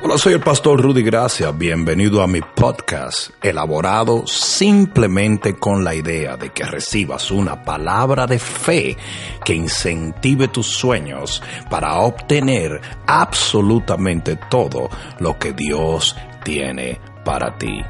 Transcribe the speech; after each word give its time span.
Hola, 0.00 0.16
soy 0.16 0.34
el 0.34 0.40
pastor 0.40 0.80
Rudy 0.80 1.02
Gracia. 1.02 1.50
Bienvenido 1.50 2.22
a 2.22 2.28
mi 2.28 2.40
podcast, 2.40 3.30
elaborado 3.42 4.28
simplemente 4.28 5.56
con 5.56 5.82
la 5.82 5.92
idea 5.92 6.36
de 6.36 6.50
que 6.50 6.62
recibas 6.64 7.32
una 7.32 7.64
palabra 7.64 8.24
de 8.28 8.38
fe 8.38 8.96
que 9.44 9.54
incentive 9.54 10.46
tus 10.46 10.68
sueños 10.68 11.42
para 11.68 11.96
obtener 11.96 12.80
absolutamente 13.08 14.36
todo 14.48 14.88
lo 15.18 15.36
que 15.36 15.52
Dios 15.52 16.14
tiene 16.44 17.00
para 17.24 17.58
ti. 17.58 17.82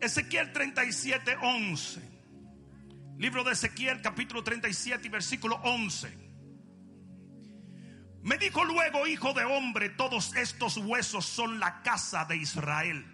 Ezequiel 0.00 0.52
37, 0.52 1.36
11. 1.40 2.00
Libro 3.18 3.44
de 3.44 3.52
Ezequiel, 3.52 4.02
capítulo 4.02 4.42
37 4.42 5.06
y 5.06 5.10
versículo 5.10 5.60
11. 5.62 6.25
Me 8.26 8.38
dijo 8.38 8.64
luego, 8.64 9.06
hijo 9.06 9.34
de 9.34 9.44
hombre, 9.44 9.88
todos 9.88 10.34
estos 10.34 10.78
huesos 10.78 11.24
son 11.24 11.60
la 11.60 11.80
casa 11.82 12.24
de 12.24 12.36
Israel. 12.36 13.06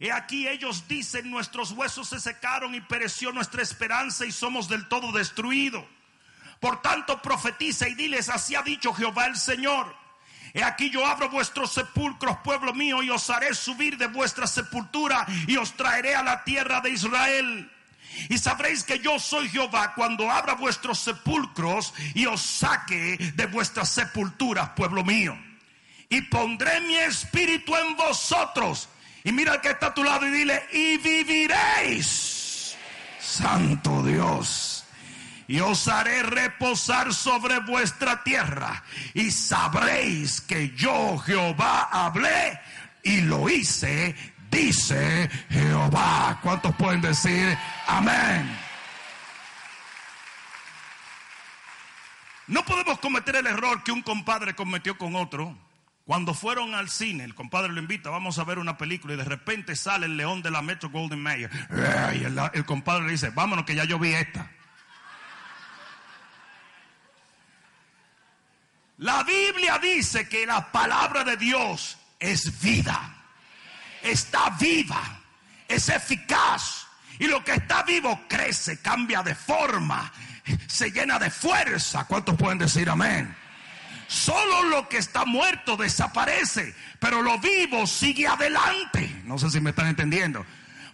He 0.00 0.10
aquí 0.10 0.48
ellos 0.48 0.88
dicen, 0.88 1.30
nuestros 1.30 1.70
huesos 1.70 2.08
se 2.08 2.18
secaron 2.18 2.74
y 2.74 2.80
pereció 2.80 3.30
nuestra 3.30 3.62
esperanza 3.62 4.26
y 4.26 4.32
somos 4.32 4.68
del 4.68 4.88
todo 4.88 5.12
destruidos. 5.12 5.84
Por 6.58 6.82
tanto, 6.82 7.22
profetiza 7.22 7.88
y 7.88 7.94
diles, 7.94 8.28
así 8.28 8.56
ha 8.56 8.62
dicho 8.62 8.92
Jehová 8.92 9.26
el 9.26 9.36
Señor. 9.36 9.94
He 10.52 10.64
aquí 10.64 10.90
yo 10.90 11.06
abro 11.06 11.30
vuestros 11.30 11.72
sepulcros, 11.72 12.38
pueblo 12.38 12.74
mío, 12.74 13.04
y 13.04 13.10
os 13.10 13.30
haré 13.30 13.54
subir 13.54 13.98
de 13.98 14.08
vuestra 14.08 14.48
sepultura 14.48 15.24
y 15.46 15.56
os 15.58 15.74
traeré 15.74 16.16
a 16.16 16.24
la 16.24 16.42
tierra 16.42 16.80
de 16.80 16.90
Israel. 16.90 17.70
Y 18.28 18.38
sabréis 18.38 18.84
que 18.84 18.98
yo 18.98 19.18
soy 19.18 19.48
Jehová 19.48 19.94
cuando 19.94 20.30
abra 20.30 20.54
vuestros 20.54 20.98
sepulcros 20.98 21.92
y 22.14 22.26
os 22.26 22.40
saque 22.40 23.16
de 23.34 23.46
vuestras 23.46 23.90
sepulturas, 23.90 24.70
pueblo 24.70 25.04
mío. 25.04 25.36
Y 26.08 26.22
pondré 26.22 26.80
mi 26.80 26.96
espíritu 26.96 27.74
en 27.76 27.96
vosotros. 27.96 28.88
Y 29.24 29.32
mira 29.32 29.60
que 29.60 29.70
está 29.70 29.86
a 29.86 29.94
tu 29.94 30.04
lado 30.04 30.26
y 30.26 30.30
dile, 30.30 30.62
y 30.72 30.98
viviréis, 30.98 32.76
Santo 33.18 34.02
Dios. 34.02 34.84
Y 35.46 35.60
os 35.60 35.88
haré 35.88 36.22
reposar 36.22 37.12
sobre 37.12 37.58
vuestra 37.60 38.22
tierra. 38.22 38.82
Y 39.12 39.30
sabréis 39.30 40.40
que 40.40 40.70
yo 40.70 41.18
Jehová 41.18 41.88
hablé 41.90 42.58
y 43.02 43.20
lo 43.20 43.48
hice 43.48 44.14
dice 44.54 45.28
Jehová. 45.50 46.38
¿Cuántos 46.42 46.74
pueden 46.76 47.00
decir 47.00 47.56
amén? 47.86 48.58
No 52.46 52.64
podemos 52.64 52.98
cometer 53.00 53.36
el 53.36 53.46
error 53.46 53.82
que 53.82 53.90
un 53.90 54.02
compadre 54.02 54.54
cometió 54.54 54.96
con 54.96 55.16
otro. 55.16 55.56
Cuando 56.04 56.34
fueron 56.34 56.74
al 56.74 56.90
cine, 56.90 57.24
el 57.24 57.34
compadre 57.34 57.72
lo 57.72 57.80
invita, 57.80 58.10
vamos 58.10 58.38
a 58.38 58.44
ver 58.44 58.58
una 58.58 58.76
película 58.76 59.14
y 59.14 59.16
de 59.16 59.24
repente 59.24 59.74
sale 59.74 60.04
el 60.04 60.18
león 60.18 60.42
de 60.42 60.50
la 60.50 60.60
Metro 60.60 60.90
Golden 60.90 61.22
Mayer. 61.22 61.50
Y 62.14 62.24
el, 62.24 62.38
el 62.52 62.64
compadre 62.66 63.06
le 63.06 63.12
dice, 63.12 63.30
vámonos 63.30 63.64
que 63.64 63.74
ya 63.74 63.84
yo 63.84 63.98
vi 63.98 64.12
esta. 64.12 64.50
La 68.98 69.24
Biblia 69.24 69.78
dice 69.78 70.28
que 70.28 70.46
la 70.46 70.70
palabra 70.70 71.24
de 71.24 71.38
Dios 71.38 71.98
es 72.20 72.60
vida 72.60 73.23
está 74.04 74.50
viva, 74.50 75.02
es 75.66 75.88
eficaz. 75.88 76.86
Y 77.18 77.26
lo 77.26 77.42
que 77.44 77.52
está 77.52 77.82
vivo 77.82 78.20
crece, 78.28 78.78
cambia 78.80 79.22
de 79.22 79.34
forma, 79.34 80.12
se 80.66 80.90
llena 80.90 81.18
de 81.18 81.30
fuerza. 81.30 82.04
¿Cuántos 82.04 82.36
pueden 82.36 82.58
decir 82.58 82.88
amén? 82.90 83.34
Solo 84.06 84.64
lo 84.64 84.88
que 84.88 84.98
está 84.98 85.24
muerto 85.24 85.76
desaparece, 85.76 86.74
pero 86.98 87.22
lo 87.22 87.38
vivo 87.38 87.86
sigue 87.86 88.26
adelante. 88.26 89.22
No 89.24 89.38
sé 89.38 89.50
si 89.50 89.60
me 89.60 89.70
están 89.70 89.86
entendiendo. 89.86 90.44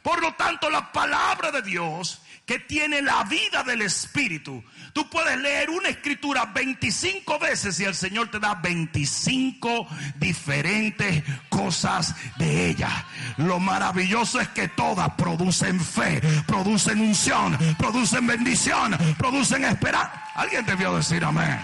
Por 0.03 0.23
lo 0.23 0.35
tanto, 0.35 0.71
la 0.71 0.93
palabra 0.93 1.51
de 1.51 1.63
Dios 1.63 2.23
que 2.51 2.59
tiene 2.59 3.01
la 3.01 3.23
vida 3.23 3.63
del 3.63 3.83
Espíritu. 3.83 4.61
Tú 4.93 5.09
puedes 5.09 5.39
leer 5.39 5.71
una 5.71 5.89
escritura 5.89 6.47
25 6.47 7.39
veces 7.39 7.79
y 7.79 7.85
el 7.85 7.95
Señor 7.95 8.29
te 8.29 8.41
da 8.41 8.57
25 8.57 9.87
diferentes 10.17 11.23
cosas 11.49 12.13
de 12.39 12.71
ella. 12.71 13.07
Lo 13.37 13.61
maravilloso 13.61 14.41
es 14.41 14.49
que 14.49 14.67
todas 14.67 15.11
producen 15.11 15.79
fe, 15.79 16.21
producen 16.49 17.01
unción, 17.01 17.57
producen 17.79 18.27
bendición, 18.27 18.99
producen 19.17 19.63
esperanza. 19.63 20.11
Alguien 20.35 20.67
debió 20.67 20.97
decir 20.97 21.25
amén. 21.25 21.57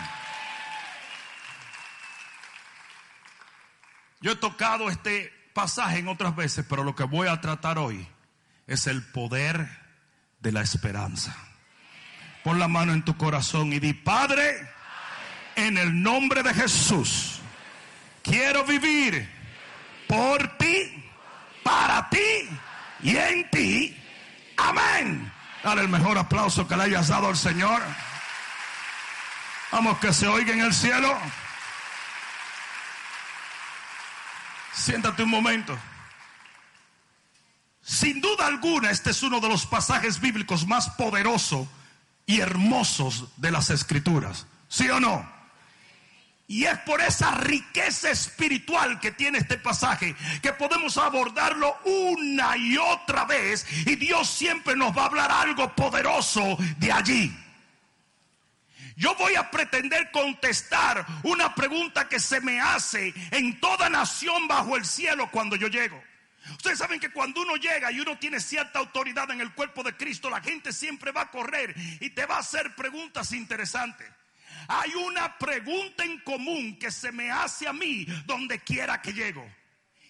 Yo 4.21 4.31
he 4.31 4.37
tocado 4.37 4.89
este 4.89 5.33
pasaje 5.53 5.99
en 5.99 6.07
otras 6.07 6.37
veces, 6.37 6.65
pero 6.69 6.85
lo 6.85 6.95
que 6.95 7.03
voy 7.03 7.27
a 7.27 7.41
tratar 7.41 7.77
hoy 7.77 8.07
es 8.69 8.87
el 8.87 9.03
poder 9.03 9.86
de 10.41 10.53
la 10.53 10.63
esperanza. 10.63 11.35
Pon 12.45 12.59
la 12.59 12.69
mano 12.69 12.93
en 12.93 13.05
tu 13.05 13.17
corazón 13.17 13.73
y 13.73 13.81
di, 13.81 13.93
Padre, 13.93 14.69
en 15.57 15.77
el 15.79 16.03
nombre 16.03 16.43
de 16.43 16.55
Jesús, 16.55 17.41
quiero 18.23 18.65
vivir 18.65 19.29
por 20.07 20.57
ti, 20.59 21.05
para 21.63 22.09
ti 22.09 22.49
y 23.03 23.17
en 23.17 23.51
ti. 23.51 23.97
Amén. 24.57 25.33
Dale 25.63 25.83
el 25.83 25.89
mejor 25.89 26.17
aplauso 26.19 26.69
que 26.69 26.77
le 26.77 26.85
hayas 26.85 27.09
dado 27.09 27.29
al 27.29 27.37
Señor. 27.37 27.83
Vamos 29.73 29.99
que 29.99 30.13
se 30.13 30.29
oiga 30.29 30.53
en 30.53 30.61
el 30.61 30.73
cielo. 30.73 31.19
Siéntate 34.73 35.25
un 35.25 35.31
momento. 35.31 35.77
Sin 37.87 38.21
duda 38.21 38.49
alguna, 38.49 38.91
este 38.91 39.11
es 39.11 39.23
uno 39.23 39.39
de 39.39 39.49
los 39.49 39.65
pasajes 39.65 40.21
bíblicos 40.21 40.67
más 40.67 40.91
poderosos 40.91 41.69
y 42.27 42.41
hermosos 42.41 43.29
de 43.37 43.53
las 43.53 43.71
escrituras. 43.71 44.49
¿Sí 44.69 44.91
o 44.91 44.99
no? 44.99 45.25
Y 46.49 46.65
es 46.65 46.77
por 46.79 47.01
esa 47.01 47.31
riqueza 47.37 48.11
espiritual 48.11 48.99
que 48.99 49.13
tiene 49.13 49.39
este 49.39 49.57
pasaje 49.57 50.17
que 50.43 50.53
podemos 50.53 50.99
abordarlo 50.99 51.77
una 51.85 52.57
y 52.57 52.77
otra 52.77 53.25
vez 53.25 53.65
y 53.87 53.95
Dios 53.95 54.29
siempre 54.29 54.75
nos 54.75 54.97
va 54.97 55.03
a 55.03 55.07
hablar 55.07 55.31
algo 55.31 55.73
poderoso 55.77 56.59
de 56.79 56.91
allí. 56.91 57.37
Yo 58.97 59.15
voy 59.15 59.37
a 59.37 59.49
pretender 59.49 60.11
contestar 60.11 61.07
una 61.23 61.55
pregunta 61.55 62.09
que 62.09 62.19
se 62.19 62.41
me 62.41 62.61
hace 62.61 63.15
en 63.31 63.61
toda 63.61 63.89
nación 63.89 64.49
bajo 64.49 64.77
el 64.77 64.85
cielo 64.85 65.31
cuando 65.31 65.55
yo 65.55 65.69
llego. 65.69 66.03
Ustedes 66.53 66.79
saben 66.79 67.01
que 67.01 67.11
cuando 67.11 67.43
uno 67.43 67.57
llega 67.57 67.91
y 67.91 68.01
uno 68.01 68.19
tiene 68.19 68.41
cierta 68.41 68.79
autoridad 68.79 69.31
en 69.31 69.41
el 69.41 69.53
cuerpo 69.53 69.83
de 69.83 69.97
Cristo, 69.97 70.31
la 70.31 70.41
gente 70.41 70.73
siempre 70.73 71.13
va 71.13 71.23
a 71.23 71.31
correr 71.31 71.75
y 72.01 72.11
te 72.11 72.27
va 72.27 72.37
a 72.37 72.41
hacer 72.41 72.75
preguntas 72.75 73.33
interesantes. 73.33 74.09
Hay 74.69 74.95
una 74.95 75.37
pregunta 75.39 76.05
en 76.05 76.21
común 76.21 76.79
que 76.79 76.91
se 76.91 77.13
me 77.13 77.31
hace 77.31 77.69
a 77.69 77.73
mí 77.73 78.05
donde 78.25 78.61
quiera 78.61 79.03
que 79.03 79.13
llego. 79.13 79.47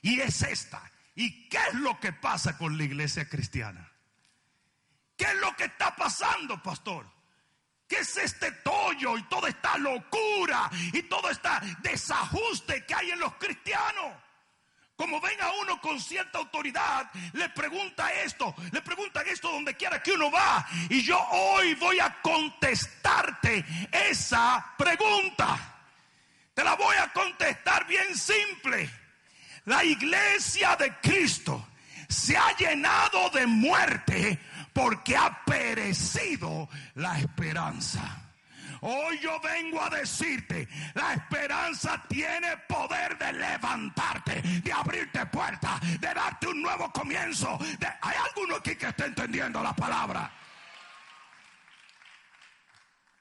Y 0.03 0.21
es 0.21 0.43
esta. 0.43 0.83
¿Y 1.15 1.49
qué 1.49 1.59
es 1.69 1.75
lo 1.75 1.99
que 1.99 2.13
pasa 2.13 2.57
con 2.59 2.77
la 2.77 2.85
iglesia 2.85 3.29
cristiana? 3.29 3.91
¿Qué 5.17 5.25
es 5.25 5.37
lo 5.37 5.57
que 5.57 5.65
está 5.65 5.97
pasando, 5.97 6.63
pastor? 6.63 7.11
¿Qué 7.89 7.97
es 8.01 8.17
este 8.17 8.53
tollo 8.53 9.17
y 9.17 9.23
toda 9.25 9.49
esta 9.49 9.79
locura 9.79 10.71
y 10.93 11.03
todo 11.05 11.31
este 11.31 11.49
desajuste 11.83 12.85
que 12.85 12.95
hay 12.95 13.11
en 13.13 13.21
los 13.21 13.35
cristianos? 13.37 14.26
Como 14.97 15.21
ven 15.21 15.39
a 15.43 15.51
uno 15.61 15.79
con 15.81 16.01
cierta 16.01 16.39
autoridad, 16.39 17.11
le 17.35 17.51
pregunta 17.51 18.11
esto, 18.13 18.55
le 18.73 18.81
preguntan 18.81 19.27
esto 19.29 19.53
donde 19.53 19.77
quiera 19.77 20.03
que 20.03 20.13
uno 20.13 20.31
va. 20.31 20.67
Y 20.89 21.03
yo 21.03 21.19
hoy 21.19 21.75
voy 21.75 22.01
a 22.01 22.21
contestarte 22.23 23.65
esa 23.93 24.75
pregunta. 24.79 25.59
Te 26.55 26.65
la 26.65 26.75
voy 26.77 26.97
a 26.97 27.13
contestar 27.13 27.87
bien 27.87 28.17
simple. 28.17 28.89
La 29.67 29.85
iglesia 29.85 30.75
de 30.77 30.95
Cristo 31.01 31.69
se 32.09 32.35
ha 32.35 32.57
llenado 32.57 33.29
de 33.31 33.47
muerte 33.47 34.39
porque 34.73 35.15
ha 35.15 35.45
perecido 35.45 36.71
la 36.95 37.19
esperanza. 37.19 38.26
Hoy 38.89 39.19
yo 39.19 39.41
vengo 39.41 39.83
a 39.83 39.91
decirte, 39.91 40.69
la 40.95 41.15
esperanza 41.15 42.01
tiene 42.09 42.57
poder 42.69 43.19
de 43.19 43.33
levantarte, 43.33 44.41
de 44.41 44.73
abrirte 44.73 45.27
puertas, 45.27 45.81
de 46.01 46.15
darte 46.15 46.47
un 46.47 46.63
nuevo 46.63 46.93
comienzo. 46.93 47.59
¿Hay 48.01 48.17
alguno 48.17 48.55
aquí 48.55 48.77
que 48.77 48.87
esté 48.87 49.07
entendiendo 49.07 49.61
la 49.61 49.75
palabra? 49.75 50.33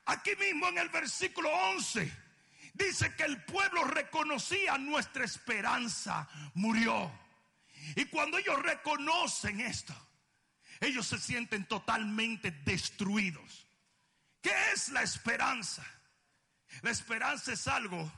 Aquí 0.05 0.35
mismo 0.35 0.67
en 0.67 0.77
el 0.77 0.89
versículo 0.89 1.49
11 1.49 2.11
dice 2.75 3.15
que 3.15 3.23
el 3.23 3.43
pueblo 3.45 3.85
reconocía 3.85 4.77
nuestra 4.77 5.25
esperanza, 5.25 6.29
murió. 6.53 7.11
Y 7.95 8.05
cuando 8.05 8.37
ellos 8.37 8.61
reconocen 8.61 9.61
esto, 9.61 9.95
ellos 10.79 11.07
se 11.07 11.17
sienten 11.17 11.65
totalmente 11.65 12.51
destruidos. 12.51 13.64
¿Qué 14.45 14.53
es 14.75 14.89
la 14.89 15.01
esperanza? 15.01 15.83
La 16.83 16.91
esperanza 16.91 17.51
es 17.51 17.67
algo 17.67 18.11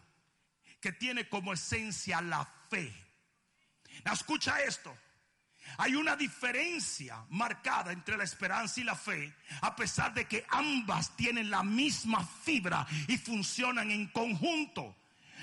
que 0.81 0.91
tiene 0.91 1.29
como 1.29 1.53
esencia 1.53 2.19
la 2.19 2.45
fe. 2.69 2.93
escucha 4.11 4.59
esto. 4.59 4.93
Hay 5.77 5.95
una 5.95 6.17
diferencia 6.17 7.23
marcada 7.29 7.93
entre 7.93 8.17
la 8.17 8.25
esperanza 8.25 8.81
y 8.81 8.83
la 8.83 8.97
fe, 8.97 9.33
a 9.61 9.73
pesar 9.73 10.13
de 10.13 10.27
que 10.27 10.45
ambas 10.49 11.15
tienen 11.15 11.49
la 11.49 11.63
misma 11.63 12.27
fibra 12.43 12.85
y 13.07 13.17
funcionan 13.17 13.89
en 13.89 14.07
conjunto. 14.07 14.97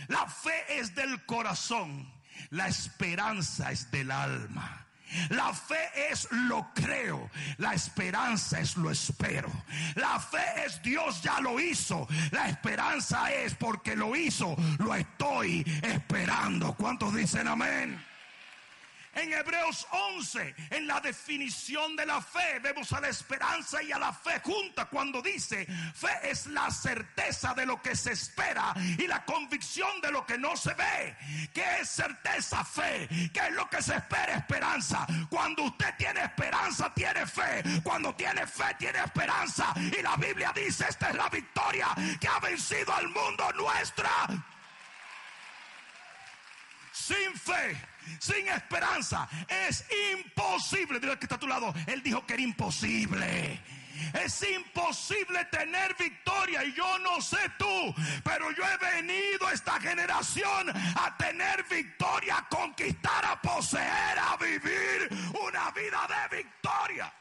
La 0.09 0.29
fe 0.29 0.67
es 0.69 0.95
del 0.95 1.25
corazón, 1.25 2.13
la 2.51 2.69
esperanza 2.69 3.73
es 3.73 3.91
del 3.91 4.11
alma. 4.11 4.84
La 5.31 5.53
fe 5.53 6.11
es 6.11 6.29
lo 6.31 6.71
creo, 6.75 7.31
la 7.59 7.75
esperanza 7.75 8.61
es 8.61 8.77
lo 8.77 8.91
espero. 8.91 9.51
La 9.95 10.19
fe 10.19 10.65
es 10.67 10.83
Dios 10.83 11.23
ya 11.23 11.41
lo 11.41 11.61
hizo, 11.61 12.07
la 12.31 12.49
esperanza 12.49 13.33
es 13.33 13.55
porque 13.55 13.97
lo 13.97 14.17
hizo, 14.17 14.57
lo 14.79 14.95
estoy 14.95 15.65
esperando. 15.83 16.75
¿Cuántos 16.75 17.15
dicen 17.15 17.49
amén? 17.49 18.14
En 19.15 19.33
Hebreos 19.33 19.87
11, 19.91 20.55
en 20.71 20.87
la 20.87 21.01
definición 21.01 21.95
de 21.97 22.05
la 22.05 22.21
fe, 22.21 22.59
vemos 22.61 22.93
a 22.93 23.01
la 23.01 23.09
esperanza 23.09 23.83
y 23.83 23.93
a 23.93 23.99
la 23.99 24.13
fe 24.13 24.41
junta 24.43 24.87
cuando 24.87 25.23
dice, 25.23 25.67
fe 25.95 26.31
es 26.31 26.47
la 26.47 26.71
certeza 26.71 27.55
de 27.55 27.65
lo 27.65 27.81
que 27.81 27.95
se 27.95 28.13
espera 28.13 28.75
y 28.77 29.07
la 29.07 29.25
convicción 29.25 30.01
de 30.01 30.11
lo 30.11 30.27
que 30.27 30.37
no 30.37 30.57
se 30.57 30.75
ve. 30.75 31.17
¿Qué 31.53 31.81
es 31.81 31.89
certeza? 31.89 32.65
Fe. 32.65 33.09
¿Qué 33.33 33.41
es 33.49 33.53
lo 33.53 33.69
que 33.71 33.83
se 33.83 33.95
espera? 33.95 34.35
Esperanza. 34.37 35.07
Cuando 35.31 35.65
usted 35.65 35.95
tiene 35.97 36.25
esperanza, 36.25 36.93
tiene 36.93 37.27
fe. 37.27 37.63
Cuando 37.83 38.15
tiene 38.15 38.47
fe, 38.47 38.75
tiene 38.79 38.99
esperanza. 38.99 39.73
Y 39.77 40.03
la 40.03 40.17
Biblia 40.17 40.53
dice, 40.55 40.87
esta 40.89 41.11
es 41.11 41.15
la 41.15 41.29
victoria 41.29 41.89
que 42.21 42.29
ha 42.29 42.41
vencido 42.41 42.93
al 42.95 43.09
mundo 43.09 43.53
nuestra. 43.53 44.11
Sin 46.93 47.35
fe 47.35 47.94
sin 48.19 48.49
esperanza. 48.49 49.29
Es 49.49 49.85
imposible. 50.15 51.01
Dile 51.01 51.19
que 51.19 51.25
está 51.25 51.37
a 51.37 51.41
tu 51.41 51.49
lado. 51.49 51.73
Él 51.87 52.03
dijo 52.03 52.25
que 52.27 52.35
era 52.35 52.43
imposible. 52.43 53.61
Es 54.13 54.43
imposible 54.43 55.45
tener 55.47 55.95
victoria 55.97 56.65
y 56.65 56.73
yo 56.75 56.99
no 56.99 57.21
sé 57.21 57.39
tú, 57.59 57.95
pero 58.25 58.51
yo 58.53 58.65
he 58.65 58.77
venido 58.79 59.47
a 59.47 59.53
esta 59.53 59.81
generación 59.81 60.71
a 60.71 61.17
tener 61.17 61.65
victoria, 61.69 62.39
a 62.39 62.49
conquistar, 62.49 63.25
a 63.25 63.41
poseer, 63.41 64.19
a 64.19 64.37
vivir 64.37 65.09
una 65.41 65.71
vida 65.71 66.09
de 66.09 66.37
victoria. 66.37 67.13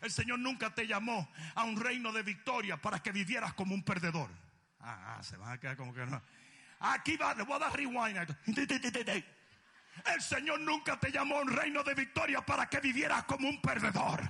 El 0.00 0.10
Señor 0.12 0.38
nunca 0.38 0.72
te 0.72 0.86
llamó 0.86 1.28
a 1.54 1.64
un 1.64 1.78
reino 1.78 2.12
de 2.12 2.22
victoria 2.22 2.76
para 2.76 3.00
que 3.00 3.10
vivieras 3.10 3.52
como 3.54 3.74
un 3.74 3.82
perdedor. 3.82 4.30
Ah, 4.80 5.16
ah 5.16 5.22
se 5.22 5.36
van 5.36 5.52
a 5.52 5.58
quedar 5.58 5.76
como 5.76 5.92
que 5.92 6.06
no. 6.06 6.22
Aquí 6.80 7.16
va, 7.16 7.34
le 7.34 7.42
voy 7.42 7.56
a 7.56 7.58
dar 7.58 7.76
rewind. 7.76 8.36
El 10.06 10.22
Señor 10.22 10.60
nunca 10.60 10.98
te 10.98 11.10
llamó 11.10 11.38
a 11.38 11.42
un 11.42 11.48
reino 11.48 11.82
de 11.82 11.94
victoria 11.94 12.40
para 12.40 12.66
que 12.66 12.80
vivieras 12.80 13.24
como 13.24 13.48
un 13.48 13.60
perdedor. 13.60 14.20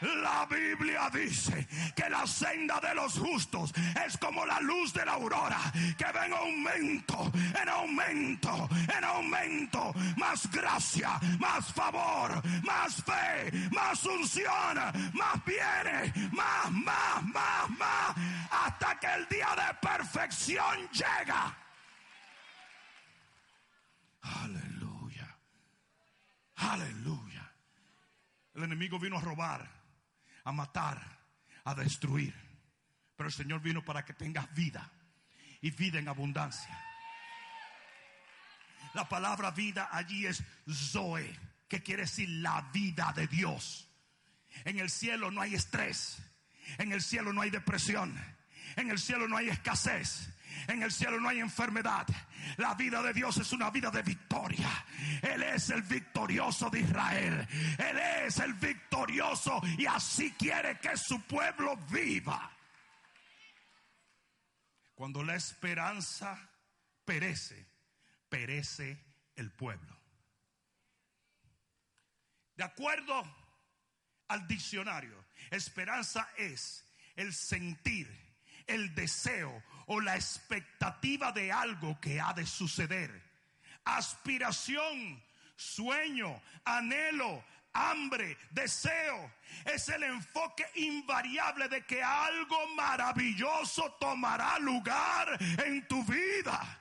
La 0.00 0.44
Biblia 0.46 1.08
dice 1.10 1.66
que 1.96 2.10
la 2.10 2.26
senda 2.26 2.78
de 2.80 2.94
los 2.94 3.18
justos 3.18 3.72
es 4.06 4.18
como 4.18 4.44
la 4.44 4.60
luz 4.60 4.92
de 4.92 5.04
la 5.04 5.12
aurora, 5.12 5.58
que 5.96 6.04
va 6.04 6.26
en 6.26 6.32
aumento, 6.34 7.32
en 7.60 7.68
aumento, 7.68 8.68
en 8.96 9.04
aumento. 9.04 9.94
Más 10.16 10.50
gracia, 10.50 11.18
más 11.38 11.72
favor, 11.72 12.42
más 12.64 13.02
fe, 13.02 13.50
más 13.70 14.04
unción, 14.04 14.76
más 15.14 15.44
viene, 15.46 16.12
más, 16.32 16.70
más, 16.70 17.22
más, 17.22 17.70
más, 17.70 18.16
hasta 18.50 18.98
que 19.00 19.06
el 19.06 19.28
día 19.28 19.48
de 19.56 19.88
perfección 19.88 20.88
llega. 20.92 21.63
Aleluya. 24.24 25.38
Aleluya. 26.56 27.52
El 28.54 28.64
enemigo 28.64 28.98
vino 28.98 29.18
a 29.18 29.20
robar, 29.20 29.68
a 30.44 30.52
matar, 30.52 31.00
a 31.64 31.74
destruir. 31.74 32.34
Pero 33.16 33.28
el 33.28 33.34
Señor 33.34 33.60
vino 33.60 33.84
para 33.84 34.04
que 34.04 34.14
tengas 34.14 34.52
vida 34.54 34.90
y 35.60 35.70
vida 35.70 35.98
en 35.98 36.08
abundancia. 36.08 36.80
La 38.94 39.08
palabra 39.08 39.50
vida 39.50 39.88
allí 39.92 40.26
es 40.26 40.42
Zoe, 40.72 41.38
que 41.68 41.82
quiere 41.82 42.02
decir 42.02 42.28
la 42.28 42.62
vida 42.72 43.12
de 43.14 43.26
Dios. 43.26 43.88
En 44.64 44.78
el 44.78 44.88
cielo 44.88 45.30
no 45.30 45.40
hay 45.40 45.54
estrés. 45.54 46.18
En 46.78 46.92
el 46.92 47.02
cielo 47.02 47.32
no 47.32 47.42
hay 47.42 47.50
depresión. 47.50 48.16
En 48.76 48.90
el 48.90 48.98
cielo 48.98 49.28
no 49.28 49.36
hay 49.36 49.48
escasez. 49.48 50.33
En 50.68 50.82
el 50.82 50.92
cielo 50.92 51.20
no 51.20 51.28
hay 51.28 51.40
enfermedad. 51.40 52.06
La 52.56 52.74
vida 52.74 53.02
de 53.02 53.12
Dios 53.12 53.36
es 53.38 53.52
una 53.52 53.70
vida 53.70 53.90
de 53.90 54.02
victoria. 54.02 54.68
Él 55.22 55.42
es 55.42 55.70
el 55.70 55.82
victorioso 55.82 56.70
de 56.70 56.80
Israel. 56.80 57.46
Él 57.78 57.98
es 58.26 58.38
el 58.38 58.54
victorioso 58.54 59.60
y 59.78 59.86
así 59.86 60.32
quiere 60.32 60.78
que 60.78 60.96
su 60.96 61.20
pueblo 61.22 61.76
viva. 61.90 62.50
Cuando 64.94 65.22
la 65.22 65.34
esperanza 65.34 66.38
perece, 67.04 67.66
perece 68.28 69.04
el 69.36 69.50
pueblo. 69.50 69.98
De 72.56 72.62
acuerdo 72.62 73.24
al 74.28 74.46
diccionario, 74.46 75.24
esperanza 75.50 76.28
es 76.36 76.84
el 77.16 77.34
sentir 77.34 78.08
el 78.66 78.94
deseo 78.94 79.62
o 79.86 80.00
la 80.00 80.16
expectativa 80.16 81.32
de 81.32 81.52
algo 81.52 81.98
que 82.00 82.20
ha 82.20 82.32
de 82.32 82.46
suceder. 82.46 83.22
Aspiración, 83.84 85.22
sueño, 85.56 86.40
anhelo, 86.64 87.44
hambre, 87.72 88.36
deseo. 88.50 89.32
Es 89.64 89.88
el 89.88 90.02
enfoque 90.04 90.66
invariable 90.76 91.68
de 91.68 91.84
que 91.84 92.02
algo 92.02 92.68
maravilloso 92.74 93.92
tomará 94.00 94.58
lugar 94.58 95.38
en 95.64 95.86
tu 95.86 96.02
vida. 96.04 96.80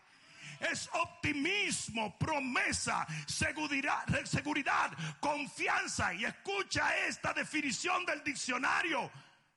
Es 0.71 0.89
optimismo, 0.93 2.17
promesa, 2.17 3.05
seguridad, 3.27 4.05
seguridad, 4.23 4.91
confianza. 5.19 6.13
Y 6.13 6.23
escucha 6.23 6.97
esta 7.05 7.33
definición 7.33 8.05
del 8.05 8.23
diccionario. 8.23 9.11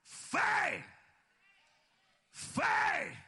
Fe 0.05 0.97
fe. 2.37 3.25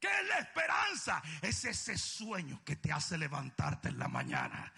¿Qué 0.00 0.08
es 0.08 0.28
la 0.28 0.38
esperanza? 0.38 1.22
Es 1.42 1.64
ese 1.66 1.98
sueño 1.98 2.62
que 2.64 2.76
te 2.76 2.90
hace 2.90 3.18
levantarte 3.18 3.88
en 3.88 3.98
la 3.98 4.08
mañana. 4.08 4.72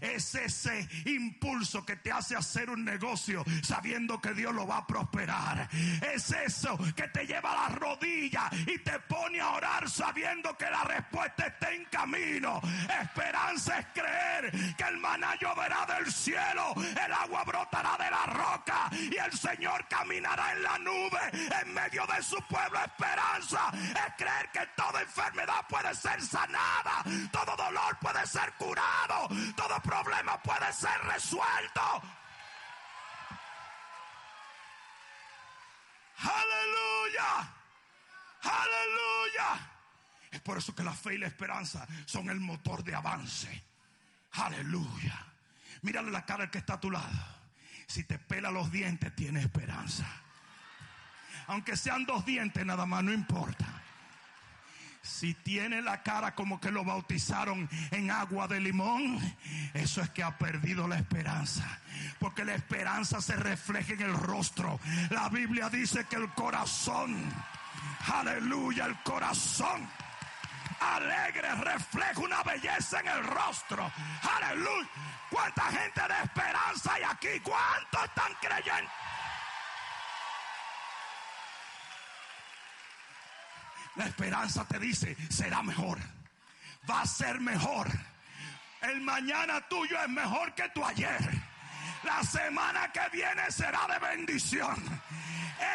Es 0.00 0.36
ese 0.36 0.88
impulso 1.06 1.84
que 1.84 1.96
te 1.96 2.12
hace 2.12 2.36
hacer 2.36 2.70
un 2.70 2.84
negocio 2.84 3.44
sabiendo 3.62 4.20
que 4.20 4.34
Dios 4.34 4.54
lo 4.54 4.68
va 4.68 4.78
a 4.78 4.86
prosperar. 4.86 5.68
Es 6.14 6.30
eso 6.30 6.78
que 6.94 7.08
te 7.08 7.26
lleva 7.26 7.52
a 7.52 7.68
la 7.68 7.74
rodilla 7.74 8.48
y 8.66 8.78
te 8.78 9.00
pone 9.00 9.40
a 9.40 9.50
orar 9.50 9.90
sabiendo 9.90 10.56
que 10.56 10.70
la 10.70 10.84
respuesta 10.84 11.46
está 11.46 11.72
en 11.72 11.84
camino. 11.86 12.60
Esperanza 13.02 13.80
es 13.80 13.86
creer 13.92 14.76
que 14.76 14.84
el 14.84 14.98
maná 14.98 15.34
lloverá 15.40 15.86
del 15.86 16.12
cielo, 16.12 16.74
el 16.76 17.12
agua 17.12 17.42
brotará 17.42 17.96
de 17.98 18.10
la 18.10 18.26
roca 18.26 18.90
y 18.92 19.16
el 19.16 19.32
Señor 19.32 19.86
caminará 19.88 20.52
en 20.52 20.62
la 20.62 20.78
nube 20.78 21.20
en 21.62 21.74
medio 21.74 22.06
de 22.06 22.22
su 22.22 22.36
pueblo. 22.48 22.78
Esperanza 22.84 23.72
es 23.72 24.14
creer 24.16 24.50
que 24.52 24.67
toda 24.76 25.02
enfermedad 25.02 25.66
puede 25.68 25.94
ser 25.94 26.20
sanada, 26.22 27.02
todo 27.32 27.56
dolor 27.56 27.98
puede 28.00 28.26
ser 28.26 28.52
curado, 28.54 29.28
todo 29.56 29.80
problema 29.82 30.40
puede 30.42 30.72
ser 30.72 31.00
resuelto. 31.02 32.02
Aleluya, 36.18 37.54
aleluya. 38.42 39.70
Es 40.30 40.40
por 40.40 40.58
eso 40.58 40.74
que 40.74 40.82
la 40.82 40.92
fe 40.92 41.14
y 41.14 41.18
la 41.18 41.26
esperanza 41.28 41.86
son 42.06 42.28
el 42.28 42.40
motor 42.40 42.82
de 42.82 42.94
avance. 42.94 43.64
Aleluya. 44.32 45.26
Mírale 45.82 46.10
la 46.10 46.24
cara 46.24 46.44
al 46.44 46.50
que 46.50 46.58
está 46.58 46.74
a 46.74 46.80
tu 46.80 46.90
lado. 46.90 47.38
Si 47.86 48.04
te 48.04 48.18
pela 48.18 48.50
los 48.50 48.70
dientes, 48.70 49.14
tiene 49.14 49.40
esperanza. 49.40 50.06
Aunque 51.46 51.76
sean 51.76 52.04
dos 52.04 52.26
dientes, 52.26 52.64
nada 52.66 52.84
más, 52.84 53.02
no 53.02 53.12
importa. 53.12 53.66
Si 55.08 55.32
tiene 55.34 55.80
la 55.80 56.02
cara 56.02 56.34
como 56.34 56.60
que 56.60 56.70
lo 56.70 56.84
bautizaron 56.84 57.68
en 57.90 58.10
agua 58.10 58.46
de 58.46 58.60
limón, 58.60 59.18
eso 59.72 60.02
es 60.02 60.10
que 60.10 60.22
ha 60.22 60.36
perdido 60.36 60.86
la 60.86 60.96
esperanza. 60.98 61.64
Porque 62.18 62.44
la 62.44 62.54
esperanza 62.54 63.20
se 63.22 63.34
refleja 63.34 63.94
en 63.94 64.02
el 64.02 64.14
rostro. 64.14 64.78
La 65.10 65.28
Biblia 65.30 65.70
dice 65.70 66.04
que 66.04 66.16
el 66.16 66.28
corazón, 66.34 67.16
aleluya, 68.06 68.84
el 68.84 69.02
corazón 69.02 69.88
alegre 70.80 71.54
refleja 71.54 72.20
una 72.20 72.42
belleza 72.42 73.00
en 73.00 73.08
el 73.08 73.24
rostro. 73.24 73.90
Aleluya. 74.36 74.88
¿Cuánta 75.30 75.62
gente 75.64 76.00
de 76.00 76.22
esperanza 76.22 76.94
hay 76.94 77.02
aquí? 77.02 77.40
¿Cuántos 77.42 78.04
están 78.04 78.32
creyendo? 78.40 78.90
La 83.98 84.06
esperanza 84.06 84.64
te 84.64 84.78
dice, 84.78 85.16
será 85.28 85.60
mejor. 85.60 85.98
Va 86.88 87.02
a 87.02 87.06
ser 87.06 87.40
mejor. 87.40 87.88
El 88.80 89.00
mañana 89.00 89.60
tuyo 89.68 90.00
es 90.00 90.08
mejor 90.08 90.54
que 90.54 90.68
tu 90.68 90.84
ayer. 90.84 91.18
La 92.04 92.22
semana 92.22 92.92
que 92.92 93.00
viene 93.12 93.50
será 93.50 93.88
de 93.88 93.98
bendición. 93.98 94.76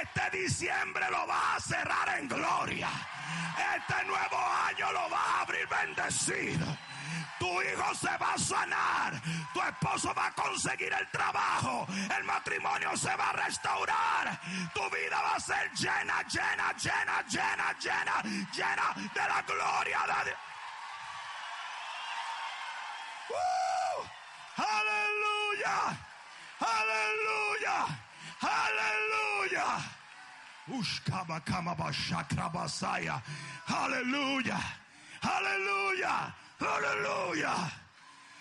Este 0.01 0.37
diciembre 0.37 1.05
lo 1.11 1.27
va 1.27 1.55
a 1.55 1.59
cerrar 1.59 2.17
en 2.17 2.29
gloria. 2.29 2.87
Este 3.75 4.05
nuevo 4.05 4.37
año 4.69 4.91
lo 4.93 5.09
va 5.09 5.19
a 5.19 5.41
abrir 5.41 5.67
bendecido. 5.67 6.77
Tu 7.39 7.61
hijo 7.61 7.95
se 7.95 8.17
va 8.17 8.33
a 8.33 8.37
sanar. 8.37 9.21
Tu 9.53 9.61
esposo 9.61 10.13
va 10.13 10.27
a 10.27 10.31
conseguir 10.31 10.93
el 10.93 11.07
trabajo. 11.09 11.87
El 12.17 12.23
matrimonio 12.23 12.95
se 12.95 13.15
va 13.15 13.29
a 13.29 13.33
restaurar. 13.33 14.39
Tu 14.73 14.81
vida 14.89 15.21
va 15.21 15.35
a 15.35 15.39
ser 15.39 15.71
llena, 15.73 16.21
llena, 16.23 16.73
llena, 16.73 17.21
llena, 17.27 17.73
llena, 17.79 18.21
llena 18.51 18.93
de 19.13 19.21
la 19.21 19.41
gloria 19.41 19.99
de 20.07 20.25
Dios. 20.25 20.37
¡Uh! 23.29 24.61
¡Aleluya! 24.61 25.97
¡Aleluya! 26.59 27.85
¡Aleluya! 28.41 29.93
Aleluya. 33.67 34.59
Aleluya. 35.21 36.35
Aleluya. 36.59 37.53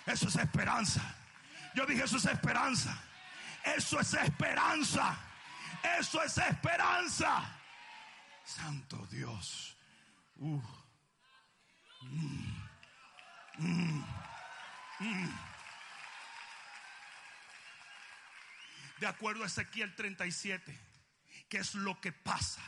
Eso 0.05 0.27
es 0.27 0.35
esperanza. 0.35 1.01
Yo 1.75 1.85
dije, 1.85 2.03
eso 2.03 2.17
es 2.17 2.25
esperanza. 2.25 2.97
Eso 3.63 3.99
es 3.99 4.13
esperanza. 4.13 5.17
Eso 5.99 6.21
es 6.23 6.37
esperanza. 6.37 7.59
Santo 8.43 9.07
Dios. 9.07 9.77
Uh. 10.35 10.61
Mm. 12.01 12.63
Mm. 13.57 14.05
Mm. 14.99 15.39
De 18.99 19.07
acuerdo 19.07 19.43
a 19.43 19.47
Ezequiel 19.47 19.95
37, 19.95 20.79
¿qué 21.49 21.57
es 21.57 21.75
lo 21.75 21.99
que 21.99 22.11
pasa 22.11 22.61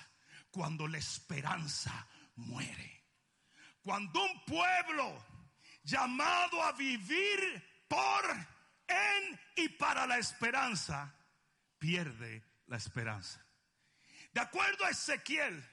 cuando 0.51 0.87
la 0.87 0.97
esperanza 0.97 2.07
muere? 2.35 3.03
Cuando 3.83 4.23
un 4.23 4.43
pueblo 4.45 5.23
llamado 5.85 6.61
a 6.63 6.71
vivir 6.73 7.63
por, 7.87 8.25
en 8.87 9.39
y 9.55 9.69
para 9.69 10.05
la 10.05 10.17
esperanza, 10.17 11.15
pierde 11.79 12.43
la 12.67 12.77
esperanza. 12.77 13.45
De 14.33 14.41
acuerdo 14.41 14.83
a 14.83 14.89
Ezequiel, 14.89 15.63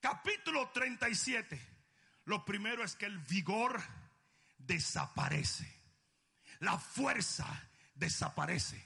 capítulo 0.00 0.70
37, 0.70 1.60
lo 2.24 2.44
primero 2.44 2.82
es 2.82 2.96
que 2.96 3.06
el 3.06 3.18
vigor 3.18 3.80
desaparece, 4.58 5.70
la 6.58 6.78
fuerza 6.78 7.46
desaparece. 7.94 8.84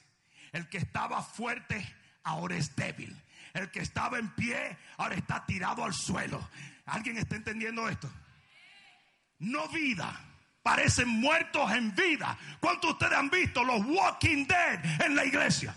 El 0.52 0.68
que 0.68 0.78
estaba 0.78 1.22
fuerte 1.22 1.96
ahora 2.24 2.56
es 2.56 2.74
débil. 2.74 3.16
El 3.54 3.70
que 3.70 3.80
estaba 3.80 4.18
en 4.18 4.28
pie 4.34 4.76
ahora 4.96 5.14
está 5.14 5.46
tirado 5.46 5.84
al 5.84 5.94
suelo. 5.94 6.48
¿Alguien 6.86 7.18
está 7.18 7.36
entendiendo 7.36 7.88
esto? 7.88 8.10
No 9.38 9.68
vida. 9.68 10.29
Parecen 10.62 11.08
muertos 11.08 11.70
en 11.72 11.94
vida. 11.94 12.36
¿Cuántos 12.60 12.90
de 12.90 12.92
ustedes 12.92 13.18
han 13.18 13.30
visto 13.30 13.64
los 13.64 13.84
Walking 13.84 14.46
Dead 14.46 15.02
en 15.02 15.16
la 15.16 15.24
iglesia? 15.24 15.74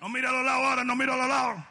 No 0.00 0.08
mira 0.08 0.28
a 0.28 0.32
los 0.32 0.44
lados 0.44 0.64
ahora, 0.64 0.84
no 0.84 0.96
mira 0.96 1.14
a 1.14 1.16
los 1.16 1.28
lados. 1.28 1.64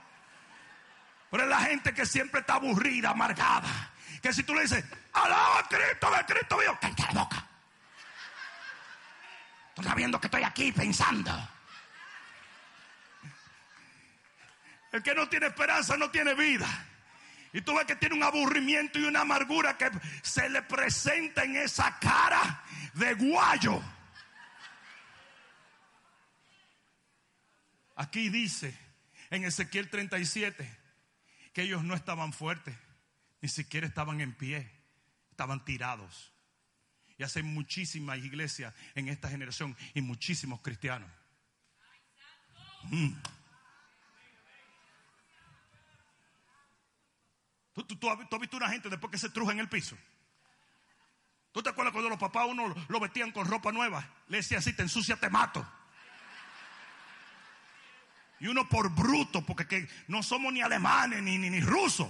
Pero 1.29 1.43
es 1.43 1.49
la 1.49 1.59
gente 1.59 1.93
que 1.93 2.05
siempre 2.05 2.39
está 2.39 2.55
aburrida, 2.55 3.09
amargada. 3.09 3.91
Que 4.21 4.33
si 4.33 4.43
tú 4.43 4.55
le 4.55 4.61
dices, 4.61 4.83
alaba 5.13 5.59
a 5.59 5.63
Cristo, 5.67 6.09
de 6.09 6.25
Cristo 6.25 6.57
mío, 6.57 6.77
cállate 6.79 7.03
la 7.13 7.23
boca. 7.23 7.47
Tú 9.73 9.81
estás 9.81 9.95
viendo 9.95 10.19
que 10.19 10.27
estoy 10.27 10.43
aquí 10.43 10.71
pensando. 10.71 11.31
El 14.95 15.03
que 15.03 15.13
no 15.13 15.27
tiene 15.27 15.47
esperanza 15.47 15.97
no 15.97 16.09
tiene 16.09 16.33
vida. 16.35 16.65
Y 17.51 17.59
tú 17.59 17.75
ves 17.75 17.85
que 17.85 17.97
tiene 17.97 18.15
un 18.15 18.23
aburrimiento 18.23 18.97
y 18.97 19.03
una 19.03 19.21
amargura 19.21 19.77
que 19.77 19.91
se 20.23 20.49
le 20.49 20.61
presenta 20.61 21.43
en 21.43 21.57
esa 21.57 21.99
cara 21.99 22.63
de 22.93 23.13
guayo. 23.15 23.83
Aquí 27.97 28.29
dice 28.29 28.73
en 29.31 29.43
Ezequiel 29.43 29.89
37 29.89 30.79
que 31.51 31.63
ellos 31.63 31.83
no 31.83 31.93
estaban 31.93 32.31
fuertes, 32.31 32.73
ni 33.41 33.49
siquiera 33.49 33.85
estaban 33.85 34.21
en 34.21 34.33
pie, 34.33 34.71
estaban 35.29 35.65
tirados. 35.65 36.31
Y 37.17 37.23
hace 37.23 37.43
muchísimas 37.43 38.19
iglesias 38.19 38.73
en 38.95 39.09
esta 39.09 39.27
generación 39.27 39.75
y 39.93 39.99
muchísimos 39.99 40.61
cristianos. 40.61 41.11
Mm. 42.83 43.11
¿Tú, 47.83 48.09
has 48.09 48.17
visto 48.39 48.55
una 48.55 48.69
gente 48.69 48.89
después 48.89 49.11
que 49.11 49.17
se 49.17 49.29
truja 49.29 49.51
en 49.51 49.59
el 49.59 49.67
piso? 49.67 49.97
¿Tú 51.51 51.61
te 51.61 51.69
acuerdas 51.69 51.91
cuando 51.91 52.09
los 52.09 52.19
papás 52.19 52.47
uno 52.47 52.73
lo 52.87 52.99
vestían 53.01 53.31
con 53.31 53.45
ropa 53.47 53.71
nueva? 53.71 54.07
Le 54.27 54.37
decía 54.37 54.59
así, 54.59 54.73
te 54.73 54.83
ensucia, 54.83 55.17
te 55.17 55.29
mato. 55.29 55.65
Y 58.39 58.47
uno 58.47 58.67
por 58.69 58.89
bruto, 58.89 59.45
porque 59.45 59.89
no 60.07 60.23
somos 60.23 60.53
ni 60.53 60.61
alemanes 60.61 61.21
ni, 61.21 61.37
ni, 61.37 61.49
ni 61.49 61.59
rusos, 61.59 62.07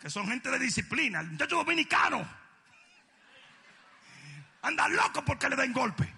que 0.00 0.10
son 0.10 0.28
gente 0.28 0.48
de 0.50 0.58
disciplina. 0.60 1.20
El 1.20 1.32
muchacho 1.32 1.56
dominicano 1.56 2.28
anda 4.62 4.88
loco 4.88 5.24
porque 5.24 5.48
le 5.48 5.56
den 5.56 5.72
golpe. 5.72 6.12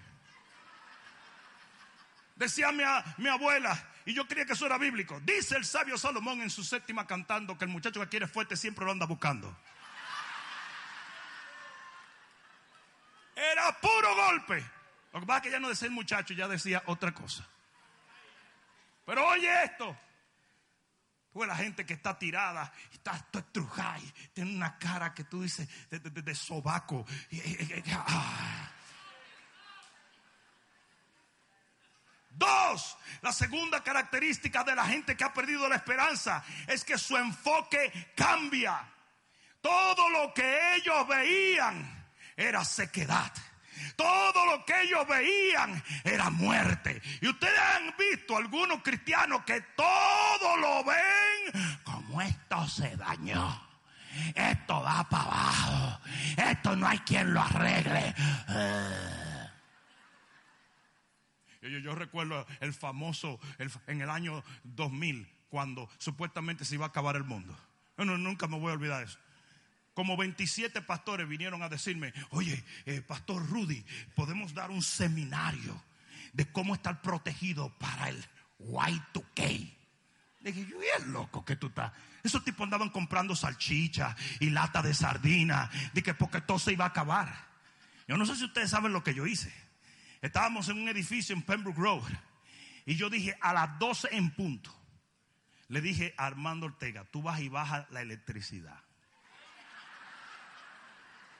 Decía 2.35 2.71
mi 2.71 3.27
abuela, 3.27 3.83
y 4.07 4.13
yo 4.13 4.25
creía 4.25 4.45
que 4.45 4.53
eso 4.53 4.65
era 4.65 4.77
bíblico. 4.77 5.19
Dice 5.19 5.57
el 5.57 5.65
sabio 5.65 5.97
Salomón 5.97 6.41
en 6.41 6.49
su 6.49 6.63
séptima 6.63 7.05
cantando 7.05 7.57
que 7.57 7.65
el 7.65 7.71
muchacho 7.71 7.99
que 7.99 8.07
quiere 8.07 8.25
fuerte 8.25 8.55
siempre 8.55 8.85
lo 8.85 8.91
anda 8.91 9.05
buscando. 9.05 9.53
Era 13.35 13.77
puro 13.81 14.15
golpe. 14.15 14.63
Lo 15.11 15.19
que 15.19 15.25
pasa 15.25 15.37
es 15.39 15.43
que 15.43 15.51
ya 15.51 15.59
no 15.59 15.67
decía 15.67 15.89
el 15.89 15.93
muchacho, 15.93 16.33
ya 16.33 16.47
decía 16.47 16.83
otra 16.85 17.13
cosa. 17.13 17.45
Pero 19.05 19.27
oye 19.27 19.63
esto. 19.65 19.97
Pues 21.33 21.49
la 21.49 21.57
gente 21.57 21.85
que 21.85 21.93
está 21.93 22.17
tirada, 22.17 22.71
está 22.93 23.21
estrujada, 23.33 23.99
tiene 24.33 24.55
una 24.55 24.77
cara 24.79 25.13
que 25.13 25.25
tú 25.25 25.41
dices 25.41 25.67
de, 25.89 26.33
sobaco. 26.33 27.05
Ah. 27.91 28.71
Dos, 32.37 32.97
la 33.21 33.31
segunda 33.31 33.83
característica 33.83 34.63
de 34.63 34.75
la 34.75 34.85
gente 34.85 35.17
que 35.17 35.23
ha 35.23 35.33
perdido 35.33 35.67
la 35.67 35.75
esperanza 35.75 36.43
es 36.67 36.83
que 36.83 36.97
su 36.97 37.17
enfoque 37.17 38.11
cambia. 38.15 38.79
Todo 39.59 40.09
lo 40.09 40.33
que 40.33 40.75
ellos 40.75 41.07
veían 41.07 42.07
era 42.35 42.63
sequedad. 42.63 43.33
Todo 43.95 44.45
lo 44.45 44.65
que 44.65 44.81
ellos 44.83 45.07
veían 45.07 45.83
era 46.03 46.29
muerte. 46.29 47.01
Y 47.21 47.27
ustedes 47.27 47.59
han 47.59 47.95
visto 47.97 48.37
algunos 48.37 48.83
cristianos 48.83 49.43
que 49.43 49.61
todo 49.75 50.57
lo 50.57 50.83
ven 50.83 51.81
como 51.83 52.21
esto 52.21 52.67
se 52.67 52.95
dañó. 52.97 53.67
Esto 54.35 54.81
va 54.81 55.07
para 55.09 55.23
abajo. 55.23 55.99
Esto 56.37 56.75
no 56.75 56.87
hay 56.87 56.99
quien 56.99 57.33
lo 57.33 57.41
arregle. 57.41 58.15
Yo, 61.81 61.95
recuerdo 61.95 62.45
el 62.59 62.73
famoso 62.73 63.39
en 63.87 64.01
el 64.01 64.09
año 64.09 64.43
2000 64.63 65.27
cuando 65.49 65.89
supuestamente 65.97 66.65
se 66.65 66.75
iba 66.75 66.85
a 66.85 66.89
acabar 66.89 67.15
el 67.15 67.23
mundo. 67.23 67.57
nunca 67.97 68.47
me 68.47 68.59
voy 68.59 68.71
a 68.71 68.73
olvidar 68.75 69.03
eso 69.03 69.19
como 69.97 70.15
27 70.15 70.83
pastores 70.83 71.27
vinieron 71.27 71.63
a 71.63 71.69
decirme, 71.69 72.13
oye, 72.29 72.63
eh, 72.85 73.01
Pastor 73.01 73.43
Rudy, 73.49 73.83
podemos 74.13 74.53
dar 74.53 74.69
un 74.69 74.83
seminario 74.83 75.83
de 76.33 76.45
cómo 76.51 76.75
estar 76.75 77.01
protegido 77.01 77.75
para 77.79 78.09
el 78.09 78.23
Y2K. 78.59 79.73
Le 80.41 80.51
dije, 80.51 80.69
yo 80.69 80.77
es 80.79 81.07
loco 81.07 81.43
que 81.43 81.55
tú 81.55 81.69
estás. 81.69 81.93
Esos 82.21 82.43
tipos 82.43 82.63
andaban 82.63 82.91
comprando 82.91 83.35
salchicha 83.35 84.15
y 84.39 84.51
lata 84.51 84.83
de 84.83 84.93
sardina, 84.93 85.71
que 85.95 86.13
porque 86.13 86.41
todo 86.41 86.59
se 86.59 86.73
iba 86.73 86.85
a 86.85 86.89
acabar. 86.89 87.47
Yo 88.07 88.17
no 88.17 88.25
sé 88.27 88.35
si 88.35 88.45
ustedes 88.45 88.69
saben 88.69 88.93
lo 88.93 89.03
que 89.03 89.15
yo 89.15 89.25
hice. 89.25 89.51
Estábamos 90.21 90.69
en 90.69 90.79
un 90.79 90.89
edificio 90.89 91.35
en 91.35 91.41
Pembroke 91.43 91.79
Road 91.79 92.03
y 92.85 92.95
yo 92.95 93.09
dije 93.09 93.37
a 93.41 93.53
las 93.53 93.77
12 93.79 94.09
en 94.11 94.31
punto. 94.31 94.73
Le 95.67 95.81
dije 95.81 96.13
a 96.17 96.25
Armando 96.25 96.65
Ortega, 96.65 97.03
tú 97.05 97.21
vas 97.21 97.39
y 97.41 97.49
bajas 97.49 97.85
la 97.91 98.01
electricidad. 98.01 98.81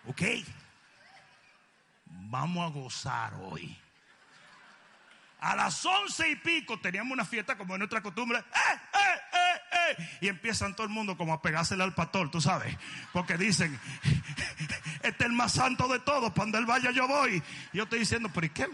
¿Ok? 0.05 0.21
Vamos 2.05 2.65
a 2.65 2.73
gozar 2.73 3.33
hoy. 3.35 3.77
A 5.39 5.55
las 5.55 5.85
once 5.85 6.29
y 6.29 6.35
pico 6.35 6.79
teníamos 6.79 7.13
una 7.13 7.25
fiesta 7.25 7.57
como 7.57 7.75
es 7.75 7.79
nuestra 7.79 8.01
costumbre. 8.01 8.39
¡Eh, 8.39 8.79
eh! 8.93 9.16
Y 10.21 10.27
empiezan 10.27 10.75
todo 10.75 10.85
el 10.85 10.93
mundo 10.93 11.17
como 11.17 11.33
a 11.33 11.41
pegársele 11.41 11.83
al 11.83 11.93
pastor, 11.93 12.31
tú 12.31 12.41
sabes. 12.41 12.75
Porque 13.13 13.37
dicen, 13.37 13.79
este 15.03 15.23
es 15.23 15.29
el 15.29 15.33
más 15.33 15.53
santo 15.53 15.87
de 15.87 15.99
todos, 15.99 16.33
donde 16.33 16.57
él 16.57 16.65
vaya 16.65 16.91
yo 16.91 17.07
voy. 17.07 17.41
Y 17.73 17.77
yo 17.77 17.83
estoy 17.83 17.99
diciendo, 17.99 18.29
pero 18.33 18.47
¿y 18.47 18.49
qué? 18.49 18.67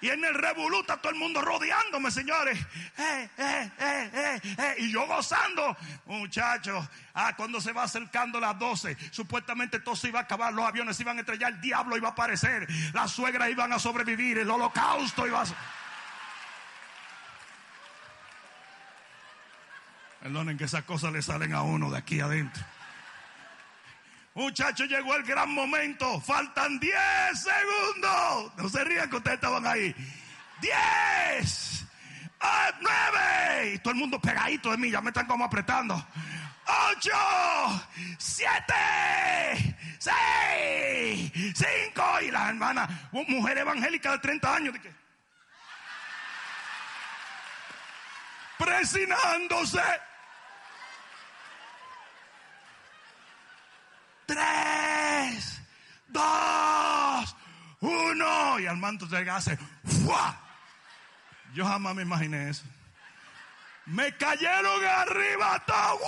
Y 0.00 0.08
en 0.10 0.24
el 0.24 0.34
revoluta 0.34 0.96
todo 0.98 1.12
el 1.12 1.18
mundo 1.18 1.42
rodeándome, 1.42 2.10
señores. 2.10 2.58
Eh, 2.98 3.28
eh, 3.36 3.70
eh. 3.80 4.74
Y 4.78 4.92
yo 4.92 5.06
gozando. 5.06 5.76
Muchachos, 6.06 6.88
ah, 7.14 7.34
cuando 7.36 7.60
se 7.60 7.72
va 7.72 7.82
acercando 7.82 8.38
las 8.38 8.56
12, 8.58 8.96
supuestamente 9.10 9.80
todo 9.80 9.96
se 9.96 10.08
iba 10.08 10.20
a 10.20 10.22
acabar, 10.22 10.52
los 10.52 10.66
aviones 10.66 10.96
se 10.96 11.02
iban 11.02 11.16
a 11.16 11.20
estrellar, 11.20 11.54
el 11.54 11.60
diablo 11.60 11.96
iba 11.96 12.08
a 12.08 12.12
aparecer, 12.12 12.68
las 12.92 13.10
suegras 13.10 13.50
iban 13.50 13.72
a 13.72 13.78
sobrevivir, 13.78 14.38
el 14.38 14.50
holocausto 14.50 15.26
iba 15.26 15.42
a... 15.42 15.46
Perdonen 20.20 20.58
que 20.58 20.64
esas 20.64 20.84
cosas 20.84 21.12
le 21.12 21.22
salen 21.22 21.52
a 21.54 21.62
uno 21.62 21.90
de 21.90 21.98
aquí 21.98 22.20
adentro. 22.20 22.62
Muchachos, 24.34 24.88
llegó 24.88 25.16
el 25.16 25.24
gran 25.24 25.50
momento. 25.50 26.20
Faltan 26.20 26.78
10 26.78 26.94
segundos. 27.34 28.52
No 28.56 28.68
se 28.68 28.84
rían 28.84 29.10
que 29.10 29.16
ustedes 29.16 29.34
estaban 29.34 29.66
ahí. 29.66 29.94
10, 30.60 31.86
9. 32.80 33.74
Y 33.74 33.78
todo 33.78 33.92
el 33.94 33.98
mundo 33.98 34.20
pegadito 34.20 34.70
de 34.70 34.76
mí. 34.76 34.90
Ya 34.90 35.00
me 35.00 35.10
están 35.10 35.26
como 35.26 35.44
apretando. 35.44 35.94
8, 36.96 37.10
7, 38.18 39.76
6, 39.98 41.32
5. 41.54 42.20
Y 42.22 42.30
las 42.30 42.48
hermanas, 42.50 42.88
mujer 43.12 43.58
evangélica 43.58 44.12
de 44.12 44.18
30 44.18 44.54
años. 44.54 44.74
¿de 44.74 44.80
qué? 44.80 45.07
Presinándose. 48.58 49.82
tres, 54.28 55.62
dos, 56.08 57.36
uno. 57.80 58.60
Y 58.60 58.66
Armando 58.66 59.08
te 59.08 59.28
hace, 59.30 59.58
¡fua! 60.04 60.38
Yo 61.54 61.66
jamás 61.66 61.94
me 61.94 62.02
imaginé 62.02 62.50
eso. 62.50 62.64
Me 63.86 64.14
cayeron 64.16 64.84
arriba 64.84 65.64
todo. 65.66 65.98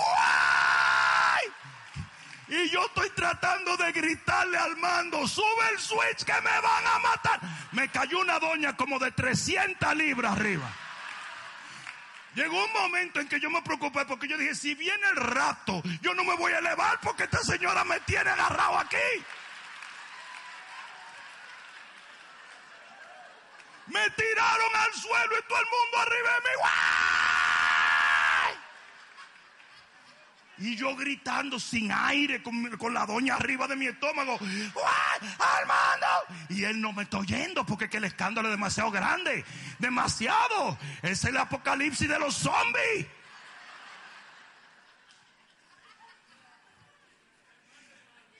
Y 2.47 2.69
yo 2.69 2.85
estoy 2.85 3.09
tratando 3.11 3.77
de 3.77 3.93
gritarle 3.93 4.57
al 4.57 4.75
mando, 4.75 5.25
sube 5.25 5.69
el 5.71 5.79
switch 5.79 6.25
que 6.25 6.33
me 6.33 6.61
van 6.61 6.85
a 6.85 6.99
matar. 6.99 7.39
Me 7.71 7.87
cayó 7.89 8.19
una 8.19 8.39
doña 8.39 8.75
como 8.75 8.99
de 8.99 9.09
300 9.11 9.95
libras 9.95 10.33
arriba. 10.33 10.69
Llegó 12.33 12.63
un 12.63 12.73
momento 12.73 13.19
en 13.19 13.27
que 13.27 13.39
yo 13.39 13.49
me 13.49 13.61
preocupé 13.61 14.05
porque 14.05 14.27
yo 14.27 14.37
dije, 14.37 14.55
si 14.55 14.73
viene 14.73 15.05
el 15.09 15.17
rapto, 15.17 15.81
yo 16.01 16.13
no 16.13 16.23
me 16.23 16.35
voy 16.37 16.53
a 16.53 16.59
elevar 16.59 16.99
porque 17.01 17.23
esta 17.23 17.39
señora 17.39 17.83
me 17.83 17.99
tiene 18.01 18.29
agarrado 18.29 18.79
aquí. 18.79 18.97
Me 23.87 24.09
tiraron 24.11 24.75
al 24.75 24.93
suelo 24.93 25.37
y 25.37 25.47
todo 25.49 25.59
el 25.59 25.65
mundo 25.65 25.97
arriba 25.97 26.29
de 26.35 26.41
mí. 26.41 26.61
Y 30.61 30.75
yo 30.75 30.95
gritando 30.95 31.59
sin 31.59 31.91
aire 31.91 32.43
con, 32.43 32.93
la 32.93 33.05
doña 33.05 33.35
arriba 33.35 33.67
de 33.67 33.75
mi 33.75 33.87
estómago. 33.87 34.37
¡Armando! 34.37 36.07
Y 36.49 36.63
él 36.63 36.79
no 36.79 36.93
me 36.93 37.03
está 37.03 37.17
oyendo 37.17 37.65
porque 37.65 37.89
que 37.89 37.97
el 37.97 38.03
escándalo 38.03 38.47
es 38.47 38.53
demasiado 38.53 38.91
grande. 38.91 39.43
Demasiado. 39.79 40.77
Es 41.01 41.25
el 41.25 41.37
apocalipsis 41.37 42.07
de 42.07 42.19
los 42.19 42.35
zombies. 42.35 43.07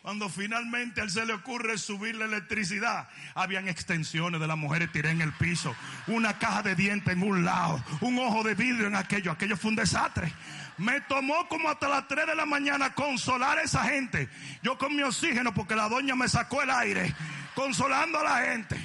Cuando 0.02 0.30
finalmente 0.30 1.00
a 1.00 1.04
él 1.04 1.12
se 1.12 1.26
le 1.28 1.34
ocurre 1.34 1.78
subir 1.78 2.16
la 2.16 2.26
electricidad, 2.26 3.08
habían 3.36 3.68
extensiones 3.68 4.42
de 4.42 4.48
las 4.48 4.58
mujeres 4.58 4.92
tiré 4.92 5.12
en 5.12 5.22
el 5.22 5.32
piso, 5.34 5.76
una 6.08 6.40
caja 6.40 6.64
de 6.64 6.74
dientes 6.74 7.14
en 7.14 7.22
un 7.22 7.46
lado, 7.46 7.84
un 8.02 8.18
ojo 8.18 8.44
de 8.44 8.56
vidrio 8.56 8.88
en 8.88 8.96
aquello. 8.96 9.32
Aquello 9.32 9.56
fue 9.56 9.70
un 9.70 9.76
desastre. 9.76 10.34
Me 10.80 11.02
tomó 11.02 11.48
como 11.48 11.70
hasta 11.70 11.88
las 11.88 12.08
3 12.08 12.26
de 12.26 12.36
la 12.36 12.48
mañana 12.48 12.96
consolar 12.96 13.60
a 13.60 13.62
esa 13.62 13.84
gente. 13.84 14.28
Yo 14.64 14.76
con 14.76 14.96
mi 14.96 15.04
oxígeno, 15.04 15.54
porque 15.54 15.76
la 15.76 15.88
doña 15.88 16.16
me 16.16 16.28
sacó 16.28 16.64
el 16.64 16.72
aire, 16.72 17.14
consolando 17.54 18.20
a 18.20 18.24
la 18.24 18.38
gente. 18.48 18.82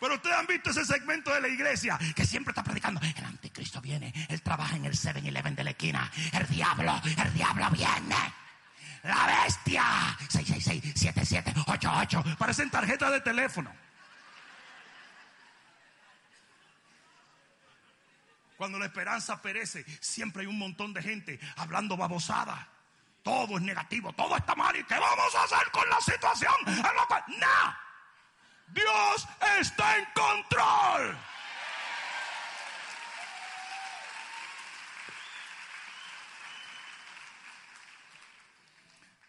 Pero 0.00 0.14
ustedes 0.14 0.36
han 0.36 0.46
visto 0.48 0.70
ese 0.70 0.84
segmento 0.84 1.32
de 1.32 1.40
la 1.40 1.48
iglesia 1.48 1.96
que 2.16 2.26
siempre 2.26 2.50
está 2.50 2.64
predicando. 2.64 3.00
El 3.00 3.24
anticristo 3.24 3.80
viene, 3.80 4.12
él 4.28 4.42
trabaja 4.42 4.74
en 4.74 4.84
el 4.84 4.94
7-Eleven 4.94 5.54
de 5.54 5.62
la 5.62 5.70
esquina. 5.70 6.10
El 6.32 6.48
diablo, 6.48 7.00
el 7.04 7.34
diablo 7.34 7.70
viene. 7.70 8.45
La 9.06 9.42
bestia. 9.44 9.84
666-7788. 10.28 12.36
Parecen 12.36 12.70
tarjetas 12.70 13.12
de 13.12 13.20
teléfono. 13.20 13.72
Cuando 18.56 18.78
la 18.78 18.86
esperanza 18.86 19.40
perece, 19.40 19.84
siempre 20.00 20.42
hay 20.42 20.48
un 20.48 20.58
montón 20.58 20.92
de 20.92 21.02
gente 21.02 21.38
hablando 21.56 21.96
babosada. 21.96 22.68
Todo 23.22 23.58
es 23.58 23.62
negativo, 23.62 24.12
todo 24.12 24.36
está 24.36 24.54
mal. 24.54 24.76
¿Y 24.76 24.84
qué 24.84 24.98
vamos 24.98 25.34
a 25.34 25.44
hacer 25.44 25.70
con 25.72 25.88
la 25.90 26.00
situación? 26.00 26.54
¡No! 26.64 27.76
Dios 28.68 29.28
está 29.60 29.98
en 29.98 30.06
control. 30.14 31.18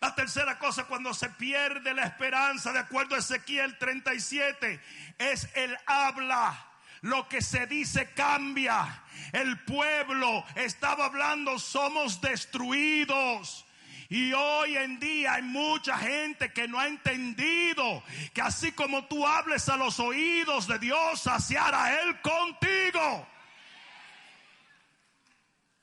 La 0.07 0.15
tercera 0.15 0.57
cosa 0.57 0.85
cuando 0.85 1.13
se 1.13 1.29
pierde 1.31 1.93
la 1.93 2.05
esperanza, 2.05 2.71
de 2.71 2.79
acuerdo 2.79 3.15
a 3.15 3.17
Ezequiel 3.17 3.77
37, 3.77 4.79
es 5.17 5.49
el 5.53 5.77
habla. 5.85 6.65
Lo 7.01 7.27
que 7.27 7.41
se 7.41 7.67
dice 7.67 8.13
cambia. 8.13 9.03
El 9.33 9.59
pueblo 9.65 10.45
estaba 10.55 11.07
hablando, 11.07 11.59
somos 11.59 12.21
destruidos. 12.21 13.65
Y 14.07 14.31
hoy 14.31 14.77
en 14.77 14.97
día 14.97 15.33
hay 15.33 15.41
mucha 15.41 15.97
gente 15.97 16.53
que 16.53 16.69
no 16.69 16.79
ha 16.79 16.87
entendido 16.87 18.01
que 18.33 18.41
así 18.41 18.71
como 18.71 19.07
tú 19.07 19.27
hables 19.27 19.67
a 19.67 19.75
los 19.75 19.99
oídos 19.99 20.67
de 20.67 20.79
Dios, 20.79 21.27
así 21.27 21.57
hará 21.57 22.01
Él 22.01 22.21
contigo. 22.21 23.27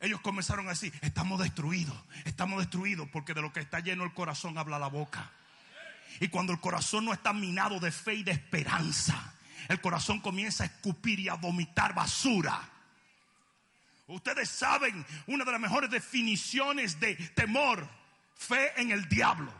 Ellos 0.04 0.20
comenzaron 0.20 0.68
así, 0.68 0.92
estamos 1.00 1.40
destruidos, 1.40 1.96
estamos 2.26 2.58
destruidos 2.58 3.08
porque 3.08 3.32
de 3.32 3.40
lo 3.40 3.54
que 3.54 3.60
está 3.60 3.80
lleno 3.80 4.04
el 4.04 4.12
corazón 4.12 4.58
habla 4.58 4.78
la 4.78 4.88
boca. 4.88 5.30
Y 6.20 6.28
cuando 6.28 6.52
el 6.52 6.60
corazón 6.60 7.06
no 7.06 7.14
está 7.14 7.32
minado 7.32 7.80
de 7.80 7.90
fe 7.90 8.16
y 8.16 8.22
de 8.22 8.32
esperanza, 8.32 9.34
el 9.66 9.80
corazón 9.80 10.20
comienza 10.20 10.62
a 10.62 10.66
escupir 10.66 11.20
y 11.20 11.30
a 11.30 11.34
vomitar 11.34 11.94
basura. 11.94 12.68
Ustedes 14.06 14.50
saben 14.50 15.06
una 15.26 15.42
de 15.42 15.52
las 15.52 15.60
mejores 15.60 15.88
definiciones 15.88 17.00
de 17.00 17.16
temor, 17.34 17.88
fe 18.34 18.78
en 18.78 18.90
el 18.90 19.08
diablo. 19.08 19.54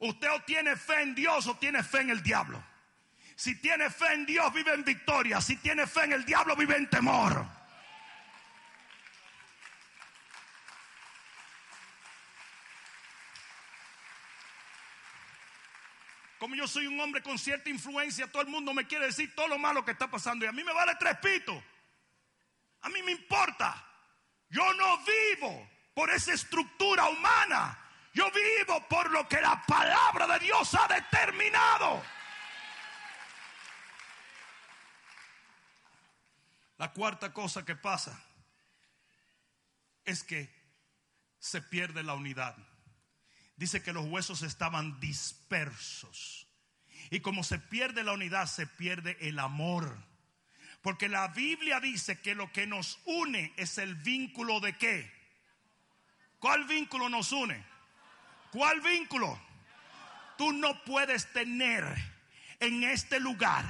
Usted 0.00 0.32
o 0.32 0.42
tiene 0.42 0.74
fe 0.74 1.00
en 1.00 1.14
Dios 1.14 1.46
o 1.46 1.56
tiene 1.56 1.84
fe 1.84 2.00
en 2.00 2.10
el 2.10 2.24
diablo. 2.24 2.60
Si 3.36 3.54
tiene 3.60 3.88
fe 3.88 4.14
en 4.14 4.26
Dios 4.26 4.52
vive 4.52 4.74
en 4.74 4.82
victoria, 4.82 5.40
si 5.40 5.58
tiene 5.58 5.86
fe 5.86 6.06
en 6.06 6.14
el 6.14 6.24
diablo 6.24 6.56
vive 6.56 6.76
en 6.76 6.90
temor. 6.90 7.57
Como 16.38 16.54
yo 16.54 16.68
soy 16.68 16.86
un 16.86 17.00
hombre 17.00 17.22
con 17.22 17.38
cierta 17.38 17.68
influencia, 17.68 18.30
todo 18.30 18.42
el 18.42 18.48
mundo 18.48 18.72
me 18.72 18.86
quiere 18.86 19.06
decir 19.06 19.34
todo 19.34 19.48
lo 19.48 19.58
malo 19.58 19.84
que 19.84 19.90
está 19.90 20.08
pasando 20.10 20.44
y 20.44 20.48
a 20.48 20.52
mí 20.52 20.62
me 20.62 20.72
vale 20.72 20.94
tres 20.98 21.18
pitos. 21.18 21.62
A 22.82 22.88
mí 22.88 23.02
me 23.02 23.12
importa. 23.12 23.84
Yo 24.48 24.72
no 24.74 24.98
vivo 24.98 25.68
por 25.94 26.10
esa 26.10 26.32
estructura 26.32 27.08
humana. 27.08 27.76
Yo 28.14 28.30
vivo 28.30 28.86
por 28.88 29.10
lo 29.10 29.28
que 29.28 29.40
la 29.40 29.62
palabra 29.66 30.26
de 30.26 30.38
Dios 30.38 30.74
ha 30.74 30.86
determinado. 30.86 32.02
La 36.78 36.92
cuarta 36.92 37.32
cosa 37.32 37.64
que 37.64 37.74
pasa 37.74 38.18
es 40.04 40.22
que 40.22 40.48
se 41.38 41.60
pierde 41.62 42.02
la 42.04 42.14
unidad. 42.14 42.56
Dice 43.58 43.82
que 43.82 43.92
los 43.92 44.06
huesos 44.06 44.42
estaban 44.42 44.98
dispersos. 45.00 46.46
Y 47.10 47.20
como 47.20 47.42
se 47.42 47.58
pierde 47.58 48.04
la 48.04 48.12
unidad, 48.12 48.46
se 48.46 48.66
pierde 48.66 49.16
el 49.20 49.38
amor. 49.40 49.98
Porque 50.80 51.08
la 51.08 51.28
Biblia 51.28 51.80
dice 51.80 52.20
que 52.20 52.36
lo 52.36 52.52
que 52.52 52.66
nos 52.66 53.00
une 53.04 53.52
es 53.56 53.78
el 53.78 53.96
vínculo 53.96 54.60
de 54.60 54.76
qué. 54.76 55.12
¿Cuál 56.38 56.64
vínculo 56.64 57.08
nos 57.08 57.32
une? 57.32 57.64
¿Cuál 58.52 58.80
vínculo? 58.80 59.40
Tú 60.36 60.52
no 60.52 60.84
puedes 60.84 61.32
tener 61.32 61.84
en 62.60 62.84
este 62.84 63.18
lugar 63.18 63.66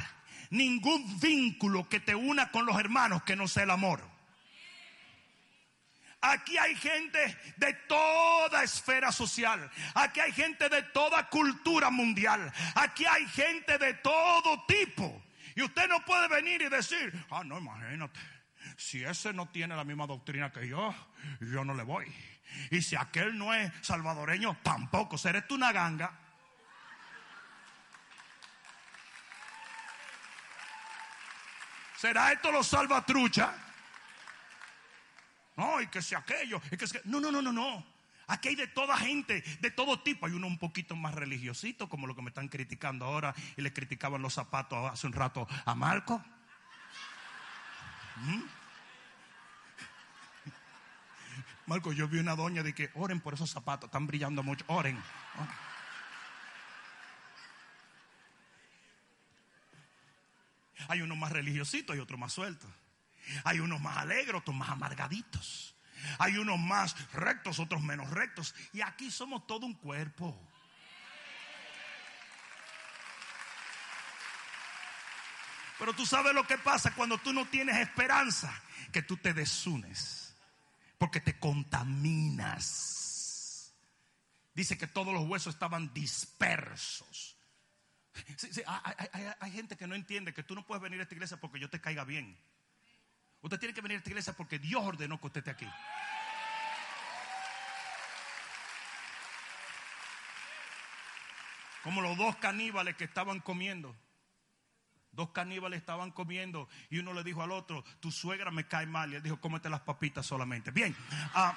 ningún 0.50 1.18
vínculo 1.18 1.88
que 1.88 2.00
te 2.00 2.14
una 2.14 2.50
con 2.50 2.66
los 2.66 2.78
hermanos 2.78 3.22
que 3.22 3.36
no 3.36 3.48
sea 3.48 3.62
el 3.62 3.70
amor. 3.70 4.17
Aquí 6.20 6.58
hay 6.58 6.74
gente 6.74 7.38
de 7.56 7.72
toda 7.86 8.64
esfera 8.64 9.12
social. 9.12 9.70
Aquí 9.94 10.18
hay 10.18 10.32
gente 10.32 10.68
de 10.68 10.82
toda 10.82 11.28
cultura 11.28 11.90
mundial. 11.90 12.52
Aquí 12.74 13.06
hay 13.06 13.26
gente 13.28 13.78
de 13.78 13.94
todo 13.94 14.64
tipo. 14.66 15.22
Y 15.54 15.62
usted 15.62 15.88
no 15.88 16.04
puede 16.04 16.26
venir 16.28 16.62
y 16.62 16.68
decir, 16.68 17.12
ah, 17.30 17.44
no, 17.44 17.58
imagínate. 17.58 18.18
Si 18.76 19.04
ese 19.04 19.32
no 19.32 19.48
tiene 19.48 19.76
la 19.76 19.84
misma 19.84 20.06
doctrina 20.06 20.50
que 20.50 20.66
yo, 20.66 20.92
yo 21.40 21.64
no 21.64 21.74
le 21.74 21.84
voy. 21.84 22.12
Y 22.70 22.82
si 22.82 22.96
aquel 22.96 23.38
no 23.38 23.54
es 23.54 23.72
salvadoreño, 23.82 24.58
tampoco. 24.62 25.16
Seré 25.16 25.42
tú 25.42 25.54
una 25.54 25.70
ganga. 25.70 26.18
¿Será 31.96 32.32
esto 32.32 32.50
los 32.50 32.66
salvatrucha? 32.66 33.67
No, 35.58 35.80
y 35.80 35.88
que 35.88 36.00
sea 36.00 36.18
aquello. 36.18 36.62
Y 36.70 36.76
que 36.76 36.86
sea... 36.86 37.00
No, 37.04 37.18
no, 37.18 37.32
no, 37.32 37.42
no, 37.42 37.52
no. 37.52 37.84
Aquí 38.28 38.50
hay 38.50 38.54
de 38.54 38.68
toda 38.68 38.96
gente, 38.96 39.42
de 39.60 39.70
todo 39.72 39.98
tipo. 39.98 40.24
Hay 40.24 40.32
uno 40.32 40.46
un 40.46 40.56
poquito 40.56 40.94
más 40.94 41.12
religiosito, 41.14 41.88
como 41.88 42.06
lo 42.06 42.14
que 42.14 42.22
me 42.22 42.28
están 42.28 42.46
criticando 42.46 43.04
ahora, 43.04 43.34
y 43.56 43.62
le 43.62 43.72
criticaban 43.72 44.22
los 44.22 44.34
zapatos 44.34 44.88
hace 44.88 45.08
un 45.08 45.14
rato 45.14 45.48
a 45.64 45.74
Marco. 45.74 46.24
¿Mm? 48.18 48.42
Marco, 51.66 51.92
yo 51.92 52.06
vi 52.06 52.20
una 52.20 52.36
doña 52.36 52.62
de 52.62 52.72
que 52.72 52.90
oren 52.94 53.20
por 53.20 53.34
esos 53.34 53.50
zapatos, 53.50 53.88
están 53.88 54.06
brillando 54.06 54.44
mucho, 54.44 54.64
oren. 54.68 54.96
oren. 55.34 55.50
Hay 60.86 61.02
uno 61.02 61.16
más 61.16 61.32
religiosito 61.32 61.96
y 61.96 61.98
otro 61.98 62.16
más 62.16 62.32
suelto. 62.32 62.68
Hay 63.44 63.60
unos 63.60 63.80
más 63.80 63.96
alegres, 63.98 64.34
otros 64.34 64.56
más 64.56 64.70
amargaditos. 64.70 65.74
Hay 66.18 66.38
unos 66.38 66.58
más 66.58 66.96
rectos, 67.12 67.58
otros 67.58 67.82
menos 67.82 68.10
rectos. 68.10 68.54
Y 68.72 68.80
aquí 68.80 69.10
somos 69.10 69.46
todo 69.46 69.66
un 69.66 69.74
cuerpo. 69.74 70.48
Pero 75.78 75.92
tú 75.92 76.04
sabes 76.04 76.34
lo 76.34 76.44
que 76.46 76.58
pasa 76.58 76.94
cuando 76.94 77.18
tú 77.18 77.32
no 77.32 77.46
tienes 77.46 77.76
esperanza, 77.76 78.52
que 78.92 79.02
tú 79.02 79.16
te 79.16 79.32
desunes, 79.32 80.34
porque 80.98 81.20
te 81.20 81.38
contaminas. 81.38 82.98
Dice 84.54 84.76
que 84.76 84.88
todos 84.88 85.14
los 85.14 85.28
huesos 85.28 85.54
estaban 85.54 85.94
dispersos. 85.94 87.36
hay, 88.66 89.26
hay 89.38 89.52
gente 89.52 89.76
que 89.76 89.86
no 89.86 89.94
entiende 89.94 90.34
que 90.34 90.42
tú 90.42 90.56
no 90.56 90.66
puedes 90.66 90.82
venir 90.82 90.98
a 90.98 91.04
esta 91.04 91.14
iglesia 91.14 91.36
porque 91.36 91.60
yo 91.60 91.70
te 91.70 91.80
caiga 91.80 92.02
bien. 92.02 92.36
Usted 93.40 93.58
tiene 93.58 93.74
que 93.74 93.80
venir 93.80 93.96
a 93.96 93.98
esta 93.98 94.10
iglesia 94.10 94.32
porque 94.32 94.58
Dios 94.58 94.82
ordenó 94.84 95.20
que 95.20 95.26
usted 95.26 95.38
esté 95.38 95.50
aquí. 95.50 95.68
Como 101.82 102.00
los 102.00 102.16
dos 102.16 102.36
caníbales 102.36 102.96
que 102.96 103.04
estaban 103.04 103.40
comiendo. 103.40 103.96
Dos 105.12 105.30
caníbales 105.30 105.80
estaban 105.80 106.10
comiendo 106.10 106.68
y 106.90 106.98
uno 106.98 107.12
le 107.12 107.24
dijo 107.24 107.42
al 107.42 107.50
otro, 107.50 107.82
tu 108.00 108.12
suegra 108.12 108.50
me 108.50 108.66
cae 108.66 108.86
mal. 108.86 109.12
Y 109.12 109.16
él 109.16 109.22
dijo, 109.22 109.40
cómete 109.40 109.68
las 109.68 109.80
papitas 109.80 110.26
solamente. 110.26 110.70
Bien. 110.70 110.94
Ah, 111.34 111.56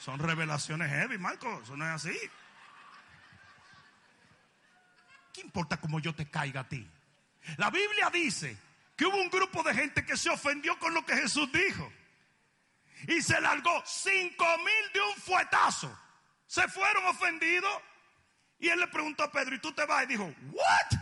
son 0.00 0.18
revelaciones 0.18 0.90
heavy, 0.90 1.18
Marco. 1.18 1.60
Eso 1.62 1.76
no 1.76 1.86
es 1.86 1.92
así. 1.92 2.18
¿Qué 5.32 5.42
importa 5.42 5.78
cómo 5.78 6.00
yo 6.00 6.14
te 6.14 6.30
caiga 6.30 6.62
a 6.62 6.68
ti? 6.68 6.88
La 7.58 7.70
Biblia 7.70 8.10
dice 8.10 8.65
que 8.96 9.04
hubo 9.04 9.16
un 9.16 9.28
grupo 9.28 9.62
de 9.62 9.74
gente 9.74 10.04
que 10.04 10.16
se 10.16 10.30
ofendió 10.30 10.78
con 10.78 10.94
lo 10.94 11.04
que 11.04 11.14
Jesús 11.14 11.50
dijo. 11.52 11.92
Y 13.08 13.20
se 13.20 13.40
largó 13.40 13.82
cinco 13.84 14.44
mil 14.58 14.92
de 14.92 15.00
un 15.00 15.14
fuetazo. 15.16 15.96
Se 16.46 16.66
fueron 16.68 17.04
ofendidos. 17.06 17.70
Y 18.58 18.68
él 18.68 18.80
le 18.80 18.86
preguntó 18.88 19.24
a 19.24 19.30
Pedro, 19.30 19.54
¿y 19.54 19.58
tú 19.58 19.72
te 19.72 19.84
vas? 19.84 20.04
Y 20.04 20.06
dijo, 20.06 20.24
¿what? 20.50 20.98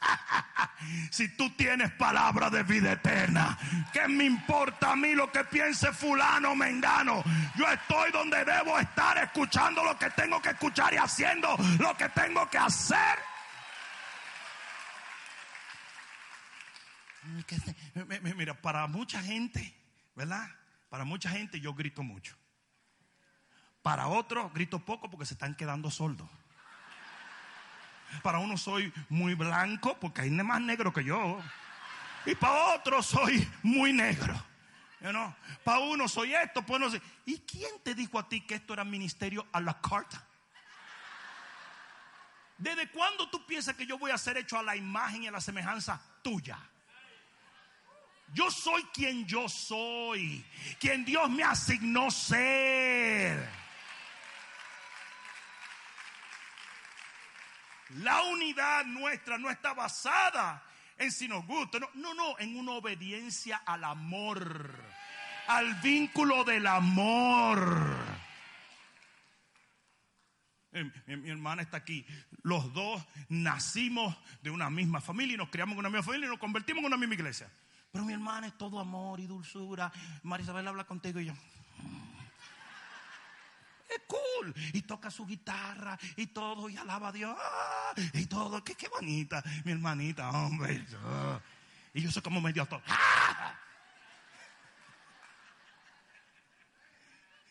si 1.10 1.28
tú 1.36 1.50
tienes 1.56 1.90
palabra 1.92 2.50
de 2.50 2.62
vida 2.62 2.92
eterna, 2.92 3.58
¿qué 3.92 4.06
me 4.06 4.24
importa 4.24 4.92
a 4.92 4.96
mí 4.96 5.14
lo 5.14 5.32
que 5.32 5.42
piense 5.44 5.92
fulano 5.92 6.54
mengano? 6.54 7.24
Yo 7.56 7.66
estoy 7.66 8.12
donde 8.12 8.44
debo 8.44 8.78
estar, 8.78 9.18
escuchando 9.18 9.82
lo 9.82 9.98
que 9.98 10.10
tengo 10.10 10.40
que 10.40 10.50
escuchar 10.50 10.94
y 10.94 10.98
haciendo 10.98 11.56
lo 11.80 11.96
que 11.96 12.08
tengo 12.10 12.48
que 12.48 12.58
hacer. 12.58 13.33
Mira, 18.36 18.60
para 18.60 18.86
mucha 18.86 19.22
gente, 19.22 19.74
¿verdad? 20.14 20.48
Para 20.88 21.04
mucha 21.04 21.30
gente 21.30 21.60
yo 21.60 21.74
grito 21.74 22.02
mucho. 22.02 22.36
Para 23.82 24.06
otros 24.08 24.52
grito 24.52 24.78
poco 24.78 25.10
porque 25.10 25.26
se 25.26 25.34
están 25.34 25.54
quedando 25.54 25.90
soldos. 25.90 26.28
Para 28.22 28.38
uno 28.38 28.56
soy 28.56 28.92
muy 29.08 29.34
blanco 29.34 29.98
porque 29.98 30.22
hay 30.22 30.30
más 30.30 30.60
negro 30.60 30.92
que 30.92 31.04
yo. 31.04 31.40
Y 32.26 32.34
para 32.34 32.74
otro 32.74 33.02
soy 33.02 33.46
muy 33.62 33.92
negro. 33.92 34.34
¿no? 35.00 35.36
Para 35.62 35.80
uno 35.80 36.08
soy 36.08 36.34
esto, 36.34 36.62
pues. 36.62 37.00
¿Y 37.26 37.40
quién 37.40 37.80
te 37.82 37.94
dijo 37.94 38.18
a 38.18 38.28
ti 38.28 38.40
que 38.40 38.54
esto 38.54 38.72
era 38.72 38.84
ministerio 38.84 39.46
a 39.52 39.60
la 39.60 39.80
carta? 39.80 40.24
¿Desde 42.56 42.88
cuándo 42.90 43.28
tú 43.28 43.44
piensas 43.46 43.74
que 43.74 43.86
yo 43.86 43.98
voy 43.98 44.10
a 44.10 44.18
ser 44.18 44.36
hecho 44.36 44.58
a 44.58 44.62
la 44.62 44.76
imagen 44.76 45.24
y 45.24 45.26
a 45.26 45.32
la 45.32 45.40
semejanza 45.40 46.00
tuya? 46.22 46.58
Yo 48.34 48.50
soy 48.50 48.82
quien 48.92 49.26
yo 49.26 49.48
soy, 49.48 50.44
quien 50.80 51.04
Dios 51.04 51.30
me 51.30 51.44
asignó 51.44 52.10
ser. 52.10 53.48
La 58.00 58.22
unidad 58.22 58.86
nuestra 58.86 59.38
no 59.38 59.50
está 59.50 59.72
basada 59.72 60.64
en 60.98 61.12
si 61.12 61.28
nos 61.28 61.46
gusta, 61.46 61.78
no, 61.94 62.14
no, 62.14 62.36
en 62.40 62.56
una 62.56 62.72
obediencia 62.72 63.58
al 63.64 63.84
amor, 63.84 64.74
al 65.46 65.74
vínculo 65.76 66.42
del 66.42 66.66
amor. 66.66 67.96
Mi, 70.72 71.16
mi, 71.16 71.30
hermana 71.30 71.62
está 71.62 71.76
aquí. 71.76 72.04
Los 72.42 72.72
dos 72.72 73.00
nacimos 73.28 74.16
de 74.42 74.50
una 74.50 74.70
misma 74.70 75.00
familia 75.00 75.34
y 75.34 75.38
nos 75.38 75.50
criamos 75.50 75.74
en 75.74 75.78
una 75.78 75.88
misma 75.88 76.02
familia 76.02 76.26
y 76.26 76.30
nos 76.30 76.40
convertimos 76.40 76.80
en 76.80 76.86
una 76.86 76.96
misma 76.96 77.14
iglesia. 77.14 77.48
Pero 77.94 78.04
mi 78.04 78.12
hermana 78.12 78.48
es 78.48 78.58
todo 78.58 78.80
amor 78.80 79.20
y 79.20 79.26
dulzura. 79.28 79.92
María 80.24 80.42
Isabel 80.42 80.66
habla 80.66 80.82
contigo 80.82 81.20
y 81.20 81.26
yo. 81.26 81.32
Mm, 81.32 82.16
es 83.88 84.02
cool. 84.08 84.52
Y 84.72 84.82
toca 84.82 85.12
su 85.12 85.24
guitarra 85.24 85.96
y 86.16 86.26
todo 86.26 86.68
y 86.68 86.76
alaba 86.76 87.10
a 87.10 87.12
Dios. 87.12 87.38
Y 88.14 88.26
todo. 88.26 88.64
Qué, 88.64 88.74
qué 88.74 88.88
bonita. 88.88 89.44
Mi 89.64 89.70
hermanita, 89.70 90.28
hombre. 90.30 90.84
Y 91.92 92.02
yo 92.02 92.10
soy 92.10 92.20
como 92.20 92.40
medio 92.40 92.66
todo. 92.66 92.82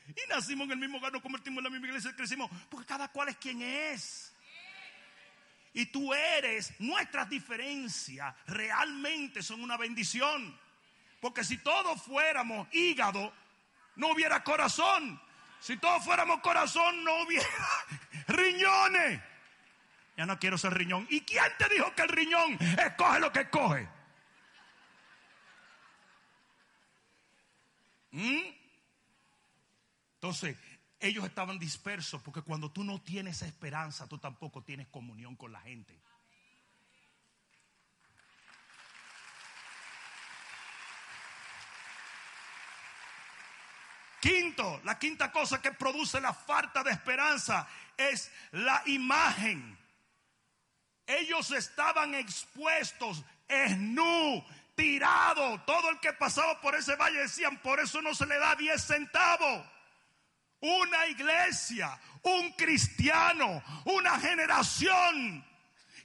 Y 0.10 0.30
nacimos 0.30 0.66
en 0.66 0.72
el 0.74 0.80
mismo 0.80 0.98
hogar, 0.98 1.14
nos 1.14 1.22
convertimos 1.22 1.60
en 1.60 1.64
la 1.64 1.70
misma 1.70 1.88
iglesia, 1.88 2.14
crecimos. 2.18 2.52
Porque 2.70 2.86
cada 2.86 3.08
cual 3.08 3.30
es 3.30 3.38
quien 3.38 3.62
es 3.62 4.33
y 5.74 5.88
tú 5.88 6.14
eres, 6.14 6.74
nuestras 6.80 7.28
diferencias 7.30 8.34
realmente 8.46 9.42
son 9.42 9.62
una 9.62 9.76
bendición. 9.76 10.58
Porque 11.20 11.44
si 11.44 11.58
todos 11.58 12.02
fuéramos 12.02 12.68
hígado, 12.72 13.34
no 13.96 14.10
hubiera 14.10 14.44
corazón. 14.44 15.20
Si 15.60 15.78
todos 15.78 16.04
fuéramos 16.04 16.42
corazón, 16.42 17.04
no 17.04 17.24
hubiera 17.24 17.48
riñones. 18.28 19.22
Ya 20.16 20.26
no 20.28 20.38
quiero 20.38 20.58
ser 20.58 20.74
riñón. 20.74 21.08
¿Y 21.10 21.22
quién 21.22 21.44
te 21.58 21.68
dijo 21.70 21.94
que 21.96 22.04
el 22.04 22.10
riñón 22.10 22.58
escoge 22.86 23.20
lo 23.20 23.32
que 23.32 23.40
escoge? 23.40 23.90
¿Mm? 28.12 28.42
Entonces, 30.16 30.56
ellos 31.04 31.26
estaban 31.26 31.60
dispersos 31.60 32.22
porque 32.22 32.42
cuando 32.42 32.72
tú 32.72 32.84
no 32.84 33.02
tienes 33.02 33.42
esperanza, 33.42 34.08
tú 34.08 34.18
tampoco 34.18 34.64
tienes 34.64 34.88
comunión 34.88 35.36
con 35.36 35.52
la 35.52 35.60
gente. 35.60 36.00
Quinto, 44.22 44.80
la 44.86 44.98
quinta 44.98 45.30
cosa 45.34 45.62
que 45.62 45.74
produce 45.74 46.22
la 46.22 46.34
falta 46.34 46.82
de 46.82 46.92
esperanza 46.92 47.68
es 47.98 48.32
la 48.52 48.82
imagen. 48.86 49.78
Ellos 51.06 51.52
estaban 51.52 52.16
expuestos, 52.16 53.26
esnú, 53.50 54.42
tirado. 54.76 55.60
Todo 55.64 55.90
el 55.90 56.00
que 56.00 56.14
pasaba 56.14 56.62
por 56.62 56.76
ese 56.76 56.96
valle 56.96 57.20
decían, 57.20 57.58
por 57.58 57.82
eso 57.82 58.02
no 58.02 58.16
se 58.16 58.26
le 58.26 58.40
da 58.40 58.56
diez 58.56 58.82
centavos. 58.86 59.73
Una 60.64 61.08
iglesia, 61.08 62.00
un 62.24 62.54
cristiano, 62.54 63.62
una 63.86 64.20
generación 64.20 65.46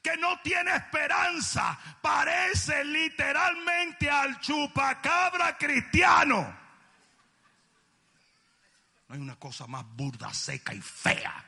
que 0.03 0.17
no 0.17 0.41
tiene 0.41 0.75
esperanza, 0.75 1.79
parece 2.03 2.85
literalmente 2.85 4.11
al 4.11 4.41
chupacabra 4.41 5.57
cristiano. 5.57 6.57
No 9.09 9.15
hay 9.15 9.21
una 9.21 9.37
cosa 9.37 9.67
más 9.67 9.85
burda, 9.87 10.35
seca 10.35 10.75
y 10.75 10.81
fea 10.81 11.45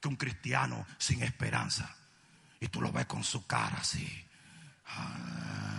que 0.00 0.08
un 0.08 0.16
cristiano 0.16 0.86
sin 0.98 1.22
esperanza. 1.22 1.94
Y 2.60 2.68
tú 2.68 2.80
lo 2.80 2.90
ves 2.92 3.06
con 3.06 3.22
su 3.22 3.46
cara 3.46 3.76
así. 3.78 4.26
Ah, 4.86 5.73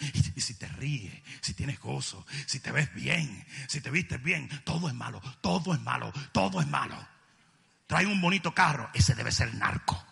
Y, 0.00 0.32
y, 0.36 0.40
si 0.40 0.54
te 0.54 0.66
ríes, 0.68 1.14
si 1.40 1.54
tienes 1.54 1.78
gozo, 1.80 2.26
si 2.46 2.60
te 2.60 2.72
ves 2.72 2.92
bien, 2.94 3.44
si 3.68 3.80
te 3.80 3.90
vistes 3.90 4.22
bien, 4.22 4.48
todo 4.64 4.88
es 4.88 4.94
malo, 4.94 5.20
todo 5.40 5.74
es 5.74 5.80
malo, 5.80 6.12
todo 6.32 6.60
es 6.60 6.66
malo. 6.66 6.96
Trae 7.86 8.06
un 8.06 8.20
bonito 8.20 8.54
carro, 8.54 8.90
ese 8.94 9.14
debe 9.14 9.30
ser 9.30 9.54
narco. 9.54 10.02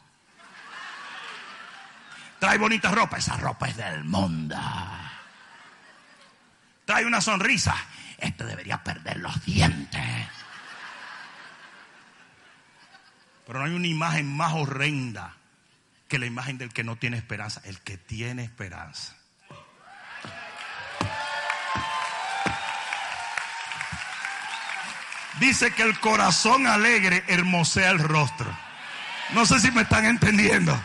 Trae 2.38 2.58
bonita 2.58 2.90
ropa, 2.90 3.18
esa 3.18 3.36
ropa 3.36 3.68
es 3.68 3.76
del 3.76 4.04
mundo. 4.04 4.56
Trae 6.84 7.06
una 7.06 7.20
sonrisa, 7.20 7.76
este 8.18 8.44
debería 8.44 8.82
perder 8.82 9.18
los 9.18 9.44
dientes. 9.44 10.28
Pero 13.46 13.58
no 13.58 13.64
hay 13.64 13.72
una 13.72 13.86
imagen 13.86 14.36
más 14.36 14.52
horrenda 14.54 15.36
que 16.08 16.18
la 16.18 16.26
imagen 16.26 16.58
del 16.58 16.72
que 16.72 16.84
no 16.84 16.96
tiene 16.96 17.16
esperanza. 17.16 17.62
El 17.64 17.80
que 17.80 17.96
tiene 17.96 18.44
esperanza. 18.44 19.16
Dice 25.40 25.72
que 25.72 25.82
el 25.82 25.98
corazón 25.98 26.66
alegre 26.66 27.24
hermosea 27.26 27.90
el 27.90 27.98
rostro. 27.98 28.46
No 29.34 29.46
sé 29.46 29.60
si 29.60 29.70
me 29.70 29.82
están 29.82 30.04
entendiendo. 30.04 30.78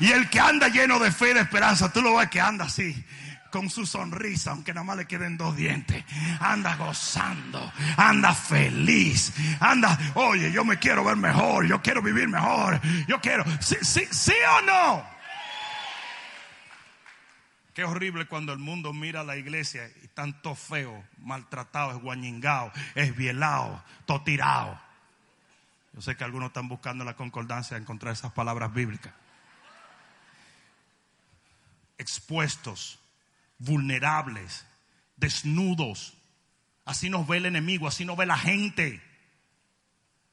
Y 0.00 0.12
el 0.12 0.28
que 0.28 0.40
anda 0.40 0.68
lleno 0.68 0.98
de 0.98 1.10
fe 1.10 1.30
y 1.30 1.34
de 1.34 1.40
esperanza, 1.40 1.92
tú 1.92 2.02
lo 2.02 2.16
ves 2.16 2.28
que 2.28 2.40
anda 2.40 2.64
así 2.66 3.04
con 3.50 3.70
su 3.70 3.86
sonrisa, 3.86 4.50
aunque 4.50 4.74
nada 4.74 4.84
más 4.84 4.96
le 4.96 5.06
queden 5.06 5.36
dos 5.36 5.56
dientes. 5.56 6.04
Anda 6.40 6.76
gozando, 6.76 7.72
anda 7.96 8.34
feliz, 8.34 9.32
anda, 9.60 9.98
oye, 10.14 10.52
yo 10.52 10.64
me 10.64 10.78
quiero 10.78 11.04
ver 11.04 11.16
mejor, 11.16 11.66
yo 11.66 11.80
quiero 11.80 12.02
vivir 12.02 12.28
mejor, 12.28 12.80
yo 13.06 13.20
quiero, 13.20 13.44
sí, 13.60 13.76
sí, 13.82 14.06
sí 14.10 14.34
o 14.58 14.62
no. 14.62 15.17
Qué 17.78 17.84
horrible 17.84 18.26
cuando 18.26 18.52
el 18.52 18.58
mundo 18.58 18.92
mira 18.92 19.20
a 19.20 19.22
la 19.22 19.36
iglesia 19.36 19.88
y 20.02 20.08
tanto 20.08 20.56
feo, 20.56 21.06
maltratado, 21.18 21.92
esguañingado, 21.92 22.72
esbielado, 22.96 23.84
totirado. 24.04 24.80
Yo 25.92 26.00
sé 26.00 26.16
que 26.16 26.24
algunos 26.24 26.48
están 26.48 26.66
buscando 26.66 27.04
la 27.04 27.14
concordancia 27.14 27.76
de 27.76 27.82
encontrar 27.82 28.14
esas 28.14 28.32
palabras 28.32 28.74
bíblicas. 28.74 29.14
Expuestos, 31.98 32.98
vulnerables, 33.58 34.66
desnudos. 35.16 36.18
Así 36.84 37.08
nos 37.08 37.28
ve 37.28 37.36
el 37.36 37.46
enemigo, 37.46 37.86
así 37.86 38.04
nos 38.04 38.16
ve 38.16 38.26
la 38.26 38.38
gente. 38.38 39.00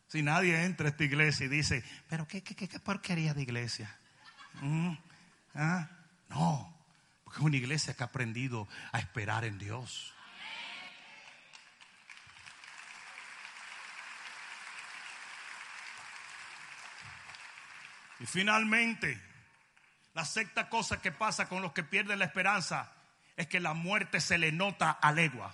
Si 0.08 0.24
nadie 0.24 0.64
entra 0.64 0.88
a 0.88 0.90
esta 0.90 1.04
iglesia 1.04 1.46
y 1.46 1.50
dice, 1.50 1.84
pero 2.10 2.28
qué, 2.28 2.42
qué, 2.42 2.56
qué 2.56 2.80
porquería 2.80 3.36
de 3.36 3.44
iglesia. 3.44 3.96
¿Mm? 4.62 4.94
¿Ah? 5.54 5.88
No, 6.30 6.75
es 7.36 7.42
una 7.42 7.58
iglesia 7.58 7.94
que 7.94 8.04
ha 8.04 8.08
aprendido 8.08 8.68
a 8.92 9.00
esperar 9.00 9.44
en 9.46 9.58
Dios. 9.58 10.14
Y 18.20 18.26
finalmente, 18.26 19.22
la 20.14 20.24
sexta 20.24 20.70
cosa 20.70 21.02
que 21.02 21.12
pasa 21.12 21.50
con 21.50 21.62
los 21.62 21.74
que 21.74 21.84
pierden 21.84 22.20
la 22.20 22.26
esperanza 22.26 22.92
es 23.36 23.48
que 23.48 23.60
la 23.60 23.74
muerte 23.74 24.22
se 24.22 24.38
le 24.38 24.54
nota 24.54 24.92
a 24.92 25.12
legua. 25.12 25.54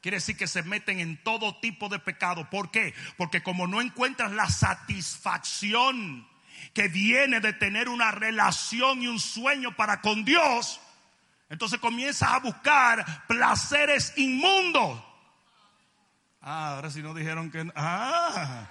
Quiere 0.00 0.18
decir 0.18 0.36
que 0.36 0.46
se 0.46 0.62
meten 0.62 1.00
en 1.00 1.20
todo 1.24 1.58
tipo 1.58 1.88
de 1.88 1.98
pecado. 1.98 2.48
¿Por 2.48 2.70
qué? 2.70 2.94
Porque 3.16 3.42
como 3.42 3.66
no 3.66 3.80
encuentras 3.80 4.30
la 4.30 4.48
satisfacción 4.48 6.28
que 6.72 6.86
viene 6.86 7.40
de 7.40 7.52
tener 7.52 7.88
una 7.88 8.12
relación 8.12 9.02
y 9.02 9.08
un 9.08 9.18
sueño 9.18 9.74
para 9.74 10.00
con 10.00 10.24
Dios, 10.24 10.80
entonces 11.50 11.78
comienzas 11.78 12.30
a 12.30 12.38
buscar 12.40 13.26
placeres 13.26 14.12
inmundos. 14.16 15.02
Ah, 16.40 16.74
ahora 16.74 16.90
si 16.90 17.02
no 17.02 17.14
dijeron 17.14 17.50
que... 17.50 17.70
Ah. 17.74 18.66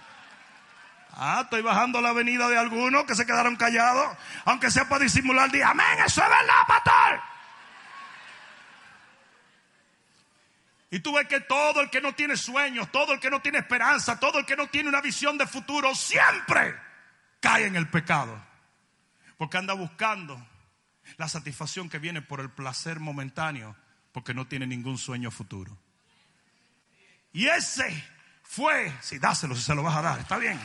Ah, 1.20 1.42
estoy 1.44 1.64
bajando 1.64 2.00
la 2.00 2.10
avenida 2.10 2.48
de 2.48 2.58
algunos 2.58 3.06
que 3.06 3.16
se 3.16 3.26
quedaron 3.26 3.56
callados, 3.56 4.16
aunque 4.46 4.70
sea 4.70 4.88
para 4.88 5.04
disimular. 5.04 5.50
Día, 5.50 5.70
amén, 5.70 5.98
eso 6.06 6.22
es 6.22 6.30
verdad, 6.30 6.68
pastor. 6.68 7.20
Y 10.92 11.00
tú 11.00 11.14
ves 11.14 11.28
que 11.28 11.40
todo 11.42 11.82
el 11.82 11.90
que 11.90 12.02
no 12.02 12.14
tiene 12.14 12.38
sueños, 12.38 12.92
todo 12.92 13.14
el 13.14 13.20
que 13.20 13.32
no 13.32 13.42
tiene 13.42 13.58
esperanza, 13.58 14.20
todo 14.20 14.38
el 14.38 14.46
que 14.46 14.56
no 14.56 14.68
tiene 14.68 14.90
una 14.90 15.02
visión 15.02 15.40
de 15.40 15.48
futuro, 15.48 15.96
siempre 15.96 16.76
cae 17.40 17.66
en 17.66 17.76
el 17.76 17.90
pecado. 17.90 18.40
Porque 19.38 19.58
anda 19.58 19.74
buscando 19.74 20.40
la 21.16 21.30
satisfacción 21.30 21.90
que 21.90 22.00
viene 22.00 22.22
por 22.22 22.42
el 22.42 22.50
placer 22.50 23.00
momentáneo, 23.00 23.76
porque 24.12 24.34
no 24.34 24.48
tiene 24.48 24.68
ningún 24.68 24.98
sueño 24.98 25.32
futuro. 25.32 25.78
Y 27.34 27.48
ese 27.48 28.04
fue, 28.44 28.94
si 29.02 29.20
dáselo, 29.20 29.56
si 29.56 29.62
se 29.62 29.76
lo 29.76 29.84
vas 29.84 29.96
a 29.96 30.02
dar, 30.02 30.20
está 30.20 30.38
bien. 30.38 30.60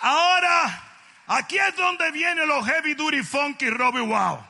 Ahora, 0.00 0.82
aquí 1.26 1.58
es 1.58 1.76
donde 1.76 2.10
vienen 2.12 2.46
los 2.46 2.64
heavy 2.64 2.94
duty 2.94 3.22
funky 3.22 3.68
Robbie 3.68 4.06
Wow. 4.06 4.46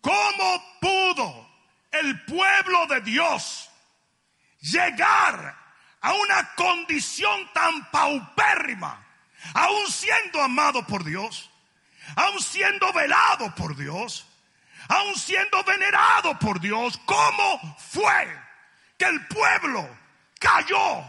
¿Cómo 0.00 0.78
pudo 0.80 1.50
el 1.90 2.24
pueblo 2.24 2.86
de 2.86 3.00
Dios 3.00 3.70
llegar 4.60 5.65
a 6.00 6.12
una 6.12 6.54
condición 6.54 7.52
tan 7.52 7.90
paupérrima, 7.90 9.04
aún 9.54 9.86
siendo 9.88 10.42
amado 10.42 10.86
por 10.86 11.04
Dios, 11.04 11.50
aún 12.14 12.40
siendo 12.40 12.92
velado 12.92 13.54
por 13.54 13.76
Dios, 13.76 14.26
aún 14.88 15.16
siendo 15.16 15.62
venerado 15.64 16.38
por 16.38 16.60
Dios? 16.60 16.98
¿Cómo 17.04 17.76
fue 17.78 18.38
que 18.98 19.06
el 19.06 19.26
pueblo 19.26 19.88
cayó 20.38 21.04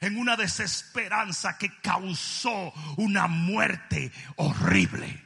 en 0.00 0.18
una 0.18 0.36
desesperanza 0.36 1.58
que 1.58 1.70
causó 1.80 2.72
una 2.96 3.26
muerte 3.26 4.12
horrible? 4.36 5.24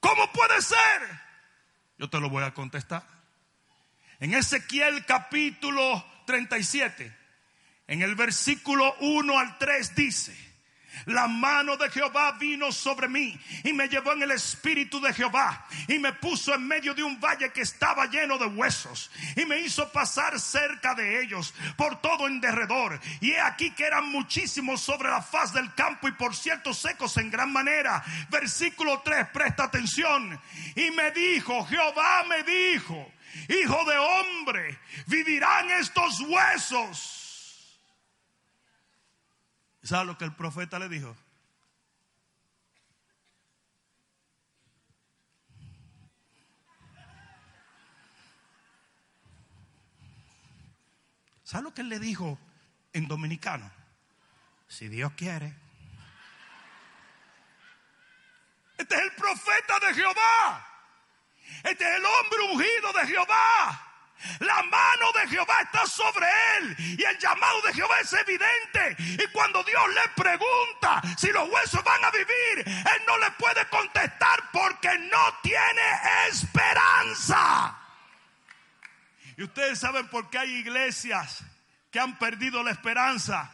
¿Cómo 0.00 0.30
puede 0.32 0.60
ser? 0.62 1.28
Yo 1.98 2.08
te 2.08 2.20
lo 2.20 2.30
voy 2.30 2.44
a 2.44 2.54
contestar. 2.54 3.02
En 4.20 4.34
Ezequiel 4.34 5.04
capítulo 5.04 6.04
37, 6.26 7.16
en 7.88 8.02
el 8.02 8.14
versículo 8.14 8.94
1 9.00 9.38
al 9.38 9.58
3 9.58 9.94
dice, 9.94 10.48
la 11.06 11.26
mano 11.26 11.76
de 11.76 11.90
Jehová 11.90 12.32
vino 12.32 12.70
sobre 12.70 13.08
mí 13.08 13.38
y 13.64 13.72
me 13.72 13.88
llevó 13.88 14.12
en 14.12 14.22
el 14.22 14.32
espíritu 14.32 15.00
de 15.00 15.14
Jehová 15.14 15.66
y 15.86 15.98
me 15.98 16.12
puso 16.12 16.54
en 16.54 16.66
medio 16.66 16.94
de 16.94 17.02
un 17.02 17.18
valle 17.18 17.50
que 17.50 17.62
estaba 17.62 18.06
lleno 18.06 18.36
de 18.36 18.46
huesos 18.46 19.10
y 19.34 19.46
me 19.46 19.60
hizo 19.60 19.90
pasar 19.90 20.38
cerca 20.38 20.94
de 20.94 21.22
ellos 21.22 21.54
por 21.76 22.00
todo 22.02 22.26
en 22.26 22.40
derredor. 22.40 23.00
Y 23.20 23.30
he 23.30 23.40
aquí 23.40 23.70
que 23.70 23.84
eran 23.84 24.10
muchísimos 24.10 24.82
sobre 24.82 25.08
la 25.08 25.22
faz 25.22 25.54
del 25.54 25.72
campo 25.74 26.08
y 26.08 26.12
por 26.12 26.36
cierto 26.36 26.74
secos 26.74 27.16
en 27.16 27.30
gran 27.30 27.52
manera. 27.52 28.04
Versículo 28.28 29.00
3, 29.02 29.28
presta 29.32 29.64
atención. 29.64 30.38
Y 30.76 30.90
me 30.90 31.10
dijo, 31.12 31.64
Jehová 31.66 32.24
me 32.28 32.42
dijo, 32.42 33.10
hijo 33.48 33.84
de 33.84 33.96
hombre, 33.96 34.78
vivirán 35.06 35.70
estos 35.70 36.20
huesos. 36.20 37.17
¿Sabe 39.82 40.06
lo 40.06 40.18
que 40.18 40.24
el 40.24 40.34
profeta 40.34 40.78
le 40.78 40.88
dijo? 40.88 41.16
¿Sabe 51.48 51.62
lo 51.64 51.72
que 51.72 51.80
él 51.80 51.88
le 51.88 51.98
dijo 51.98 52.38
en 52.92 53.08
dominicano? 53.08 53.70
Si 54.66 54.88
Dios 54.88 55.12
quiere. 55.14 55.56
Este 58.76 58.94
es 58.94 59.00
el 59.00 59.12
profeta 59.12 59.80
de 59.80 59.94
Jehová. 59.94 60.66
Este 61.64 61.84
es 61.84 61.96
el 61.96 62.04
hombre 62.04 62.40
ungido 62.52 62.92
de 62.92 63.06
Jehová. 63.06 63.87
La 64.40 64.62
mano 64.62 65.12
de 65.12 65.28
Jehová 65.28 65.60
está 65.62 65.86
sobre 65.86 66.26
él 66.58 66.76
y 66.78 67.02
el 67.02 67.18
llamado 67.18 67.62
de 67.62 67.74
Jehová 67.74 68.00
es 68.00 68.12
evidente. 68.12 68.96
Y 68.98 69.26
cuando 69.32 69.62
Dios 69.62 69.82
le 69.94 70.22
pregunta 70.22 71.02
si 71.16 71.28
los 71.28 71.48
huesos 71.48 71.82
van 71.84 72.04
a 72.04 72.10
vivir, 72.10 72.66
él 72.66 73.02
no 73.06 73.18
le 73.18 73.30
puede 73.32 73.66
contestar 73.68 74.50
porque 74.52 74.98
no 74.98 75.34
tiene 75.42 76.28
esperanza. 76.28 77.78
Y 79.36 79.44
ustedes 79.44 79.78
saben 79.78 80.08
por 80.08 80.30
qué 80.30 80.38
hay 80.38 80.50
iglesias 80.56 81.44
que 81.92 82.00
han 82.00 82.18
perdido 82.18 82.62
la 82.62 82.72
esperanza. 82.72 83.52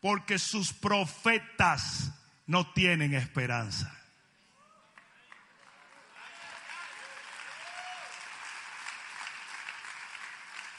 Porque 0.00 0.38
sus 0.38 0.72
profetas 0.72 2.12
no 2.46 2.72
tienen 2.72 3.14
esperanza. 3.14 3.97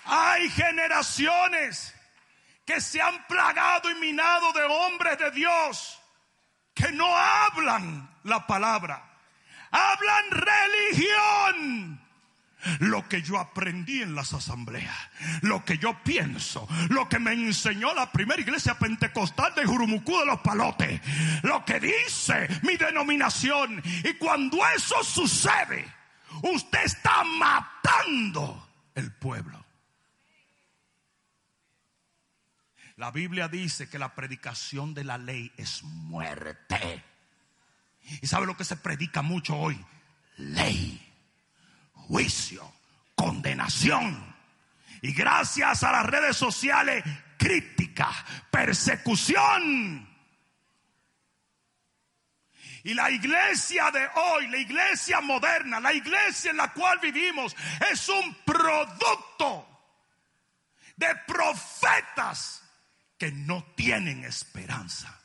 Hay 0.10 0.50
generaciones 0.50 1.94
que 2.66 2.82
se 2.82 3.00
han 3.00 3.28
plagado 3.28 3.92
y 3.92 3.96
minado 3.96 4.52
de 4.54 4.64
hombres 4.64 5.20
de 5.20 5.30
Dios 5.32 6.00
que 6.74 6.92
no 6.92 7.16
hablan 7.16 8.10
la 8.24 8.48
palabra, 8.48 9.04
hablan 9.70 10.26
religión. 10.32 12.02
Lo 12.80 13.08
que 13.08 13.22
yo 13.22 13.40
aprendí 13.40 14.02
en 14.02 14.16
las 14.16 14.34
asambleas, 14.34 14.98
lo 15.42 15.64
que 15.64 15.78
yo 15.78 15.98
pienso, 16.04 16.68
lo 16.90 17.08
que 17.08 17.18
me 17.20 17.32
enseñó 17.32 17.94
la 17.94 18.12
primera 18.12 18.42
iglesia 18.42 18.78
pentecostal 18.78 19.56
de 19.56 19.66
Jurumucú 19.66 20.20
de 20.20 20.26
los 20.26 20.40
Palotes, 20.42 21.00
lo 21.44 21.64
que 21.64 21.80
dice 21.80 22.50
mi 22.64 22.76
denominación. 22.76 23.82
Y 24.04 24.14
cuando 24.16 24.58
eso 24.76 25.04
sucede, 25.04 25.86
usted 26.42 26.84
está 26.84 27.24
matando 27.24 28.68
el 28.96 29.14
pueblo. 29.14 29.69
La 33.00 33.12
Biblia 33.12 33.48
dice 33.48 33.88
que 33.88 33.98
la 33.98 34.14
predicación 34.14 34.94
de 34.94 35.06
la 35.06 35.18
ley 35.18 35.54
es 35.56 35.84
muerte. 35.84 37.02
¿Y 38.22 38.28
sabe 38.28 38.46
lo 38.46 38.58
que 38.58 38.66
se 38.66 38.76
predica 38.76 39.22
mucho 39.22 39.56
hoy? 39.56 39.82
Ley, 40.36 41.02
juicio, 41.94 42.74
condenación. 43.16 44.36
Y 45.02 45.14
gracias 45.14 45.84
a 45.84 45.94
las 45.94 46.08
redes 46.08 46.36
sociales, 46.36 47.02
crítica, 47.38 48.10
persecución. 48.52 50.06
Y 52.84 52.94
la 52.96 53.10
iglesia 53.12 53.92
de 53.92 54.10
hoy, 54.14 54.48
la 54.50 54.58
iglesia 54.58 55.22
moderna, 55.22 55.80
la 55.80 55.94
iglesia 55.94 56.52
en 56.52 56.58
la 56.58 56.74
cual 56.74 57.00
vivimos, 57.00 57.56
es 57.90 58.10
un 58.10 58.36
producto 58.44 59.66
de 60.98 61.16
profetas 61.26 62.66
que 63.20 63.32
no 63.32 63.64
tienen 63.76 64.24
esperanza. 64.24 65.20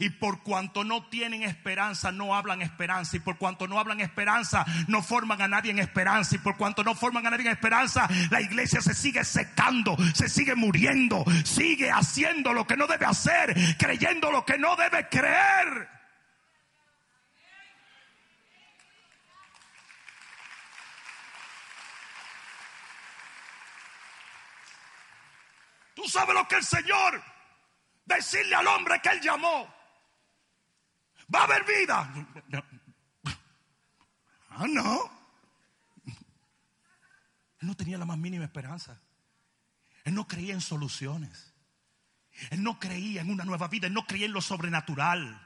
Y 0.00 0.10
por 0.10 0.42
cuanto 0.42 0.82
no 0.82 1.04
tienen 1.04 1.42
esperanza, 1.42 2.10
no 2.10 2.34
hablan 2.34 2.62
esperanza. 2.62 3.16
Y 3.16 3.20
por 3.20 3.38
cuanto 3.38 3.68
no 3.68 3.78
hablan 3.78 4.00
esperanza, 4.00 4.64
no 4.88 5.02
forman 5.02 5.40
a 5.40 5.48
nadie 5.48 5.70
en 5.70 5.78
esperanza. 5.78 6.34
Y 6.34 6.38
por 6.38 6.56
cuanto 6.56 6.82
no 6.82 6.94
forman 6.94 7.26
a 7.26 7.30
nadie 7.30 7.46
en 7.46 7.52
esperanza, 7.52 8.08
la 8.30 8.40
iglesia 8.40 8.80
se 8.80 8.94
sigue 8.94 9.22
secando, 9.24 9.96
se 10.14 10.28
sigue 10.28 10.56
muriendo, 10.56 11.24
sigue 11.44 11.90
haciendo 11.90 12.52
lo 12.52 12.66
que 12.66 12.76
no 12.76 12.86
debe 12.88 13.06
hacer, 13.06 13.54
creyendo 13.78 14.32
lo 14.32 14.44
que 14.44 14.58
no 14.58 14.74
debe 14.74 15.08
creer. 15.08 15.95
Tú 25.96 26.06
sabes 26.06 26.34
lo 26.34 26.46
que 26.46 26.56
el 26.56 26.62
Señor 26.62 27.22
decirle 28.04 28.54
al 28.54 28.66
hombre 28.66 29.00
que 29.02 29.08
él 29.08 29.20
llamó, 29.22 29.66
va 31.34 31.40
a 31.40 31.44
haber 31.44 31.64
vida. 31.64 32.12
Ah, 34.50 34.66
no. 34.68 35.10
Él 36.04 37.68
no 37.68 37.74
tenía 37.74 37.96
la 37.96 38.04
más 38.04 38.18
mínima 38.18 38.44
esperanza. 38.44 39.00
Él 40.04 40.14
no 40.14 40.28
creía 40.28 40.52
en 40.52 40.60
soluciones. 40.60 41.54
Él 42.50 42.62
no 42.62 42.78
creía 42.78 43.22
en 43.22 43.30
una 43.30 43.44
nueva 43.44 43.68
vida. 43.68 43.86
Él 43.86 43.94
no 43.94 44.06
creía 44.06 44.26
en 44.26 44.32
lo 44.32 44.42
sobrenatural. 44.42 45.45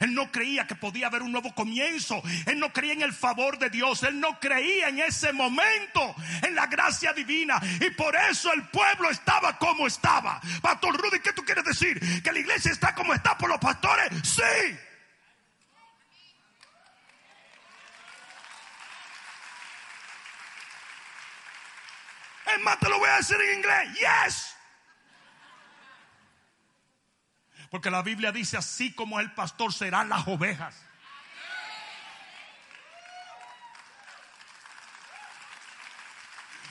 Él 0.00 0.14
no 0.14 0.30
creía 0.30 0.66
que 0.66 0.74
podía 0.74 1.06
haber 1.08 1.22
un 1.22 1.32
nuevo 1.32 1.54
comienzo. 1.54 2.22
Él 2.46 2.58
no 2.58 2.72
creía 2.72 2.94
en 2.94 3.02
el 3.02 3.12
favor 3.12 3.58
de 3.58 3.70
Dios. 3.70 4.02
Él 4.02 4.20
no 4.20 4.38
creía 4.40 4.88
en 4.88 5.00
ese 5.00 5.32
momento 5.32 6.14
en 6.42 6.54
la 6.54 6.66
gracia 6.66 7.12
divina. 7.12 7.60
Y 7.80 7.90
por 7.90 8.16
eso 8.16 8.52
el 8.52 8.64
pueblo 8.68 9.10
estaba 9.10 9.58
como 9.58 9.86
estaba. 9.86 10.40
Pastor 10.62 10.96
Rudy, 10.96 11.20
¿qué 11.20 11.32
tú 11.32 11.44
quieres 11.44 11.64
decir? 11.64 12.22
¿Que 12.22 12.32
la 12.32 12.38
iglesia 12.38 12.72
está 12.72 12.94
como 12.94 13.14
está 13.14 13.36
por 13.36 13.48
los 13.48 13.58
pastores? 13.58 14.10
Sí. 14.22 14.78
Es 22.46 22.78
te 22.78 22.88
lo 22.88 22.98
voy 22.98 23.08
a 23.08 23.16
decir 23.16 23.36
en 23.40 23.58
inglés. 23.58 23.88
Yes. 23.94 24.54
Porque 27.74 27.90
la 27.90 28.02
Biblia 28.02 28.30
dice, 28.30 28.56
así 28.56 28.92
como 28.92 29.18
el 29.18 29.32
pastor 29.32 29.72
serán 29.72 30.08
las 30.08 30.28
ovejas. 30.28 30.80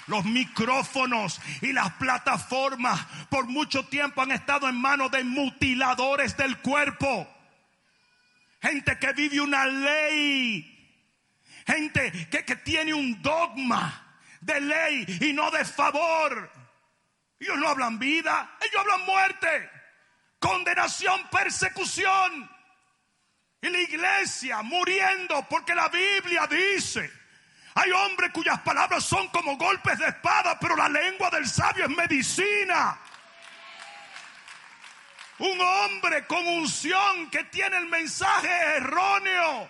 Los 0.07 0.23
micrófonos 0.23 1.41
y 1.61 1.73
las 1.73 1.91
plataformas 1.95 3.05
por 3.29 3.47
mucho 3.47 3.85
tiempo 3.89 4.21
han 4.21 4.31
estado 4.31 4.69
en 4.69 4.75
manos 4.79 5.11
de 5.11 5.25
mutiladores 5.25 6.37
del 6.37 6.59
cuerpo. 6.59 7.27
Gente 8.61 8.97
que 8.97 9.11
vive 9.11 9.41
una 9.41 9.65
ley. 9.65 11.03
Gente 11.67 12.29
que, 12.29 12.45
que 12.45 12.55
tiene 12.55 12.93
un 12.93 13.21
dogma 13.21 14.21
de 14.39 14.61
ley 14.61 15.17
y 15.19 15.33
no 15.33 15.51
de 15.51 15.65
favor. 15.65 16.49
Ellos 17.41 17.57
no 17.57 17.67
hablan 17.67 17.99
vida, 17.99 18.55
ellos 18.61 18.79
hablan 18.79 19.05
muerte 19.05 19.82
condenación, 20.43 21.29
persecución. 21.29 22.49
Y 23.61 23.69
la 23.69 23.79
iglesia 23.79 24.61
muriendo 24.61 25.47
porque 25.47 25.73
la 25.73 25.87
Biblia 25.87 26.45
dice, 26.47 27.09
hay 27.75 27.89
hombres 27.91 28.31
cuyas 28.33 28.59
palabras 28.59 29.05
son 29.05 29.29
como 29.29 29.55
golpes 29.55 29.97
de 29.97 30.07
espada, 30.09 30.59
pero 30.59 30.75
la 30.75 30.89
lengua 30.89 31.29
del 31.29 31.47
sabio 31.47 31.85
es 31.85 31.89
medicina. 31.91 32.99
Un 35.39 35.61
hombre 35.61 36.27
con 36.27 36.45
unción 36.45 37.29
que 37.31 37.45
tiene 37.45 37.77
el 37.77 37.87
mensaje 37.87 38.49
erróneo 38.75 39.69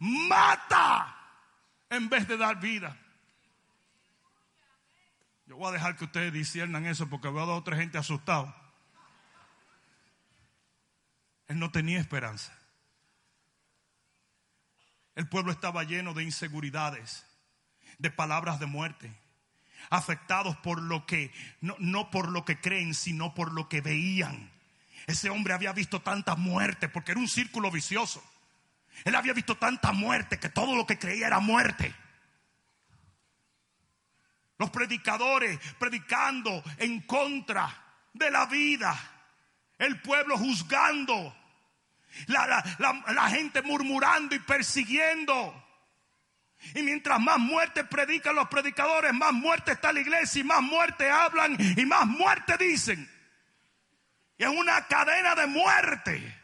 mata 0.00 1.16
en 1.90 2.08
vez 2.08 2.26
de 2.26 2.36
dar 2.36 2.58
vida. 2.58 2.96
Yo 5.46 5.56
voy 5.56 5.68
a 5.68 5.72
dejar 5.72 5.96
que 5.96 6.04
ustedes 6.04 6.32
disiernan 6.32 6.86
eso 6.86 7.08
porque 7.08 7.28
veo 7.28 7.44
a 7.44 7.46
dos 7.46 7.60
o 7.60 7.62
tres 7.62 7.78
gente 7.78 7.98
asustado. 7.98 8.59
Él 11.50 11.58
no 11.58 11.72
tenía 11.72 11.98
esperanza. 11.98 12.56
El 15.16 15.28
pueblo 15.28 15.50
estaba 15.50 15.82
lleno 15.82 16.14
de 16.14 16.22
inseguridades, 16.22 17.26
de 17.98 18.08
palabras 18.08 18.60
de 18.60 18.66
muerte, 18.66 19.12
afectados 19.90 20.56
por 20.58 20.80
lo 20.80 21.06
que, 21.06 21.32
no, 21.60 21.74
no, 21.80 22.08
por 22.12 22.28
lo 22.28 22.44
que 22.44 22.60
creen, 22.60 22.94
sino 22.94 23.34
por 23.34 23.52
lo 23.52 23.68
que 23.68 23.80
veían. 23.80 24.48
Ese 25.08 25.28
hombre 25.28 25.52
había 25.52 25.72
visto 25.72 26.00
tanta 26.00 26.36
muerte 26.36 26.88
porque 26.88 27.10
era 27.10 27.20
un 27.20 27.26
círculo 27.26 27.72
vicioso. 27.72 28.22
Él 29.02 29.16
había 29.16 29.32
visto 29.32 29.56
tanta 29.56 29.90
muerte 29.90 30.38
que 30.38 30.50
todo 30.50 30.76
lo 30.76 30.86
que 30.86 31.00
creía 31.00 31.26
era 31.26 31.40
muerte. 31.40 31.92
Los 34.56 34.70
predicadores 34.70 35.58
predicando 35.80 36.62
en 36.76 37.00
contra 37.00 37.74
de 38.12 38.30
la 38.30 38.46
vida. 38.46 38.96
El 39.78 40.00
pueblo 40.00 40.38
juzgando 40.38 41.39
la, 42.26 43.30
gente 43.30 43.62
murmurando 43.62 44.34
y 44.34 44.38
persiguiendo. 44.40 45.66
Y 46.74 46.82
mientras 46.82 47.18
más 47.20 47.38
muerte 47.38 47.84
predican 47.84 48.34
los 48.34 48.48
predicadores, 48.48 49.14
más 49.14 49.32
muerte 49.32 49.72
está 49.72 49.92
la 49.92 50.00
iglesia 50.00 50.40
y 50.40 50.44
más 50.44 50.62
muerte 50.62 51.10
hablan 51.10 51.56
y 51.76 51.86
más 51.86 52.06
muerte 52.06 52.56
dicen. 52.58 53.08
Y 54.36 54.44
es 54.44 54.50
una 54.50 54.86
cadena 54.86 55.34
de 55.34 55.46
muerte. 55.46 56.40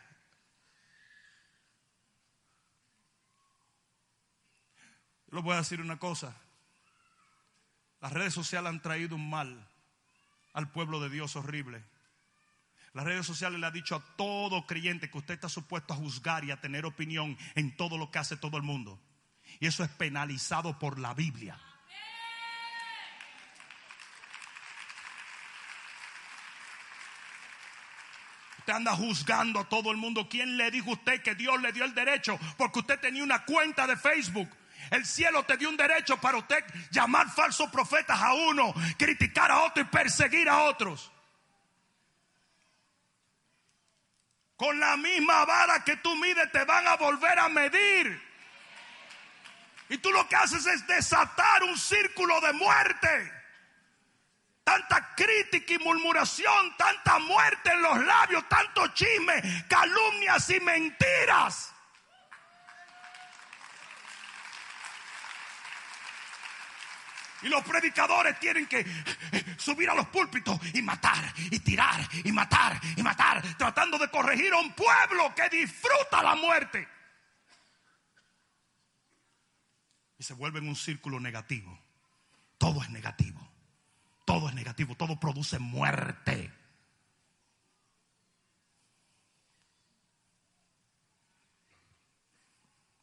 Yo 5.30 5.42
voy 5.42 5.54
a 5.54 5.58
decir 5.58 5.82
una 5.82 5.98
cosa. 5.98 6.34
Las 8.00 8.12
redes 8.12 8.32
sociales 8.32 8.70
han 8.70 8.80
traído 8.80 9.16
un 9.16 9.28
mal 9.28 9.68
al 10.54 10.70
pueblo 10.70 11.00
de 11.00 11.10
Dios 11.10 11.36
horrible. 11.36 11.84
Las 12.96 13.04
redes 13.04 13.26
sociales 13.26 13.60
le 13.60 13.66
ha 13.66 13.70
dicho 13.70 13.94
a 13.94 14.00
todo 14.16 14.66
creyente 14.66 15.10
que 15.10 15.18
usted 15.18 15.34
está 15.34 15.50
supuesto 15.50 15.92
a 15.92 15.98
juzgar 15.98 16.46
y 16.46 16.50
a 16.50 16.62
tener 16.62 16.86
opinión 16.86 17.36
en 17.54 17.76
todo 17.76 17.98
lo 17.98 18.10
que 18.10 18.18
hace 18.18 18.38
todo 18.38 18.56
el 18.56 18.62
mundo. 18.62 18.98
Y 19.60 19.66
eso 19.66 19.84
es 19.84 19.90
penalizado 19.90 20.78
por 20.78 20.98
la 20.98 21.12
Biblia. 21.12 21.60
Usted 28.60 28.72
anda 28.72 28.96
juzgando 28.96 29.60
a 29.60 29.68
todo 29.68 29.90
el 29.90 29.98
mundo. 29.98 30.26
¿Quién 30.30 30.56
le 30.56 30.70
dijo 30.70 30.88
a 30.88 30.94
usted 30.94 31.20
que 31.20 31.34
Dios 31.34 31.60
le 31.60 31.72
dio 31.72 31.84
el 31.84 31.94
derecho? 31.94 32.38
Porque 32.56 32.78
usted 32.78 32.98
tenía 32.98 33.22
una 33.22 33.44
cuenta 33.44 33.86
de 33.86 33.98
Facebook 33.98 34.48
El 34.90 35.04
cielo 35.04 35.42
te 35.42 35.58
dio 35.58 35.68
un 35.68 35.76
derecho 35.76 36.18
para 36.18 36.38
usted 36.38 36.64
llamar 36.90 37.28
falsos 37.28 37.70
profetas 37.70 38.18
a 38.22 38.32
uno, 38.32 38.72
criticar 38.96 39.50
a 39.50 39.64
otro 39.64 39.82
y 39.82 39.86
perseguir 39.86 40.48
a 40.48 40.62
otros. 40.62 41.12
Con 44.56 44.80
la 44.80 44.96
misma 44.96 45.44
vara 45.44 45.84
que 45.84 45.96
tú 45.98 46.14
mides 46.16 46.50
te 46.50 46.64
van 46.64 46.86
a 46.88 46.96
volver 46.96 47.38
a 47.38 47.48
medir. 47.48 48.22
Y 49.88 49.98
tú 49.98 50.10
lo 50.10 50.26
que 50.28 50.36
haces 50.36 50.66
es 50.66 50.86
desatar 50.86 51.62
un 51.62 51.76
círculo 51.78 52.40
de 52.40 52.52
muerte. 52.54 53.32
Tanta 54.64 55.14
crítica 55.14 55.74
y 55.74 55.78
murmuración, 55.78 56.76
tanta 56.76 57.18
muerte 57.20 57.70
en 57.70 57.82
los 57.82 58.04
labios, 58.04 58.48
tanto 58.48 58.88
chisme, 58.88 59.64
calumnias 59.68 60.50
y 60.50 60.58
mentiras. 60.60 61.75
Y 67.46 67.48
los 67.48 67.62
predicadores 67.62 68.40
tienen 68.40 68.66
que 68.66 68.84
subir 69.56 69.88
a 69.88 69.94
los 69.94 70.08
púlpitos 70.08 70.58
y 70.74 70.82
matar, 70.82 71.32
y 71.48 71.60
tirar, 71.60 72.00
y 72.24 72.32
matar, 72.32 72.80
y 72.96 73.02
matar, 73.04 73.40
tratando 73.56 73.98
de 73.98 74.10
corregir 74.10 74.52
a 74.52 74.58
un 74.58 74.72
pueblo 74.72 75.32
que 75.32 75.48
disfruta 75.56 76.24
la 76.24 76.34
muerte. 76.34 76.88
Y 80.18 80.24
se 80.24 80.34
vuelve 80.34 80.58
en 80.58 80.66
un 80.66 80.74
círculo 80.74 81.20
negativo. 81.20 81.78
Todo 82.58 82.82
es 82.82 82.90
negativo. 82.90 83.48
Todo 84.24 84.48
es 84.48 84.54
negativo. 84.56 84.96
Todo 84.96 85.20
produce 85.20 85.60
muerte. 85.60 86.52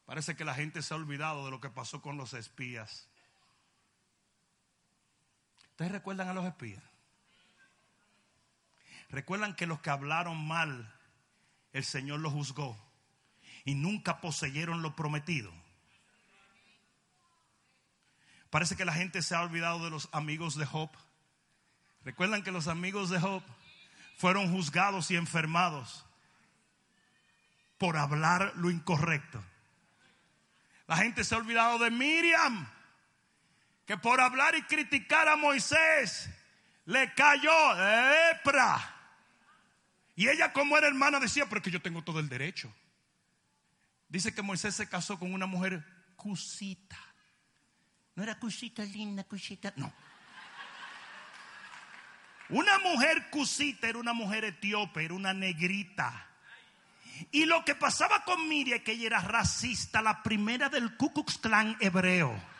Parece 0.04 0.36
que 0.36 0.44
la 0.44 0.52
gente 0.52 0.82
se 0.82 0.92
ha 0.92 0.98
olvidado 0.98 1.46
de 1.46 1.50
lo 1.50 1.62
que 1.62 1.70
pasó 1.70 2.02
con 2.02 2.18
los 2.18 2.34
espías. 2.34 3.08
¿Ustedes 5.74 5.90
recuerdan 5.90 6.28
a 6.28 6.34
los 6.34 6.46
espías? 6.46 6.80
Recuerdan 9.10 9.56
que 9.56 9.66
los 9.66 9.80
que 9.80 9.90
hablaron 9.90 10.46
mal, 10.46 10.94
el 11.72 11.84
Señor 11.84 12.20
los 12.20 12.32
juzgó 12.32 12.78
y 13.64 13.74
nunca 13.74 14.20
poseyeron 14.20 14.82
lo 14.82 14.94
prometido. 14.94 15.52
Parece 18.50 18.76
que 18.76 18.84
la 18.84 18.92
gente 18.92 19.20
se 19.20 19.34
ha 19.34 19.42
olvidado 19.42 19.82
de 19.82 19.90
los 19.90 20.08
amigos 20.12 20.54
de 20.54 20.64
Job. 20.64 20.90
Recuerdan 22.04 22.44
que 22.44 22.52
los 22.52 22.68
amigos 22.68 23.10
de 23.10 23.18
Job 23.18 23.42
fueron 24.16 24.52
juzgados 24.52 25.10
y 25.10 25.16
enfermados 25.16 26.06
por 27.78 27.96
hablar 27.96 28.52
lo 28.54 28.70
incorrecto. 28.70 29.42
La 30.86 30.98
gente 30.98 31.24
se 31.24 31.34
ha 31.34 31.38
olvidado 31.38 31.80
de 31.80 31.90
Miriam, 31.90 32.68
que 33.86 33.96
por 33.96 34.20
hablar 34.20 34.54
y 34.54 34.62
criticar 34.62 35.28
a 35.28 35.36
Moisés 35.36 36.28
le 36.86 37.12
cayó 37.14 37.52
lepra. 37.74 38.90
Y 40.16 40.28
ella 40.28 40.52
como 40.52 40.78
era 40.78 40.86
hermana 40.86 41.18
decía, 41.20 41.46
pero 41.48 41.60
que 41.62 41.70
yo 41.70 41.82
tengo 41.82 42.02
todo 42.02 42.20
el 42.20 42.28
derecho. 42.28 42.72
Dice 44.08 44.34
que 44.34 44.42
Moisés 44.42 44.76
se 44.76 44.88
casó 44.88 45.18
con 45.18 45.32
una 45.34 45.46
mujer 45.46 45.84
cusita. 46.16 46.98
No 48.14 48.22
era 48.22 48.38
cusita 48.38 48.84
linda, 48.84 49.24
cusita, 49.24 49.72
no. 49.76 49.92
Una 52.50 52.78
mujer 52.78 53.30
cusita 53.30 53.88
era 53.88 53.98
una 53.98 54.12
mujer 54.12 54.44
etíope, 54.44 55.04
era 55.04 55.14
una 55.14 55.34
negrita. 55.34 56.28
Y 57.32 57.46
lo 57.46 57.64
que 57.64 57.74
pasaba 57.74 58.24
con 58.24 58.48
Miriam, 58.48 58.80
que 58.80 58.92
ella 58.92 59.06
era 59.06 59.20
racista, 59.20 60.02
la 60.02 60.22
primera 60.22 60.68
del 60.68 60.96
Ku 60.96 61.12
Klux 61.12 61.38
Klan 61.38 61.76
hebreo. 61.80 62.53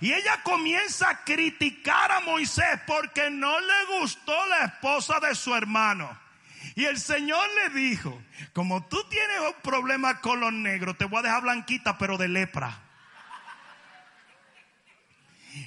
Y 0.00 0.12
ella 0.12 0.42
comienza 0.42 1.10
a 1.10 1.24
criticar 1.24 2.10
a 2.10 2.20
Moisés 2.20 2.80
porque 2.86 3.30
no 3.30 3.60
le 3.60 4.00
gustó 4.00 4.34
la 4.46 4.64
esposa 4.64 5.20
de 5.20 5.34
su 5.34 5.54
hermano. 5.54 6.18
Y 6.74 6.84
el 6.84 6.98
Señor 6.98 7.46
le 7.56 7.80
dijo, 7.80 8.22
como 8.52 8.84
tú 8.86 9.02
tienes 9.08 9.40
un 9.40 9.60
problema 9.62 10.20
con 10.20 10.40
los 10.40 10.52
negros, 10.52 10.96
te 10.96 11.04
voy 11.04 11.20
a 11.20 11.22
dejar 11.22 11.42
blanquita 11.42 11.98
pero 11.98 12.16
de 12.16 12.28
lepra. 12.28 12.78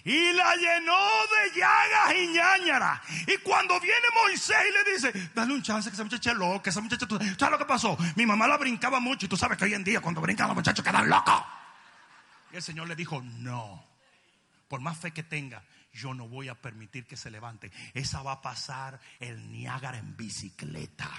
Y 0.06 0.34
la 0.34 0.56
llenó 0.56 0.98
de 0.98 1.60
llagas 1.60 2.16
y 2.16 2.28
ñañaras. 2.28 3.02
Y 3.28 3.38
cuando 3.38 3.80
viene 3.80 4.08
Moisés 4.24 4.58
y 4.68 4.72
le 4.72 4.94
dice, 4.94 5.32
dale 5.36 5.54
un 5.54 5.62
chance 5.62 5.90
que 5.90 5.94
esa 5.94 6.04
muchacha 6.04 6.32
es 6.32 6.38
loca, 6.38 6.70
esa 6.70 6.82
muchacha, 6.82 7.06
¿sabes 7.08 7.52
lo 7.52 7.58
que 7.58 7.66
pasó? 7.66 7.98
Mi 8.16 8.26
mamá 8.26 8.48
la 8.48 8.58
brincaba 8.58 9.00
mucho 9.00 9.26
y 9.26 9.30
tú 9.30 9.38
sabes 9.38 9.58
que 9.58 9.66
hoy 9.66 9.74
en 9.74 9.84
día 9.84 10.02
cuando 10.02 10.22
brincan 10.22 10.48
los 10.48 10.56
muchachos 10.56 10.84
quedan 10.84 11.10
locos. 11.10 11.44
Y 12.52 12.56
el 12.56 12.62
Señor 12.62 12.88
le 12.88 12.96
dijo, 12.96 13.22
no, 13.40 13.84
por 14.74 14.82
más 14.82 14.98
fe 14.98 15.12
que 15.12 15.22
tenga, 15.22 15.64
yo 15.94 16.16
no 16.16 16.28
voy 16.28 16.50
a 16.50 16.56
permitir 16.56 17.06
que 17.06 17.16
se 17.16 17.30
levante. 17.30 17.72
Esa 17.94 18.24
va 18.24 18.32
a 18.32 18.42
pasar 18.42 19.00
el 19.20 19.52
Niágara 19.52 20.00
en 20.00 20.18
bicicleta 20.18 21.12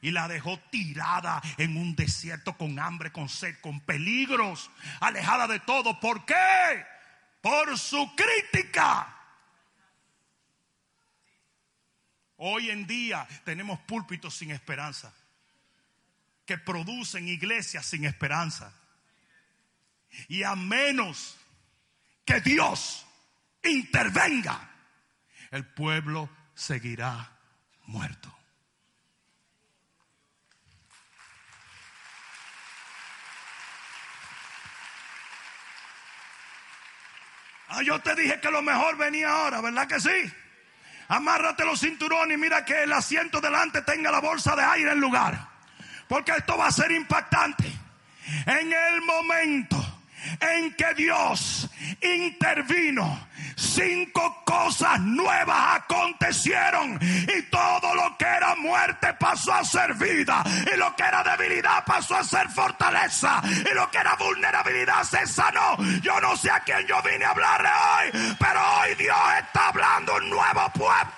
y 0.00 0.12
la 0.12 0.28
dejó 0.28 0.60
tirada 0.70 1.42
en 1.56 1.76
un 1.76 1.96
desierto 1.96 2.56
con 2.56 2.78
hambre, 2.78 3.10
con 3.10 3.28
sed, 3.28 3.56
con 3.60 3.80
peligros, 3.80 4.70
alejada 5.00 5.48
de 5.48 5.58
todo. 5.58 5.98
¿Por 5.98 6.24
qué? 6.24 6.86
Por 7.40 7.76
su 7.76 8.14
crítica. 8.14 9.12
Hoy 12.36 12.70
en 12.70 12.86
día 12.86 13.26
tenemos 13.44 13.80
púlpitos 13.80 14.36
sin 14.36 14.52
esperanza, 14.52 15.12
que 16.46 16.58
producen 16.58 17.26
iglesias 17.26 17.86
sin 17.86 18.04
esperanza. 18.04 18.72
Y 20.28 20.42
a 20.42 20.54
menos 20.54 21.38
que 22.24 22.40
Dios 22.40 23.06
intervenga, 23.62 24.70
el 25.50 25.66
pueblo 25.66 26.28
seguirá 26.54 27.38
muerto. 27.86 28.34
Ah, 37.68 37.82
yo 37.82 38.00
te 38.00 38.14
dije 38.14 38.40
que 38.40 38.50
lo 38.50 38.62
mejor 38.62 38.96
venía 38.96 39.28
ahora, 39.30 39.60
¿verdad 39.60 39.86
que 39.86 40.00
sí? 40.00 40.32
Amárrate 41.08 41.64
los 41.64 41.80
cinturones 41.80 42.36
y 42.36 42.40
mira 42.40 42.64
que 42.64 42.82
el 42.82 42.92
asiento 42.92 43.40
delante 43.40 43.82
tenga 43.82 44.10
la 44.10 44.20
bolsa 44.20 44.56
de 44.56 44.62
aire 44.62 44.92
en 44.92 45.00
lugar. 45.00 45.48
Porque 46.06 46.32
esto 46.32 46.56
va 46.56 46.66
a 46.66 46.72
ser 46.72 46.90
impactante. 46.90 47.70
En 48.46 48.72
el 48.72 49.02
momento 49.02 49.87
en 50.40 50.74
que 50.74 50.94
Dios 50.94 51.68
intervino, 52.00 53.28
cinco 53.56 54.42
cosas 54.44 55.00
nuevas 55.00 55.76
acontecieron 55.76 56.98
y 57.02 57.42
todo 57.50 57.94
lo 57.94 58.16
que 58.16 58.24
era 58.24 58.54
muerte 58.56 59.14
pasó 59.14 59.54
a 59.54 59.64
ser 59.64 59.94
vida 59.94 60.42
y 60.72 60.76
lo 60.76 60.94
que 60.96 61.02
era 61.02 61.22
debilidad 61.22 61.84
pasó 61.84 62.16
a 62.16 62.24
ser 62.24 62.48
fortaleza 62.48 63.42
y 63.44 63.74
lo 63.74 63.90
que 63.90 63.98
era 63.98 64.14
vulnerabilidad 64.16 65.02
se 65.04 65.26
sanó. 65.26 65.76
Yo 66.02 66.20
no 66.20 66.36
sé 66.36 66.50
a 66.50 66.60
quién 66.60 66.86
yo 66.86 67.00
vine 67.02 67.24
a 67.24 67.30
hablarle 67.30 67.68
hoy, 67.68 68.36
pero 68.38 68.60
hoy 68.78 68.94
Dios 68.94 69.16
está 69.38 69.68
hablando 69.68 70.16
un 70.16 70.30
nuevo 70.30 70.70
pueblo. 70.74 71.12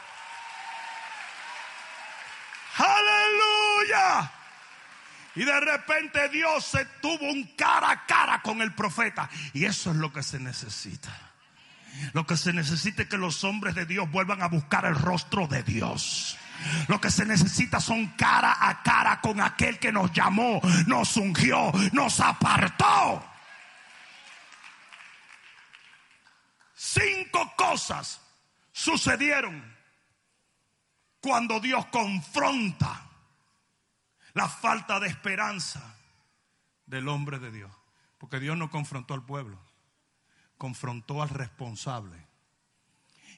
Aleluya. 2.78 4.39
Y 5.37 5.45
de 5.45 5.61
repente 5.61 6.28
Dios 6.28 6.64
se 6.64 6.85
tuvo 7.01 7.31
un 7.31 7.45
cara 7.57 7.91
a 7.91 8.07
cara 8.07 8.43
con 8.43 8.61
el 8.62 8.74
profeta. 8.74 9.28
Y 9.53 9.64
eso 9.64 9.91
es 9.91 9.97
lo 9.97 10.12
que 10.12 10.22
se 10.22 10.41
necesita. 10.41 11.11
Lo 12.12 12.26
que 12.26 12.37
se 12.37 12.53
necesita 12.53 13.03
es 13.03 13.09
que 13.09 13.16
los 13.16 13.45
hombres 13.45 13.74
de 13.74 13.87
Dios 13.87 14.11
vuelvan 14.11 14.43
a 14.43 14.49
buscar 14.49 14.85
el 14.85 14.95
rostro 14.95 15.47
de 15.47 15.62
Dios. 15.62 16.37
Lo 16.89 17.01
que 17.01 17.11
se 17.11 17.24
necesita 17.24 17.81
son 17.81 18.09
cara 18.09 18.57
a 18.61 18.83
cara 18.83 19.20
con 19.20 19.41
aquel 19.41 19.78
que 19.78 19.93
nos 19.93 20.12
llamó, 20.12 20.61
nos 20.87 21.16
ungió, 21.16 21.72
nos 21.93 22.20
apartó. 22.20 23.24
Cinco 26.74 27.53
cosas 27.57 28.20
sucedieron 28.72 29.76
cuando 31.20 31.61
Dios 31.61 31.87
confronta 31.87 33.09
la 34.41 34.49
falta 34.49 34.99
de 34.99 35.07
esperanza 35.07 35.99
del 36.86 37.09
hombre 37.09 37.38
de 37.38 37.53
Dios. 37.53 37.70
Porque 38.16 38.41
Dios 38.41 38.57
no 38.57 38.70
confrontó 38.70 39.12
al 39.12 39.22
pueblo, 39.22 39.61
confrontó 40.57 41.20
al 41.22 41.28
responsable. 41.28 42.26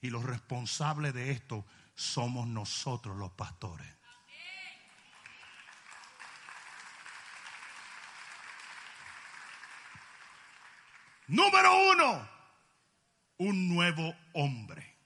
Y 0.00 0.10
los 0.10 0.22
responsables 0.22 1.12
de 1.12 1.32
esto 1.32 1.66
somos 1.96 2.46
nosotros 2.46 3.16
los 3.16 3.32
pastores. 3.32 3.88
Número 11.26 11.90
uno, 11.90 12.28
un 13.38 13.74
nuevo 13.74 14.14
hombre. 14.34 14.96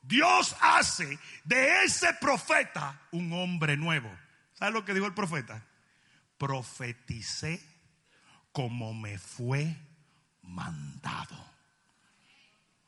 Dios 0.00 0.54
hace 0.60 1.18
de 1.42 1.82
ese 1.82 2.14
profeta 2.14 3.00
un 3.10 3.32
hombre 3.32 3.76
nuevo. 3.76 4.27
¿Sabes 4.58 4.74
lo 4.74 4.84
que 4.84 4.94
dijo 4.94 5.06
el 5.06 5.14
profeta? 5.14 5.64
profeticé 6.38 7.60
como 8.52 8.94
me 8.94 9.18
fue 9.18 9.76
mandado. 10.42 11.36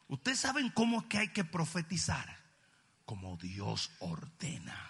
Ustedes 0.08 0.40
saben 0.40 0.70
cómo 0.70 1.00
es 1.00 1.06
que 1.06 1.18
hay 1.18 1.28
que 1.28 1.44
profetizar, 1.44 2.38
como 3.04 3.36
Dios 3.36 3.92
ordena. 3.98 4.86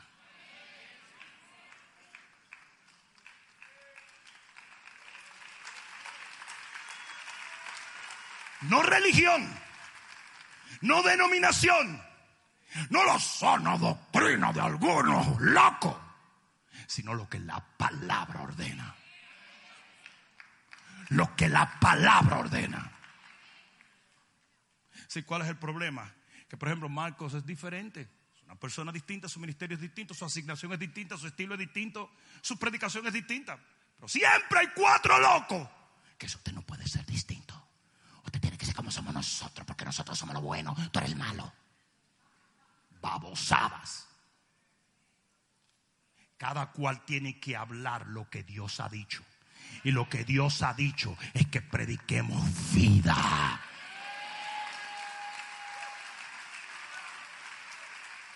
No 8.63 8.83
religión, 8.83 9.49
no 10.83 11.03
denominación, 11.03 12.03
no 12.91 13.05
la 13.05 13.19
sana 13.19 13.79
doctrina 13.79 14.53
de 14.53 14.61
algunos 14.61 15.41
locos, 15.41 15.97
sino 16.91 17.15
lo 17.15 17.29
que 17.29 17.39
la 17.39 17.61
palabra 17.77 18.43
ordena. 18.43 18.97
Lo 21.11 21.37
que 21.37 21.49
la 21.49 21.79
palabra 21.79 22.39
ordena. 22.39 22.91
Sí, 25.07 25.23
¿cuál 25.23 25.43
es 25.43 25.49
el 25.49 25.57
problema? 25.57 26.13
Que 26.49 26.57
por 26.57 26.69
ejemplo 26.69 26.89
Marcos 26.89 27.35
es 27.35 27.47
diferente. 27.47 28.09
Es 28.35 28.43
una 28.43 28.57
persona 28.57 28.91
distinta, 28.91 29.29
su 29.29 29.39
ministerio 29.39 29.77
es 29.77 29.81
distinto, 29.81 30.15
su 30.15 30.25
asignación 30.25 30.73
es 30.73 30.81
distinta, 30.81 31.17
su 31.17 31.29
estilo 31.29 31.55
es 31.55 31.61
distinto, 31.61 32.11
su 32.41 32.59
predicación 32.59 33.07
es 33.07 33.13
distinta. 33.13 33.57
Pero 33.95 34.09
siempre 34.09 34.59
hay 34.59 34.69
cuatro 34.75 35.17
locos. 35.21 35.69
Que 36.19 36.27
eso 36.27 36.39
usted 36.39 36.53
no 36.53 36.63
puede 36.63 36.89
ser 36.89 37.07
distinto. 37.07 37.55
Usted 38.25 38.41
tiene 38.41 38.59
que 38.59 38.67
ser 38.67 38.75
como 38.75 38.91
somos 38.91 39.15
nosotros, 39.15 39.65
porque 39.65 39.85
nosotros 39.85 40.19
somos 40.19 40.35
lo 40.35 40.41
bueno, 40.41 40.75
tú 40.91 40.99
eres 40.99 41.13
el 41.13 41.17
malo. 41.17 41.53
Babosadas. 43.01 44.10
Cada 46.41 46.71
cual 46.71 47.05
tiene 47.05 47.39
que 47.39 47.55
hablar 47.55 48.07
lo 48.07 48.31
que 48.31 48.43
Dios 48.43 48.81
ha 48.81 48.89
dicho. 48.89 49.23
Y 49.85 49.91
lo 49.91 50.09
que 50.09 50.25
Dios 50.25 50.63
ha 50.63 50.73
dicho 50.73 51.15
es 51.35 51.47
que 51.49 51.61
prediquemos 51.61 52.43
vida. 52.73 53.61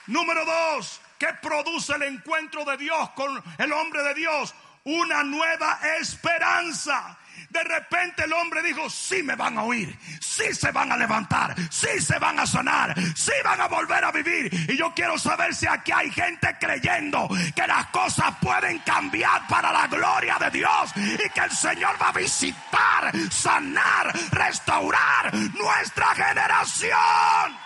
Número 0.06 0.44
dos, 0.44 1.00
¿qué 1.18 1.28
produce 1.40 1.94
el 1.94 2.02
encuentro 2.02 2.62
de 2.66 2.76
Dios 2.76 3.08
con 3.12 3.42
el 3.56 3.72
hombre 3.72 4.02
de 4.02 4.12
Dios? 4.12 4.54
Una 4.84 5.24
nueva 5.24 5.80
esperanza. 5.98 7.16
De 7.50 7.62
repente 7.62 8.24
el 8.24 8.32
hombre 8.32 8.62
dijo, 8.62 8.90
sí 8.90 9.22
me 9.22 9.36
van 9.36 9.58
a 9.58 9.62
oír, 9.62 9.96
sí 10.20 10.52
se 10.52 10.72
van 10.72 10.90
a 10.90 10.96
levantar, 10.96 11.54
sí 11.70 12.00
se 12.00 12.18
van 12.18 12.38
a 12.40 12.46
sanar, 12.46 12.94
sí 13.14 13.32
van 13.44 13.60
a 13.60 13.68
volver 13.68 14.04
a 14.04 14.10
vivir. 14.10 14.52
Y 14.70 14.76
yo 14.76 14.92
quiero 14.94 15.16
saber 15.18 15.54
si 15.54 15.66
aquí 15.66 15.92
hay 15.92 16.10
gente 16.10 16.56
creyendo 16.58 17.28
que 17.54 17.66
las 17.66 17.86
cosas 17.86 18.34
pueden 18.40 18.78
cambiar 18.80 19.46
para 19.46 19.72
la 19.72 19.86
gloria 19.86 20.36
de 20.38 20.50
Dios 20.50 20.92
y 20.96 21.28
que 21.30 21.40
el 21.40 21.50
Señor 21.50 21.96
va 22.00 22.08
a 22.08 22.12
visitar, 22.12 23.12
sanar, 23.30 24.12
restaurar 24.32 25.32
nuestra 25.34 26.14
generación. 26.14 27.63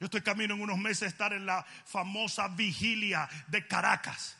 Yo 0.00 0.06
estoy 0.06 0.22
camino 0.22 0.54
en 0.54 0.60
unos 0.60 0.78
meses 0.78 1.02
a 1.02 1.06
estar 1.06 1.32
en 1.32 1.46
la 1.46 1.64
famosa 1.86 2.48
vigilia 2.48 3.28
de 3.48 3.66
Caracas. 3.66 4.36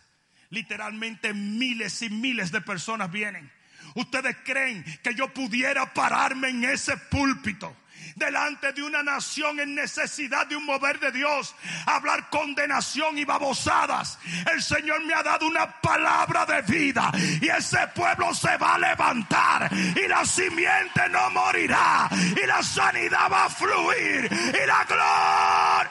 Literalmente 0.50 1.32
miles 1.32 2.02
y 2.02 2.11
miles 2.11 2.52
de 2.52 2.61
personas 2.61 3.11
vienen. 3.11 3.50
¿Ustedes 3.94 4.36
creen 4.44 4.84
que 5.02 5.14
yo 5.14 5.32
pudiera 5.32 5.92
pararme 5.92 6.48
en 6.48 6.64
ese 6.64 6.96
púlpito? 6.96 7.76
Delante 8.16 8.72
de 8.72 8.82
una 8.82 9.02
nación 9.02 9.61
en 9.61 9.74
necesidad 9.74 10.46
de 10.46 10.57
un 10.57 10.64
mover 10.64 10.98
de 11.00 11.12
Dios, 11.12 11.55
hablar 11.86 12.28
condenación 12.30 13.18
y 13.18 13.24
babosadas. 13.24 14.18
El 14.52 14.62
Señor 14.62 15.05
me 15.05 15.14
ha 15.14 15.22
dado 15.22 15.46
una 15.46 15.80
palabra 15.80 16.46
de 16.46 16.62
vida 16.62 17.11
y 17.40 17.48
ese 17.48 17.86
pueblo 17.94 18.34
se 18.34 18.57
va 18.57 18.74
a 18.74 18.78
levantar 18.78 19.70
y 19.72 20.09
la 20.09 20.24
simiente 20.24 21.09
no 21.11 21.30
morirá 21.30 22.09
y 22.12 22.46
la 22.46 22.62
sanidad 22.62 23.30
va 23.30 23.44
a 23.46 23.50
fluir 23.50 24.30
y 24.32 24.66
la 24.66 24.84
gloria. 24.84 25.90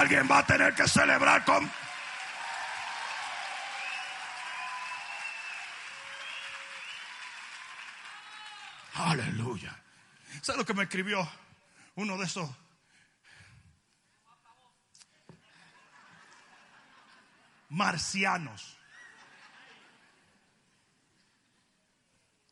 alguien 0.00 0.28
va 0.30 0.38
a 0.38 0.46
tener 0.46 0.74
que 0.74 0.86
celebrar 0.88 1.44
con 1.44 1.70
Aleluya. 8.94 9.74
¿Sabe 10.42 10.58
lo 10.58 10.66
que 10.66 10.74
me 10.74 10.84
escribió 10.84 11.28
uno 11.96 12.16
de 12.16 12.24
esos? 12.24 12.50
Marcianos. 17.68 18.76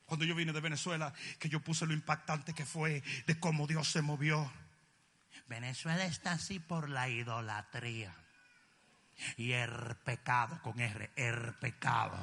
Cuando 0.05 0.25
yo 0.25 0.35
vine 0.35 0.53
de 0.53 0.61
Venezuela, 0.61 1.13
que 1.39 1.49
yo 1.49 1.61
puse 1.61 1.87
lo 1.87 1.93
impactante 1.93 2.55
que 2.55 2.65
fue 2.65 3.03
de 3.27 3.39
cómo 3.39 3.67
Dios 3.67 3.91
se 3.91 4.01
movió. 4.01 4.51
Venezuela 5.49 6.05
está 6.05 6.33
así 6.33 6.61
por 6.61 6.89
la 6.89 7.09
idolatría 7.09 8.15
y 9.37 9.53
el 9.53 9.97
pecado, 10.05 10.61
con 10.63 10.79
R, 10.79 11.11
el 11.17 11.55
pecado. 11.55 12.17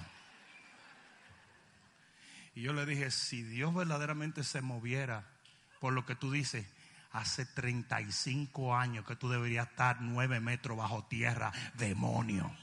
Y 2.53 2.61
yo 2.61 2.73
le 2.73 2.85
dije, 2.85 3.11
si 3.11 3.43
Dios 3.43 3.73
verdaderamente 3.73 4.43
se 4.43 4.61
moviera 4.61 5.34
por 5.79 5.93
lo 5.93 6.05
que 6.05 6.15
tú 6.15 6.31
dices, 6.31 6.65
hace 7.15 7.45
35 7.45 8.75
años 8.75 9.05
que 9.05 9.15
tú 9.15 9.29
deberías 9.29 9.69
estar 9.69 10.01
nueve 10.01 10.41
metros 10.41 10.77
bajo 10.77 11.05
tierra, 11.05 11.51
demonio. 11.75 12.53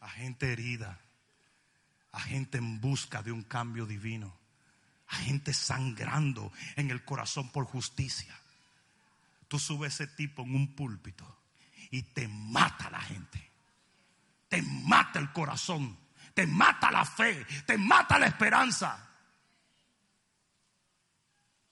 A 0.00 0.08
gente 0.08 0.52
herida, 0.52 0.98
a 2.10 2.20
gente 2.20 2.58
en 2.58 2.80
busca 2.80 3.22
de 3.22 3.30
un 3.30 3.44
cambio 3.44 3.86
divino, 3.86 4.36
a 5.06 5.16
gente 5.16 5.52
sangrando 5.54 6.52
en 6.74 6.90
el 6.90 7.04
corazón 7.04 7.50
por 7.50 7.64
justicia. 7.64 8.34
Tú 9.46 9.60
subes 9.60 9.94
ese 9.94 10.08
tipo 10.08 10.42
en 10.42 10.54
un 10.54 10.74
púlpito 10.74 11.24
y 11.90 12.02
te 12.02 12.26
mata 12.26 12.90
la 12.90 13.00
gente, 13.00 13.50
te 14.48 14.62
mata 14.62 15.20
el 15.20 15.32
corazón, 15.32 15.96
te 16.34 16.44
mata 16.46 16.90
la 16.90 17.04
fe, 17.04 17.46
te 17.66 17.78
mata 17.78 18.18
la 18.18 18.26
esperanza 18.26 19.07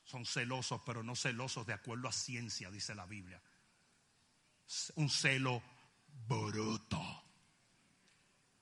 son 0.06 0.24
celosos, 0.24 0.80
pero 0.86 1.02
no 1.02 1.16
celosos 1.16 1.66
de 1.66 1.72
acuerdo 1.72 2.08
a 2.08 2.12
ciencia, 2.12 2.70
dice 2.70 2.94
la 2.94 3.06
Biblia. 3.06 3.42
Un 4.94 5.10
celo 5.10 5.62
bruto, 6.28 7.24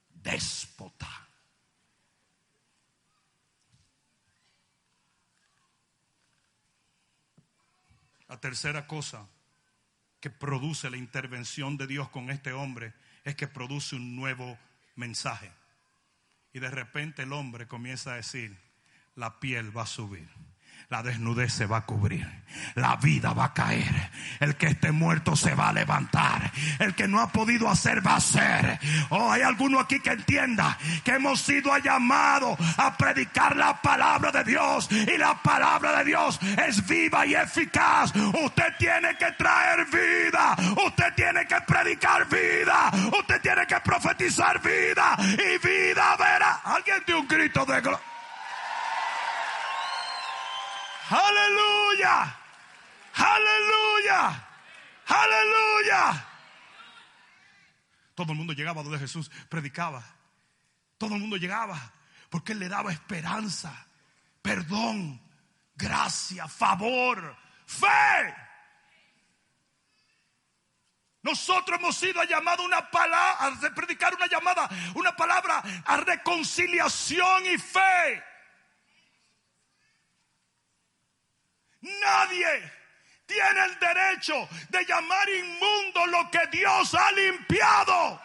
déspota. 0.09 1.28
La 8.26 8.40
tercera 8.40 8.86
cosa 8.86 9.28
que 10.20 10.30
produce 10.30 10.88
la 10.88 10.97
intervención 10.97 11.76
de 11.76 11.86
Dios 11.86 12.09
con 12.09 12.30
este 12.30 12.55
hombre 12.55 12.95
es 13.22 13.36
que 13.36 13.47
produce 13.47 13.97
un 13.97 14.16
nuevo 14.16 14.59
mensaje. 14.97 15.53
Y 16.55 16.59
de 16.59 16.70
repente 16.70 17.22
el 17.22 17.34
hombre 17.34 17.68
comienza 17.68 18.14
a 18.14 18.16
decir, 18.16 18.59
la 19.14 19.38
piel 19.40 19.76
va 19.76 19.82
a 19.82 19.86
subir 19.86 20.53
la 20.95 21.03
desnudez 21.03 21.53
se 21.53 21.66
va 21.66 21.79
a 21.79 21.87
cubrir, 21.87 22.25
la 22.75 22.97
vida 22.97 23.33
va 23.33 23.47
a 23.47 23.55
caer, 23.55 24.11
el 24.39 24.55
que 24.57 24.66
esté 24.66 24.93
muerto 24.93 25.35
se 25.35 25.55
va 25.55 25.70
a 25.70 25.72
levantar, 25.72 26.53
el 26.79 26.95
que 26.95 27.09
no 27.09 27.20
ha 27.20 27.33
podido 27.33 27.68
hacer 27.68 28.07
va 28.07 28.12
a 28.12 28.16
hacer. 28.16 28.79
Oh, 29.09 29.33
hay 29.33 29.43
alguno 29.43 29.81
aquí 29.81 29.99
que 30.01 30.11
entienda 30.11 30.79
que 31.03 31.12
hemos 31.12 31.41
sido 31.41 31.77
llamados 31.79 32.57
a 32.77 32.97
predicar 32.97 33.57
la 33.57 33.81
palabra 33.81 34.31
de 34.31 34.45
Dios 34.45 34.89
y 34.93 35.16
la 35.16 35.35
palabra 35.43 35.99
de 35.99 36.05
Dios 36.05 36.39
es 36.66 36.87
viva 36.87 37.27
y 37.27 37.35
eficaz. 37.35 38.12
Usted 38.14 38.75
tiene 38.79 39.16
que 39.16 39.33
traer 39.33 39.87
vida, 39.87 40.57
usted 40.87 41.12
tiene 41.16 41.47
que 41.47 41.61
predicar 41.66 42.29
vida, 42.29 42.91
usted 43.18 43.41
tiene 43.41 43.66
que 43.66 43.81
profetizar 43.81 44.61
vida 44.62 45.16
y 45.18 45.66
vida 45.66 46.16
verá. 46.16 46.61
Alguien 46.64 47.03
dio 47.07 47.20
un 47.20 47.27
grito 47.27 47.64
de 47.64 47.81
gloria. 47.81 48.13
Aleluya. 51.11 52.36
Aleluya. 53.14 54.48
Aleluya. 55.07 56.28
Todo 58.14 58.32
el 58.32 58.38
mundo 58.38 58.52
llegaba 58.52 58.82
donde 58.82 58.98
Jesús 58.98 59.30
predicaba. 59.48 60.02
Todo 60.98 61.14
el 61.14 61.20
mundo 61.20 61.36
llegaba 61.36 61.92
porque 62.30 62.52
Él 62.52 62.61
le 62.61 62.68
daba 62.68 62.92
esperanza, 62.92 63.86
perdón, 64.42 65.20
gracia, 65.76 66.48
favor, 66.48 67.36
fe. 67.66 68.34
Nosotros 71.22 71.78
hemos 71.78 71.96
sido 71.96 72.22
llamados 72.24 72.66
una 72.66 72.90
palabra, 72.90 73.46
a 73.46 73.74
predicar 73.74 74.14
una 74.14 74.26
llamada, 74.26 74.68
una 74.94 75.16
palabra 75.16 75.62
a 75.84 75.96
reconciliación 75.96 77.46
y 77.46 77.59
fe. 77.59 78.22
Nadie, 81.85 82.72
tiene 83.26 83.64
el 83.66 83.78
derecho 83.78 84.49
de 84.70 84.85
llamar 84.87 85.28
inmundo 85.28 86.07
lo 86.07 86.30
que 86.30 86.41
Dios 86.51 86.95
ha 86.95 87.12
limpiado. 87.12 88.20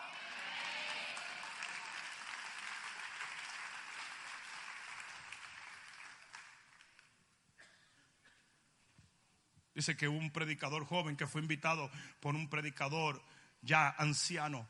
Dice 9.74 9.96
que 9.96 10.08
un 10.08 10.32
predicador 10.32 10.86
joven 10.86 11.16
que 11.16 11.28
fue 11.28 11.42
invitado 11.42 11.90
por 12.20 12.36
un 12.36 12.50
predicador 12.50 13.22
ya 13.62 13.90
anciano 13.98 14.70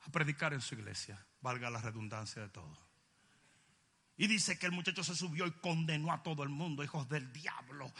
a 0.00 0.10
predicar 0.10 0.52
en 0.52 0.60
su 0.60 0.74
iglesia, 0.74 1.24
valga 1.40 1.70
la 1.70 1.80
redundancia 1.80 2.42
de 2.42 2.48
todo. 2.48 2.91
Y 4.22 4.28
dice 4.28 4.56
que 4.56 4.66
el 4.66 4.72
muchacho 4.72 5.02
se 5.02 5.16
subió 5.16 5.48
y 5.48 5.50
condenó 5.50 6.12
a 6.12 6.22
todo 6.22 6.44
el 6.44 6.48
mundo, 6.48 6.84
hijos 6.84 7.08
del 7.08 7.32
diablo. 7.32 7.92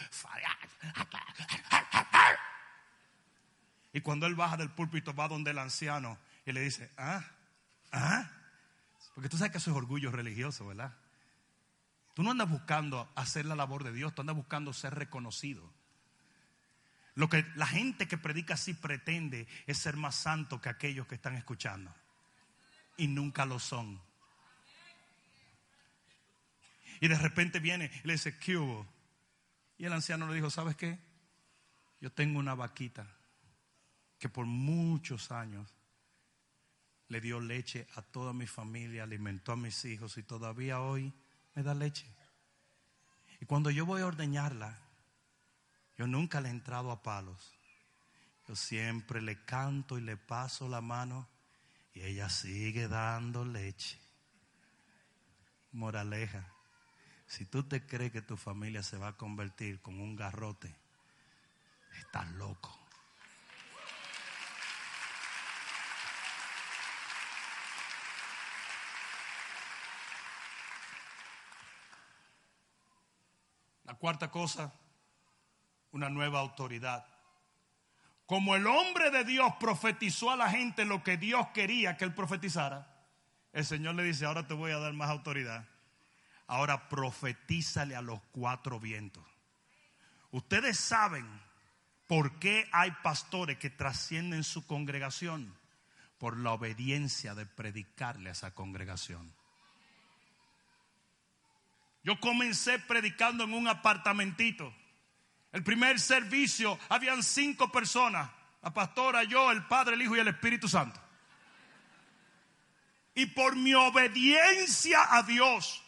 Y 3.93 4.01
cuando 4.03 4.29
él 4.29 4.37
baja 4.37 4.57
del 4.57 4.71
púlpito 4.71 5.15
va 5.15 5.27
donde 5.27 5.51
el 5.51 5.59
anciano 5.59 6.17
y 6.47 6.53
le 6.53 6.61
dice, 6.61 6.93
ah, 6.97 7.25
ah, 7.91 8.31
porque 9.17 9.29
tú 9.29 9.37
sabes 9.37 9.51
que 9.51 9.59
eso 9.59 9.73
es 9.73 9.77
orgullo 9.77 10.13
religioso, 10.13 10.65
¿verdad? 10.65 10.95
Tú 12.15 12.23
no 12.23 12.31
andas 12.31 12.49
buscando 12.49 13.11
hacer 13.17 13.45
la 13.45 13.57
labor 13.57 13.83
de 13.83 13.93
Dios, 13.93 14.15
tú 14.15 14.21
andas 14.21 14.37
buscando 14.37 14.73
ser 14.73 14.95
reconocido. 14.95 15.69
Lo 17.17 17.29
que 17.29 17.45
la 17.57 17.67
gente 17.67 18.07
que 18.07 18.17
predica 18.17 18.55
así 18.55 18.75
pretende 18.75 19.49
es 19.67 19.77
ser 19.77 19.97
más 19.97 20.15
santo 20.15 20.61
que 20.61 20.69
aquellos 20.69 21.09
que 21.09 21.17
están 21.17 21.35
escuchando. 21.35 21.93
Y 22.97 23.09
nunca 23.09 23.45
lo 23.45 23.59
son. 23.59 24.01
Y 27.03 27.09
de 27.09 27.19
repente 27.19 27.59
viene 27.59 27.91
y 28.05 28.07
le 28.07 28.13
dice, 28.13 28.39
¿qué 28.39 28.57
hubo? 28.57 28.87
Y 29.77 29.87
el 29.87 29.93
anciano 29.93 30.29
le 30.29 30.37
dijo, 30.37 30.51
¿sabes 30.51 30.77
qué? 30.77 31.01
Yo 32.01 32.13
tengo 32.13 32.39
una 32.39 32.55
vaquita 32.55 33.09
que 34.21 34.29
por 34.29 34.47
muchos 34.47 35.33
años 35.33 35.75
le 37.09 37.21
dio 37.21 37.41
leche 37.41 37.89
a 37.97 38.03
toda 38.03 38.33
mi 38.33 38.47
familia, 38.47 39.03
alimentó 39.03 39.51
a 39.51 39.57
mis 39.57 39.85
hijos 39.85 40.17
y 40.17 40.23
todavía 40.23 40.81
hoy 40.81 41.13
me 41.57 41.65
da 41.65 41.75
leche. 41.75 42.07
Y 43.41 43.47
cuando 43.47 43.71
yo 43.71 43.85
voy 43.85 44.03
a 44.03 44.07
ordeñarla, 44.07 44.79
yo 45.99 46.07
nunca 46.07 46.41
le 46.41 46.51
he 46.51 46.53
entrado 46.53 46.93
a 46.93 47.03
palos. 47.03 47.53
Yo 48.47 48.55
siempre 48.55 49.21
le 49.21 49.45
canto 49.45 49.99
y 49.99 50.03
le 50.03 50.17
paso 50.17 50.69
la 50.69 50.81
mano 50.81 51.29
y 51.95 52.03
ella 52.03 52.29
sigue 52.29 52.87
dando 52.87 53.45
leche. 53.45 53.99
Moraleja, 55.73 56.52
si 57.33 57.47
tú 57.47 57.63
te 57.63 57.87
crees 57.87 58.13
que 58.13 58.21
tu 58.21 58.37
familia 58.37 58.83
se 58.83 58.99
va 58.99 59.09
a 59.09 59.17
convertir 59.17 59.81
con 59.81 59.99
un 59.99 60.15
garrote, 60.15 60.77
estás 61.99 62.31
loco. 62.33 62.79
La 73.85 73.95
cuarta 73.95 74.31
cosa 74.31 74.71
una 75.93 76.11
nueva 76.11 76.41
autoridad. 76.41 77.07
Como 78.27 78.57
el 78.57 78.67
hombre 78.67 79.11
de 79.11 79.25
Dios 79.25 79.55
profetizó 79.59 80.31
a 80.31 80.37
la 80.37 80.51
gente 80.51 80.85
lo 80.85 81.03
que 81.03 81.17
Dios 81.17 81.47
quería 81.55 81.97
que 81.97 82.05
él 82.05 82.13
profetizara, 82.13 82.87
el 83.55 83.65
Señor 83.65 83.95
le 83.95 84.03
dice, 84.03 84.27
ahora 84.27 84.47
te 84.47 84.53
voy 84.53 84.73
a 84.73 84.79
dar 84.79 84.93
más 84.93 85.09
autoridad. 85.09 85.72
Ahora 86.53 86.87
profetízale 86.91 87.97
a 87.97 88.03
los 88.03 88.21
cuatro 88.31 88.79
vientos. 88.79 89.25
Ustedes 90.33 90.79
saben 90.79 91.27
por 92.07 92.39
qué 92.41 92.69
hay 92.73 92.91
pastores 93.03 93.57
que 93.57 93.71
trascienden 93.71 94.45
su 94.45 94.67
congregación 94.67 95.57
por 96.19 96.37
la 96.37 96.53
obediencia 96.53 97.35
de 97.35 97.47
predicarle 97.47 98.29
a 98.29 98.33
esa 98.33 98.51
congregación. 98.51 99.33
Yo 102.03 102.21
comencé 102.21 102.79
predicando 102.81 103.45
en 103.45 103.55
un 103.55 103.67
apartamentito. 103.67 104.75
El 105.53 105.65
primer 105.65 105.99
servicio 105.99 106.79
habían 106.91 107.23
cinco 107.23 107.73
personas. 107.73 108.31
La 108.61 108.75
pastora, 108.75 109.25
yo, 109.25 109.51
el 109.53 109.65
Padre, 109.69 109.95
el 109.95 110.03
Hijo 110.03 110.17
y 110.17 110.21
el 110.21 110.29
Espíritu 110.29 110.69
Santo. 110.69 111.01
Y 113.15 113.25
por 113.25 113.57
mi 113.57 113.73
obediencia 113.73 115.17
a 115.17 115.23
Dios, 115.23 115.83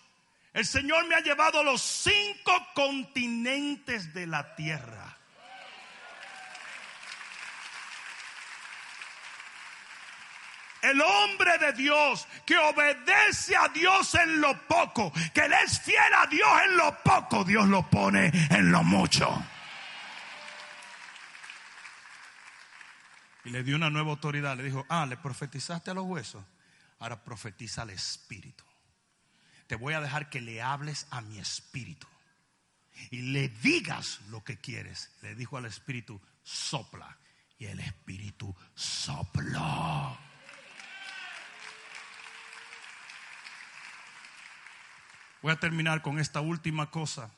el 0.54 0.64
Señor 0.64 1.06
me 1.08 1.16
ha 1.16 1.20
llevado 1.20 1.60
a 1.60 1.64
los 1.64 1.82
cinco 1.82 2.52
continentes 2.74 4.14
de 4.14 4.26
la 4.28 4.54
tierra. 4.54 5.18
El 10.80 11.00
hombre 11.00 11.58
de 11.58 11.72
Dios 11.72 12.28
que 12.46 12.56
obedece 12.56 13.56
a 13.56 13.68
Dios 13.68 14.14
en 14.14 14.40
lo 14.40 14.56
poco, 14.68 15.12
que 15.32 15.48
le 15.48 15.56
es 15.64 15.80
fiel 15.80 16.14
a 16.14 16.26
Dios 16.26 16.48
en 16.66 16.76
lo 16.76 17.02
poco, 17.02 17.42
Dios 17.42 17.66
lo 17.66 17.90
pone 17.90 18.30
en 18.50 18.70
lo 18.70 18.84
mucho. 18.84 19.44
Y 23.44 23.50
le 23.50 23.64
dio 23.64 23.76
una 23.76 23.90
nueva 23.90 24.10
autoridad. 24.10 24.56
Le 24.56 24.62
dijo, 24.62 24.86
ah, 24.88 25.04
le 25.04 25.16
profetizaste 25.16 25.90
a 25.90 25.94
los 25.94 26.04
huesos. 26.04 26.44
Ahora 27.00 27.22
profetiza 27.22 27.82
al 27.82 27.90
espíritu. 27.90 28.64
Te 29.66 29.76
voy 29.76 29.94
a 29.94 30.00
dejar 30.00 30.30
que 30.30 30.40
le 30.40 30.62
hables 30.62 31.06
a 31.10 31.20
mi 31.20 31.38
espíritu. 31.38 32.06
Y 33.10 33.22
le 33.32 33.48
digas 33.48 34.20
lo 34.28 34.44
que 34.44 34.58
quieres. 34.58 35.10
Le 35.22 35.34
dijo 35.34 35.56
al 35.56 35.66
espíritu, 35.66 36.20
sopla. 36.42 37.18
Y 37.58 37.66
el 37.66 37.80
espíritu 37.80 38.54
sopló. 38.74 40.18
Voy 45.42 45.52
a 45.52 45.60
terminar 45.60 46.02
con 46.02 46.18
esta 46.18 46.40
última 46.40 46.90
cosa 46.90 47.30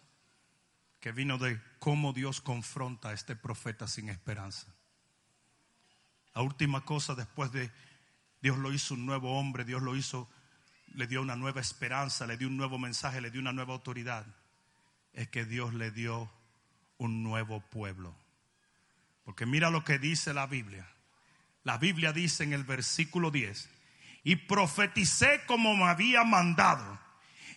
que 1.01 1.13
vino 1.13 1.39
de 1.39 1.61
cómo 1.79 2.13
Dios 2.13 2.41
confronta 2.41 3.09
a 3.09 3.13
este 3.13 3.37
profeta 3.37 3.89
sin 3.89 4.09
esperanza. 4.09 4.69
La 6.35 6.43
última 6.43 6.85
cosa 6.85 7.15
después 7.15 7.51
de 7.53 7.71
Dios 8.43 8.59
lo 8.59 8.73
hizo 8.73 8.95
un 8.95 9.07
nuevo 9.07 9.39
hombre, 9.39 9.65
Dios 9.65 9.83
lo 9.83 9.97
hizo, 9.97 10.29
le 10.97 11.07
dio 11.07 11.21
una 11.21 11.37
nueva 11.37 11.61
esperanza, 11.61 12.27
le 12.27 12.37
dio 12.37 12.49
un 12.49 12.57
nuevo 12.57 12.79
mensaje, 12.79 13.21
le 13.21 13.31
dio 13.31 13.41
una 13.41 13.53
nueva 13.53 13.75
autoridad, 13.75 14.27
es 15.13 15.29
que 15.29 15.45
Dios 15.45 15.75
le 15.75 15.91
dio 15.91 16.31
un 16.97 17.23
nuevo 17.23 17.61
pueblo. 17.61 18.17
Porque 19.23 19.45
mira 19.45 19.71
lo 19.71 19.85
que 19.85 19.99
dice 19.99 20.33
la 20.33 20.47
Biblia. 20.47 20.89
La 21.65 21.77
Biblia 21.77 22.13
dice 22.13 22.45
en 22.45 22.55
el 22.55 22.65
versículo 22.65 23.31
10, 23.31 23.69
y 24.25 24.37
profeticé 24.37 25.43
como 25.47 25.77
me 25.77 25.85
había 25.85 26.25
mandado, 26.25 26.99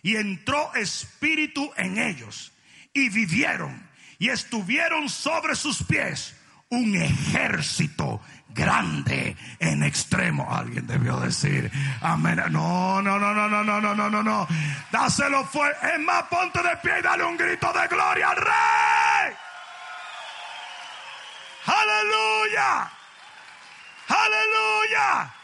y 0.02 0.16
entró 0.16 0.74
espíritu 0.74 1.72
en 1.76 1.98
ellos, 1.98 2.52
y 2.92 3.08
vivieron, 3.08 3.88
y 4.18 4.28
estuvieron 4.28 5.08
sobre 5.08 5.56
sus 5.56 5.82
pies 5.82 6.36
un 6.68 6.94
ejército 6.94 8.20
grande 8.54 9.36
en 9.58 9.82
extremo. 9.82 10.48
Alguien 10.50 10.86
debió 10.86 11.16
decir, 11.18 11.70
amén. 12.00 12.42
No, 12.50 13.02
no, 13.02 13.18
no, 13.18 13.34
no, 13.34 13.48
no, 13.48 13.64
no, 13.64 13.80
no, 13.80 13.94
no, 13.94 14.10
no, 14.10 14.22
no. 14.22 14.48
Dáselo 14.90 15.44
fuerte. 15.44 15.94
Es 15.94 16.00
más, 16.00 16.24
ponte 16.24 16.62
de 16.62 16.76
pie 16.78 16.98
y 16.98 17.02
dale 17.02 17.24
un 17.24 17.36
grito 17.36 17.72
de 17.72 17.88
gloria 17.88 18.34
rey. 18.34 19.34
Aleluya. 21.66 22.90
Aleluya. 24.08 25.34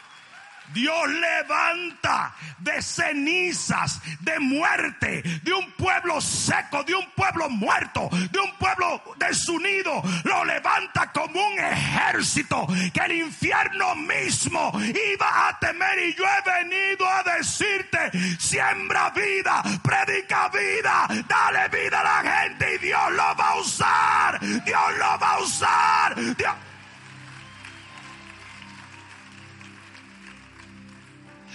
Dios 0.73 1.09
levanta 1.09 2.35
de 2.59 2.83
cenizas, 2.83 4.01
de 4.21 4.39
muerte, 4.39 5.23
de 5.43 5.53
un 5.53 5.71
pueblo 5.73 6.21
seco, 6.21 6.83
de 6.85 6.95
un 6.95 7.11
pueblo 7.12 7.49
muerto, 7.49 8.09
de 8.31 8.39
un 8.39 8.53
pueblo 8.59 9.03
desunido. 9.19 10.03
Lo 10.25 10.45
levanta 10.45 11.12
como 11.12 11.47
un 11.47 11.59
ejército 11.59 12.67
que 12.93 13.01
el 13.01 13.12
infierno 13.12 13.95
mismo 13.95 14.73
iba 14.81 15.49
a 15.49 15.59
temer. 15.59 15.99
Y 15.99 16.14
yo 16.14 16.25
he 16.25 16.62
venido 16.62 17.09
a 17.09 17.23
decirte, 17.23 18.11
siembra 18.39 19.11
vida, 19.11 19.62
predica 19.83 20.49
vida, 20.49 21.09
dale 21.29 21.69
vida 21.69 22.01
a 22.01 22.23
la 22.23 22.31
gente 22.31 22.75
y 22.75 22.79
Dios 22.79 23.12
lo 23.12 23.37
va 23.37 23.49
a 23.49 23.57
usar. 23.57 24.41
Dios 24.41 24.99
lo 24.99 25.19
va 25.19 25.31
a 25.33 25.39
usar. 25.39 26.14
Dios 26.37 26.55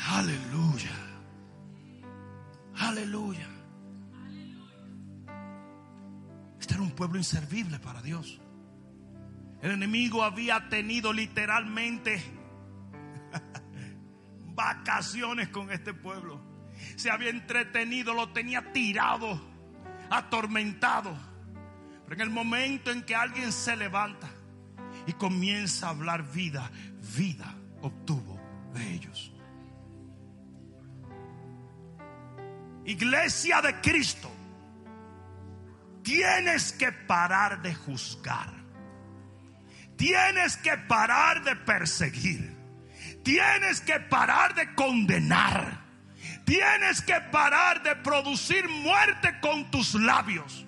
Aleluya. 0.07 0.91
Aleluya. 2.77 3.47
Este 6.59 6.73
era 6.73 6.83
un 6.83 6.91
pueblo 6.91 7.17
inservible 7.17 7.79
para 7.79 8.01
Dios. 8.01 8.39
El 9.61 9.71
enemigo 9.71 10.23
había 10.23 10.69
tenido 10.69 11.13
literalmente 11.13 12.23
vacaciones 14.55 15.49
con 15.49 15.71
este 15.71 15.93
pueblo. 15.93 16.41
Se 16.95 17.11
había 17.11 17.29
entretenido, 17.29 18.13
lo 18.13 18.29
tenía 18.29 18.73
tirado, 18.73 19.39
atormentado. 20.09 21.15
Pero 22.05 22.15
en 22.15 22.21
el 22.21 22.29
momento 22.33 22.91
en 22.91 23.03
que 23.03 23.15
alguien 23.15 23.51
se 23.51 23.75
levanta 23.75 24.29
y 25.05 25.13
comienza 25.13 25.87
a 25.87 25.89
hablar 25.91 26.31
vida, 26.31 26.71
vida 27.15 27.53
obtuvo 27.81 28.39
de 28.73 28.93
ellos. 28.93 29.30
Iglesia 32.85 33.61
de 33.61 33.79
Cristo, 33.81 34.31
tienes 36.03 36.71
que 36.73 36.91
parar 36.91 37.61
de 37.61 37.73
juzgar. 37.73 38.61
Tienes 39.97 40.57
que 40.57 40.75
parar 40.77 41.43
de 41.43 41.55
perseguir. 41.55 42.57
Tienes 43.23 43.81
que 43.81 43.99
parar 43.99 44.55
de 44.55 44.73
condenar. 44.73 45.79
Tienes 46.43 47.01
que 47.01 47.21
parar 47.31 47.83
de 47.83 47.95
producir 47.97 48.67
muerte 48.67 49.39
con 49.41 49.69
tus 49.69 49.93
labios. 49.93 50.65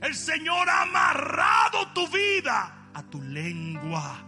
El 0.00 0.14
Señor 0.14 0.68
ha 0.68 0.82
amarrado 0.82 1.88
tu 1.92 2.06
vida 2.08 2.88
a 2.94 3.02
tu 3.02 3.20
lengua. 3.20 4.24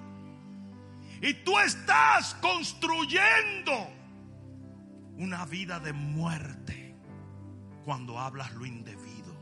Y 1.20 1.32
tú 1.34 1.59
estás 1.59 2.34
construyendo 2.34 3.92
una 5.16 5.44
vida 5.46 5.80
de 5.80 5.92
muerte 5.92 6.96
cuando 7.84 8.18
hablas 8.18 8.52
lo 8.54 8.66
indebido. 8.66 9.34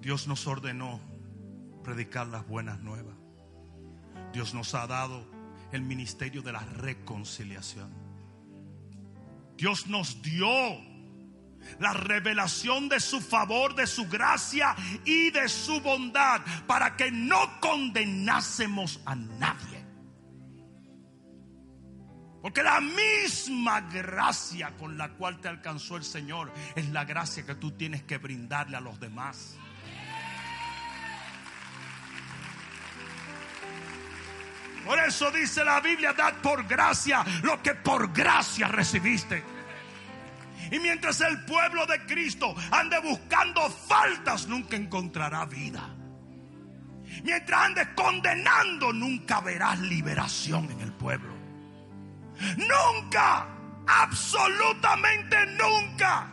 Dios 0.00 0.26
nos 0.26 0.46
ordenó 0.46 1.00
predicar 1.84 2.26
las 2.28 2.46
buenas 2.46 2.80
nuevas. 2.80 3.14
Dios 4.32 4.54
nos 4.54 4.74
ha 4.74 4.86
dado 4.86 5.30
el 5.72 5.82
ministerio 5.82 6.40
de 6.40 6.52
la 6.52 6.60
reconciliación. 6.60 7.92
Dios 9.56 9.86
nos 9.86 10.22
dio 10.22 10.48
la 11.78 11.92
revelación 11.92 12.88
de 12.88 13.00
su 13.00 13.20
favor, 13.20 13.74
de 13.74 13.86
su 13.86 14.08
gracia 14.08 14.74
y 15.04 15.30
de 15.30 15.48
su 15.48 15.80
bondad 15.80 16.40
para 16.66 16.96
que 16.96 17.10
no 17.10 17.60
condenásemos 17.60 19.00
a 19.04 19.14
nadie. 19.14 19.86
Porque 22.42 22.62
la 22.62 22.80
misma 22.80 23.80
gracia 23.82 24.76
con 24.76 24.96
la 24.96 25.10
cual 25.10 25.40
te 25.40 25.48
alcanzó 25.48 25.96
el 25.96 26.04
Señor 26.04 26.52
es 26.76 26.88
la 26.90 27.04
gracia 27.04 27.44
que 27.44 27.56
tú 27.56 27.72
tienes 27.72 28.04
que 28.04 28.18
brindarle 28.18 28.76
a 28.76 28.80
los 28.80 28.98
demás. 29.00 29.56
Por 34.84 34.98
eso 35.00 35.30
dice 35.30 35.64
la 35.64 35.80
Biblia, 35.80 36.14
dad 36.14 36.34
por 36.40 36.66
gracia 36.66 37.24
lo 37.42 37.62
que 37.62 37.74
por 37.74 38.12
gracia 38.12 38.68
recibiste. 38.68 39.57
Y 40.70 40.78
mientras 40.78 41.20
el 41.20 41.44
pueblo 41.44 41.86
de 41.86 42.04
Cristo 42.06 42.54
ande 42.70 42.98
buscando 43.00 43.68
faltas, 43.70 44.48
nunca 44.48 44.76
encontrará 44.76 45.46
vida. 45.46 45.94
Mientras 47.24 47.60
andes 47.60 47.88
condenando, 47.96 48.92
nunca 48.92 49.40
verás 49.40 49.78
liberación 49.80 50.70
en 50.70 50.80
el 50.80 50.92
pueblo. 50.92 51.32
Nunca, 52.56 53.48
absolutamente 53.86 55.36
nunca, 55.46 56.28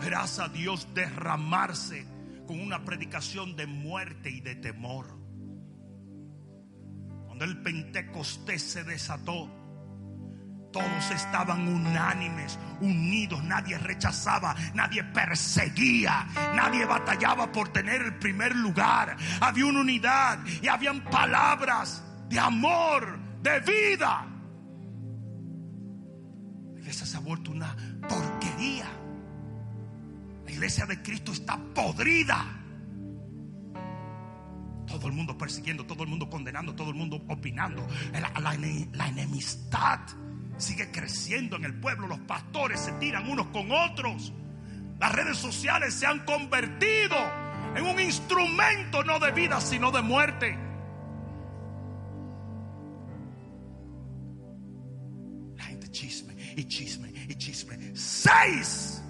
verás 0.00 0.38
a 0.38 0.48
Dios 0.48 0.88
derramarse 0.94 2.06
con 2.46 2.60
una 2.60 2.84
predicación 2.84 3.56
de 3.56 3.66
muerte 3.66 4.30
y 4.30 4.40
de 4.40 4.54
temor. 4.54 5.18
Cuando 7.26 7.44
el 7.44 7.62
Pentecostés 7.62 8.62
se 8.62 8.84
desató, 8.84 9.57
todos 10.72 11.10
estaban 11.10 11.66
unánimes, 11.66 12.58
unidos, 12.80 13.42
nadie 13.44 13.78
rechazaba, 13.78 14.54
nadie 14.74 15.02
perseguía, 15.02 16.26
nadie 16.54 16.84
batallaba 16.84 17.50
por 17.50 17.68
tener 17.70 18.02
el 18.02 18.18
primer 18.18 18.54
lugar. 18.54 19.16
Había 19.40 19.66
una 19.66 19.80
unidad 19.80 20.38
y 20.62 20.68
habían 20.68 21.02
palabras 21.04 22.04
de 22.28 22.38
amor, 22.38 23.18
de 23.42 23.60
vida. 23.60 24.26
La 26.74 26.80
iglesia 26.80 27.06
se 27.06 27.16
ha 27.16 27.20
vuelto 27.20 27.50
una 27.50 27.74
porquería. 28.08 28.86
La 30.44 30.50
iglesia 30.50 30.86
de 30.86 31.02
Cristo 31.02 31.32
está 31.32 31.58
podrida. 31.74 32.44
Todo 34.86 35.06
el 35.06 35.12
mundo 35.12 35.36
persiguiendo, 35.36 35.84
todo 35.84 36.02
el 36.02 36.08
mundo 36.08 36.30
condenando, 36.30 36.74
todo 36.74 36.90
el 36.90 36.96
mundo 36.96 37.22
opinando. 37.28 37.86
La, 38.12 38.30
la, 38.40 38.56
la 38.92 39.08
enemistad 39.08 40.00
sigue 40.58 40.90
creciendo 40.90 41.56
en 41.56 41.64
el 41.64 41.74
pueblo. 41.74 42.06
Los 42.06 42.20
pastores 42.20 42.80
se 42.80 42.92
tiran 42.92 43.28
unos 43.28 43.46
con 43.48 43.70
otros. 43.70 44.32
Las 44.98 45.12
redes 45.12 45.38
sociales 45.38 45.94
se 45.94 46.06
han 46.06 46.24
convertido 46.24 47.16
en 47.74 47.86
un 47.86 48.00
instrumento 48.00 49.04
no 49.04 49.18
de 49.18 49.30
vida, 49.32 49.60
sino 49.60 49.90
de 49.90 50.02
muerte. 50.02 50.58
La 55.56 55.64
gente 55.64 55.90
chisme 55.90 56.34
y 56.56 56.64
chisme 56.64 57.12
y 57.28 57.34
chisme. 57.36 57.78
Seis 57.94 59.02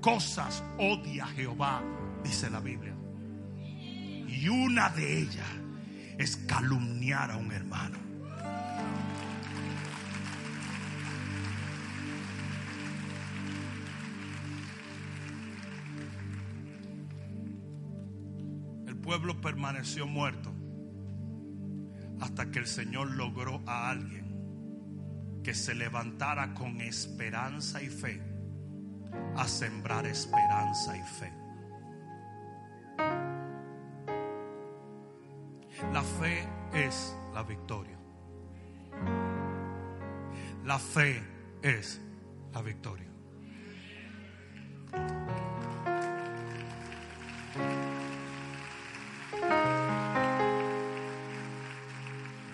cosas 0.00 0.62
odia 0.78 1.26
Jehová, 1.28 1.82
dice 2.22 2.50
la 2.50 2.60
Biblia. 2.60 2.94
Y 3.56 4.48
una 4.48 4.90
de 4.90 5.20
ellas 5.22 5.48
es 6.18 6.36
calumniar 6.36 7.30
a 7.30 7.36
un 7.36 7.52
hermano. 7.52 7.98
Pueblo 19.18 19.40
permaneció 19.40 20.06
muerto 20.06 20.54
hasta 22.20 22.52
que 22.52 22.60
el 22.60 22.68
Señor 22.68 23.10
logró 23.10 23.60
a 23.66 23.90
alguien 23.90 25.40
que 25.42 25.54
se 25.54 25.74
levantara 25.74 26.54
con 26.54 26.80
esperanza 26.80 27.82
y 27.82 27.88
fe 27.88 28.22
a 29.36 29.48
sembrar 29.48 30.06
esperanza 30.06 30.96
y 30.96 31.02
fe. 31.02 31.32
La 35.92 36.02
fe 36.02 36.48
es 36.72 37.16
la 37.34 37.42
victoria. 37.42 37.98
La 40.64 40.78
fe 40.78 41.20
es 41.62 42.00
la 42.52 42.62
victoria. 42.62 43.07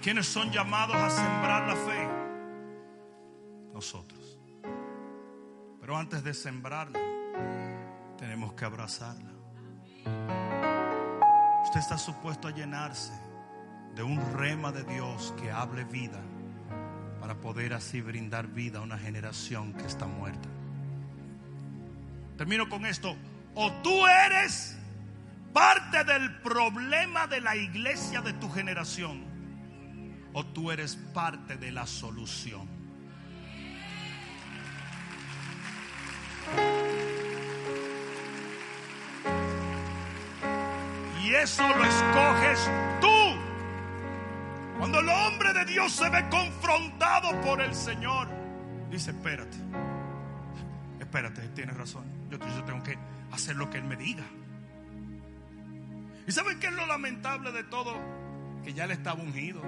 ¿Quiénes 0.05 0.27
son 0.27 0.53
llamados 0.53 0.97
a 0.97 1.09
sembrar 1.09 1.67
la 1.67 1.77
fe? 1.77 2.09
Nosotros. 3.73 4.39
Pero 5.81 5.97
antes 5.97 6.23
de 6.23 6.35
sembrarla, 6.35 7.01
tenemos 8.19 8.53
que 8.53 8.67
abrazarla. 8.67 9.31
Usted 11.65 11.81
está 11.81 11.97
supuesto 11.97 12.49
a 12.49 12.51
llenarse 12.51 13.15
de 13.95 14.03
un 14.03 14.21
rema 14.35 14.73
de 14.73 14.85
Dios 14.85 15.33
que 15.41 15.51
hable 15.51 15.85
vida 15.85 16.21
para 17.19 17.41
poder 17.41 17.73
así 17.73 18.03
brindar 18.03 18.49
vida 18.49 18.81
a 18.81 18.83
una 18.83 18.99
generación 18.99 19.73
que 19.73 19.87
está 19.87 20.05
muerta. 20.05 20.51
Termino 22.37 22.69
con 22.69 22.85
esto. 22.85 23.17
O 23.55 23.73
tú 23.83 24.07
eres 24.07 24.77
parte 25.55 26.05
del 26.05 26.43
problema 26.43 27.27
de 27.27 27.41
la 27.41 27.57
iglesia 27.57 28.21
de 28.21 28.35
tu 28.35 28.51
generación 28.51 29.33
o 30.35 30.45
tú 30.45 30.71
eres 30.71 30.97
parte 31.15 31.57
de 31.57 31.73
la 31.73 31.87
solución. 31.87 32.69
Y 41.23 41.35
eso 41.35 41.67
lo 41.67 41.85
escoges 41.85 42.71
tú. 43.01 43.09
Cuando 44.79 45.01
el 45.01 45.09
hombre 45.09 45.53
de 45.55 45.65
Dios 45.65 45.93
se 45.93 46.11
ve 46.11 46.29
confrontado 46.29 47.41
por 47.41 47.63
el 47.63 47.75
Señor, 47.75 48.29
dice, 48.91 49.13
espérate, 49.13 49.57
espérate, 51.01 51.49
tienes 51.51 51.77
razón. 51.77 52.05
Yo, 52.29 52.39
tengo 52.39 52.83
que 52.83 52.99
hacer 53.33 53.57
lo 53.57 53.71
que 53.71 53.79
Él 53.79 53.85
me 53.85 53.97
diga. 53.97 54.25
¿Y 56.27 56.33
saben 56.33 56.59
qué 56.59 56.67
es 56.67 56.75
lo 56.75 56.87
lamentable 56.87 57.53
de 57.53 57.63
todo? 57.65 57.95
Que 58.65 58.75
ya 58.75 58.87
le 58.87 58.95
estaba 58.95 59.23
ungido. 59.23 59.63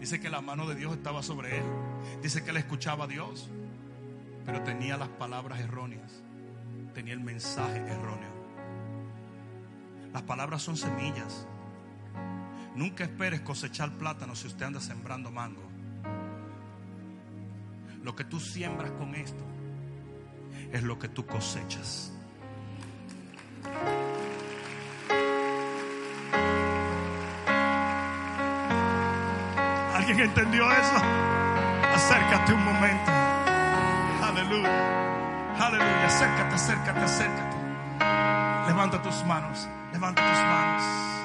Dice 0.00 0.18
que 0.18 0.30
la 0.30 0.40
mano 0.40 0.66
de 0.66 0.74
Dios 0.74 0.94
estaba 0.94 1.22
sobre 1.22 1.58
él. 1.58 1.64
Dice 2.22 2.42
que 2.42 2.50
él 2.50 2.56
escuchaba 2.56 3.04
a 3.04 3.06
Dios, 3.06 3.50
pero 4.46 4.62
tenía 4.62 4.96
las 4.96 5.10
palabras 5.10 5.60
erróneas. 5.60 6.22
Tenía 6.94 7.12
el 7.12 7.20
mensaje 7.20 7.78
erróneo. 7.78 8.30
Las 10.12 10.22
palabras 10.22 10.62
son 10.62 10.78
semillas. 10.78 11.46
Nunca 12.74 13.04
esperes 13.04 13.42
cosechar 13.42 13.92
plátano 13.98 14.34
si 14.34 14.46
usted 14.46 14.64
anda 14.64 14.80
sembrando 14.80 15.30
mango. 15.30 15.62
Lo 18.02 18.16
que 18.16 18.24
tú 18.24 18.40
siembras 18.40 18.90
con 18.92 19.14
esto 19.14 19.44
es 20.72 20.82
lo 20.82 20.98
que 20.98 21.08
tú 21.08 21.26
cosechas. 21.26 22.12
¿Alguien 30.10 30.28
entendió 30.28 30.68
eso? 30.72 30.96
Acércate 31.94 32.52
un 32.52 32.64
momento. 32.64 33.12
Aleluya. 34.20 35.56
Aleluya. 35.56 36.06
Acércate, 36.06 36.54
acércate, 36.56 36.98
acércate. 36.98 37.56
Levanta 38.66 39.00
tus 39.02 39.24
manos. 39.24 39.68
Levanta 39.92 40.20
tus 40.20 40.40
manos. 40.42 41.19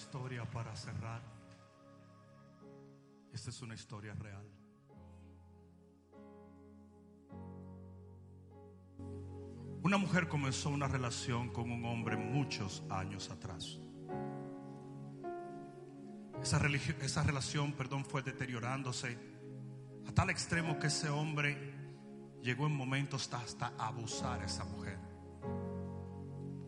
Historia 0.00 0.44
para 0.50 0.74
cerrar. 0.74 1.20
Esta 3.32 3.50
es 3.50 3.60
una 3.60 3.74
historia 3.74 4.14
real. 4.14 4.46
Una 9.82 9.98
mujer 9.98 10.26
comenzó 10.28 10.70
una 10.70 10.88
relación 10.88 11.50
con 11.50 11.70
un 11.70 11.84
hombre 11.84 12.16
muchos 12.16 12.82
años 12.88 13.30
atrás. 13.30 13.78
Esa, 16.42 16.58
esa 17.02 17.22
relación, 17.22 17.72
perdón, 17.74 18.04
fue 18.06 18.22
deteriorándose 18.22 19.18
a 20.06 20.12
tal 20.12 20.30
extremo 20.30 20.78
que 20.78 20.86
ese 20.86 21.10
hombre 21.10 21.74
llegó 22.42 22.66
en 22.66 22.74
momentos 22.74 23.30
hasta 23.34 23.74
abusar 23.78 24.40
a 24.40 24.46
esa 24.46 24.64
mujer. 24.64 24.98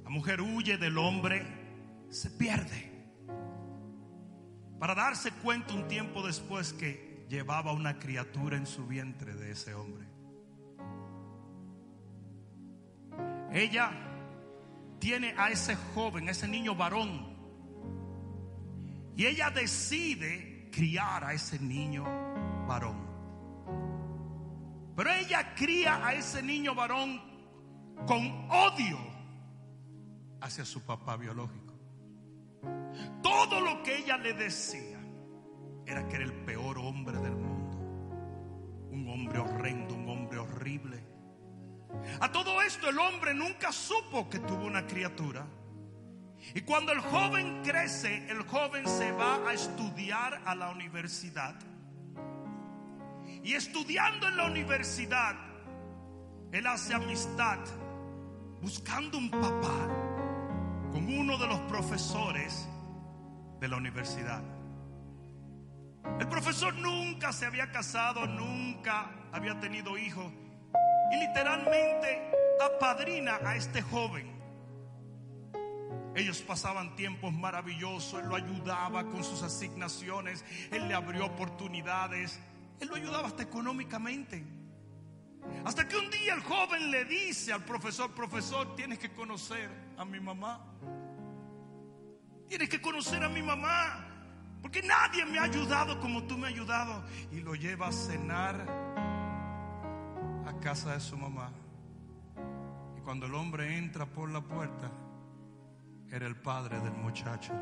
La 0.05 0.11
mujer 0.11 0.43
huye 0.43 0.77
del 0.77 0.99
hombre, 0.99 1.47
se 2.11 2.31
pierde. 2.31 2.92
Para 4.83 4.97
darse 4.97 5.31
cuenta 5.31 5.75
un 5.75 5.87
tiempo 5.87 6.27
después 6.27 6.73
que 6.73 7.25
llevaba 7.29 7.71
una 7.71 8.01
criatura 8.01 8.57
en 8.57 8.67
su 8.67 8.85
vientre 8.85 9.33
de 9.33 9.53
ese 9.53 9.75
hombre. 9.75 10.05
Ella 13.53 13.93
tiene 14.99 15.37
a 15.39 15.51
ese 15.51 15.77
joven, 15.95 16.27
a 16.27 16.33
ese 16.33 16.49
niño 16.49 16.75
varón. 16.75 17.33
Y 19.15 19.25
ella 19.27 19.51
decide 19.51 20.69
criar 20.73 21.23
a 21.27 21.33
ese 21.33 21.61
niño 21.61 22.03
varón. 22.67 23.07
Pero 24.97 25.13
ella 25.13 25.55
cría 25.55 26.05
a 26.05 26.13
ese 26.15 26.43
niño 26.43 26.75
varón 26.75 27.23
con 28.05 28.51
odio 28.51 28.99
hacia 30.41 30.65
su 30.65 30.83
papá 30.83 31.17
biológico. 31.17 31.62
Todo 33.23 33.61
lo 33.61 33.83
que 33.83 33.99
ella 33.99 34.17
le 34.17 34.33
decía 34.35 35.01
era 35.87 36.07
que 36.09 36.17
era 36.17 36.25
el 36.25 36.45
peor 36.45 36.79
hombre 36.79 37.19
del 37.19 37.37
mundo. 37.37 37.79
Un 38.91 39.09
hombre 39.09 39.39
horrendo, 39.39 39.95
un 39.95 40.09
hombre 40.09 40.39
horrible. 40.39 41.03
A 42.21 42.31
todo 42.33 42.63
esto 42.63 42.89
el 42.89 42.99
hombre 42.99 43.35
nunca 43.35 43.73
supo 43.73 44.29
que 44.29 44.39
tuvo 44.39 44.67
una 44.67 44.87
criatura. 44.87 45.47
Y 46.55 46.63
cuando 46.63 46.93
el 46.93 47.01
joven 47.01 47.63
crece, 47.63 48.27
el 48.29 48.43
joven 48.43 48.87
se 48.87 49.13
va 49.13 49.49
a 49.49 49.53
estudiar 49.53 50.43
a 50.45 50.55
la 50.55 50.71
universidad. 50.71 51.55
Y 53.45 53.55
estudiando 53.55 54.29
en 54.29 54.37
la 54.37 54.47
universidad, 54.47 55.37
él 56.53 56.67
hace 56.67 56.95
amistad 56.95 57.59
buscando 58.61 59.19
un 59.19 59.31
papá 59.31 60.02
con 60.93 61.09
uno 61.09 61.39
de 61.39 61.47
los 61.47 61.59
profesores 61.61 62.69
de 63.61 63.69
la 63.69 63.77
universidad. 63.77 64.43
El 66.19 66.29
profesor 66.29 66.75
nunca 66.75 67.33
se 67.33 67.47
había 67.47 67.71
casado, 67.71 68.27
nunca 68.27 69.11
había 69.33 69.59
tenido 69.61 69.97
hijos. 69.97 70.33
Y 71.13 71.17
literalmente 71.17 72.31
apadrina 72.61 73.39
a 73.45 73.57
este 73.57 73.83
joven. 73.83 74.31
Ellos 76.15 76.43
pasaban 76.43 76.95
tiempos 76.95 77.33
maravillosos, 77.33 78.21
él 78.21 78.29
lo 78.29 78.37
ayudaba 78.37 79.05
con 79.05 79.25
sus 79.25 79.43
asignaciones, 79.43 80.45
él 80.71 80.87
le 80.87 80.95
abrió 80.95 81.25
oportunidades, 81.25 82.39
él 82.81 82.89
lo 82.89 82.97
ayudaba 82.97 83.29
hasta 83.29 83.43
económicamente. 83.43 84.45
Hasta 85.65 85.89
que 85.89 85.97
un 85.97 86.11
día 86.11 86.35
el 86.35 86.43
joven 86.43 86.91
le 86.91 87.05
dice 87.05 87.53
al 87.53 87.65
profesor, 87.65 88.11
profesor, 88.13 88.77
tienes 88.77 88.99
que 88.99 89.11
conocer 89.13 89.71
a 90.03 90.05
mi 90.05 90.21
mamá. 90.21 90.61
Tienes 92.49 92.69
que 92.69 92.81
conocer 92.81 93.23
a 93.23 93.29
mi 93.29 93.43
mamá. 93.43 94.09
Porque 94.61 94.83
nadie 94.83 95.25
me 95.25 95.39
ha 95.39 95.45
ayudado 95.45 95.99
como 96.01 96.25
tú 96.25 96.37
me 96.37 96.49
has 96.49 96.53
ayudado. 96.53 97.05
Y 97.31 97.41
lo 97.41 97.55
lleva 97.55 97.89
a 97.89 97.93
cenar 97.93 98.57
a 100.47 100.61
casa 100.61 100.95
de 100.95 101.01
su 101.01 101.17
mamá. 101.17 101.51
Y 102.97 103.01
cuando 103.01 103.27
el 103.27 103.35
hombre 103.35 103.79
entra 103.79 104.07
por 104.07 104.29
la 104.29 104.41
puerta, 104.41 104.91
era 106.11 106.27
el 106.27 106.37
padre 106.37 106.81
del 106.81 106.95
muchacho. 106.95 107.53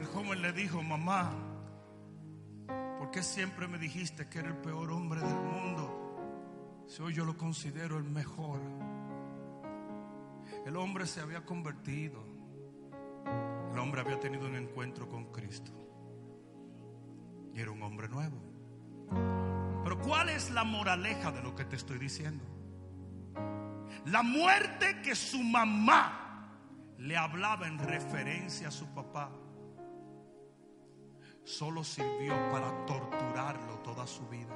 El 0.00 0.06
joven 0.06 0.42
le 0.42 0.52
dijo, 0.52 0.82
mamá, 0.82 1.32
¿por 2.66 3.10
qué 3.10 3.22
siempre 3.22 3.68
me 3.68 3.78
dijiste 3.78 4.28
que 4.28 4.38
era 4.40 4.48
el 4.48 4.56
peor 4.56 4.90
hombre 4.90 5.20
del 5.20 5.34
mundo? 5.34 6.84
Si 6.86 7.02
hoy 7.02 7.14
yo 7.14 7.24
lo 7.24 7.36
considero 7.36 7.96
el 7.98 8.04
mejor. 8.04 8.60
El 10.66 10.76
hombre 10.76 11.06
se 11.06 11.20
había 11.20 11.44
convertido. 11.44 12.24
El 13.72 13.78
hombre 13.78 14.00
había 14.00 14.20
tenido 14.20 14.46
un 14.46 14.56
encuentro 14.56 15.08
con 15.08 15.32
Cristo. 15.32 15.72
Y 17.54 17.60
era 17.60 17.70
un 17.70 17.82
hombre 17.82 18.08
nuevo. 18.08 18.36
Pero 19.82 19.98
¿cuál 20.00 20.28
es 20.28 20.50
la 20.50 20.64
moraleja 20.64 21.32
de 21.32 21.42
lo 21.42 21.54
que 21.54 21.64
te 21.64 21.76
estoy 21.76 21.98
diciendo? 21.98 22.44
La 24.06 24.22
muerte 24.22 25.00
que 25.02 25.14
su 25.14 25.42
mamá 25.42 26.22
le 26.98 27.16
hablaba 27.16 27.66
en 27.66 27.78
referencia 27.78 28.68
a 28.68 28.70
su 28.70 28.86
papá 28.94 29.30
solo 31.44 31.82
sirvió 31.82 32.34
para 32.50 32.86
torturarlo 32.86 33.78
toda 33.80 34.06
su 34.06 34.26
vida. 34.28 34.54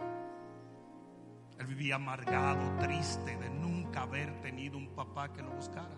Él 1.59 1.67
vivía 1.67 1.97
amargado, 1.97 2.79
triste 2.79 3.37
de 3.37 3.51
nunca 3.51 4.03
haber 4.03 4.41
tenido 4.41 4.77
un 4.77 4.95
papá 4.95 5.33
que 5.33 5.43
lo 5.43 5.51
buscara. 5.51 5.97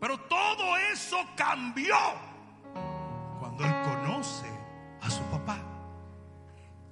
Pero 0.00 0.18
todo 0.28 0.76
eso 0.92 1.16
cambió 1.34 1.96
cuando 3.40 3.64
él 3.64 3.72
conoce 3.82 4.46
a 5.00 5.10
su 5.10 5.22
papá. 5.24 5.58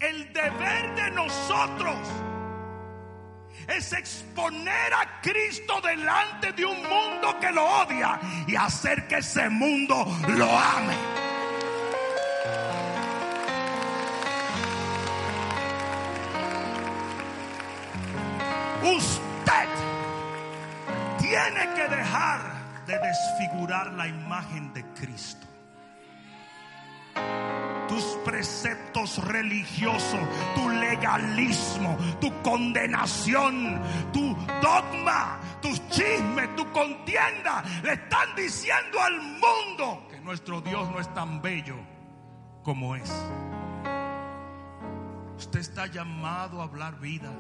El 0.00 0.32
deber 0.32 0.94
de 0.94 1.10
nosotros 1.10 1.96
es 3.68 3.92
exponer 3.92 4.94
a 4.94 5.20
Cristo 5.20 5.80
delante 5.80 6.52
de 6.52 6.64
un 6.64 6.82
mundo 6.82 7.38
que 7.40 7.52
lo 7.52 7.64
odia 7.82 8.18
y 8.46 8.56
hacer 8.56 9.06
que 9.06 9.18
ese 9.18 9.48
mundo 9.48 10.06
lo 10.28 10.58
ame. 10.58 11.21
Usted 18.82 19.68
tiene 21.18 21.74
que 21.74 21.88
dejar 21.88 22.40
de 22.86 22.98
desfigurar 22.98 23.92
la 23.92 24.08
imagen 24.08 24.72
de 24.74 24.84
Cristo. 24.94 25.46
Tus 27.88 28.04
preceptos 28.24 29.22
religiosos, 29.24 30.20
tu 30.54 30.68
legalismo, 30.68 31.96
tu 32.20 32.32
condenación, 32.42 33.80
tu 34.12 34.34
dogma, 34.60 35.38
tus 35.60 35.86
chismes, 35.90 36.56
tu 36.56 36.70
contienda, 36.72 37.62
le 37.82 37.92
están 37.92 38.34
diciendo 38.34 39.00
al 39.00 39.20
mundo 39.20 40.08
que 40.10 40.18
nuestro 40.20 40.60
Dios 40.60 40.90
no 40.90 41.00
es 41.00 41.12
tan 41.14 41.40
bello 41.40 41.76
como 42.62 42.96
es. 42.96 43.12
Usted 45.36 45.60
está 45.60 45.86
llamado 45.86 46.60
a 46.60 46.64
hablar 46.64 46.98
vida. 46.98 47.30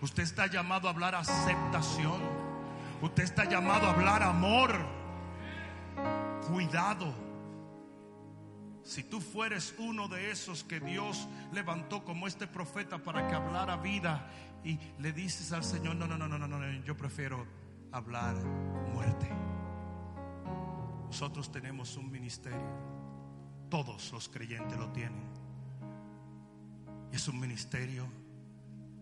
Usted 0.00 0.22
está 0.22 0.46
llamado 0.46 0.88
a 0.88 0.92
hablar 0.92 1.14
aceptación. 1.14 2.20
Usted 3.02 3.24
está 3.24 3.44
llamado 3.44 3.86
a 3.86 3.90
hablar 3.90 4.22
amor. 4.22 4.74
Cuidado. 6.48 7.12
Si 8.84 9.02
tú 9.02 9.20
fueres 9.20 9.74
uno 9.78 10.08
de 10.08 10.30
esos 10.30 10.64
que 10.64 10.80
Dios 10.80 11.28
levantó 11.52 12.04
como 12.04 12.26
este 12.26 12.46
profeta 12.46 12.98
para 12.98 13.28
que 13.28 13.34
hablara 13.34 13.76
vida 13.76 14.26
y 14.64 14.78
le 14.98 15.12
dices 15.12 15.52
al 15.52 15.62
Señor, 15.62 15.96
no, 15.96 16.06
no, 16.06 16.16
no, 16.16 16.26
no, 16.26 16.38
no, 16.38 16.46
no, 16.46 16.84
yo 16.84 16.96
prefiero 16.96 17.46
hablar 17.92 18.34
muerte. 18.94 19.28
Nosotros 21.06 21.50
tenemos 21.50 21.96
un 21.96 22.10
ministerio. 22.10 22.66
Todos 23.68 24.12
los 24.12 24.28
creyentes 24.28 24.78
lo 24.78 24.90
tienen. 24.90 25.28
Y 27.12 27.16
es 27.16 27.28
un 27.28 27.40
ministerio 27.40 28.06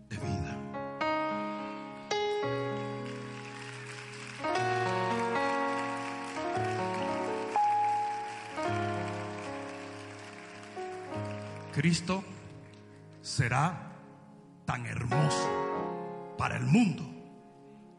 de 0.09 0.17
vida. 0.17 0.66
Cristo 11.73 12.23
será 13.21 13.77
tan 14.65 14.85
hermoso 14.87 16.35
para 16.37 16.57
el 16.57 16.65
mundo 16.65 17.03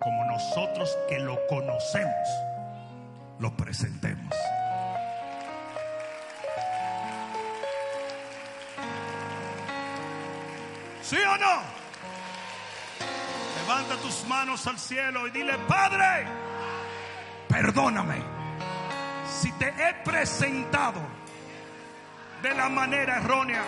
como 0.01 0.25
nosotros 0.25 0.97
que 1.09 1.21
lo 1.21 1.39
conocemos 1.47 2.29
lo 3.39 3.57
presentemos. 3.57 4.35
¿Sí 11.03 11.17
o 11.17 11.39
no? 11.39 11.78
Levanta 13.69 13.97
tus 13.97 14.25
manos 14.27 14.67
al 14.67 14.79
cielo 14.79 15.27
y 15.27 15.31
dile, 15.31 15.53
Padre, 15.69 16.27
perdóname 17.49 18.17
si 19.31 19.53
te 19.53 19.69
he 19.69 19.93
presentado 20.03 21.03
de 22.41 22.55
la 22.55 22.71
manera 22.71 23.19
errónea. 23.19 23.63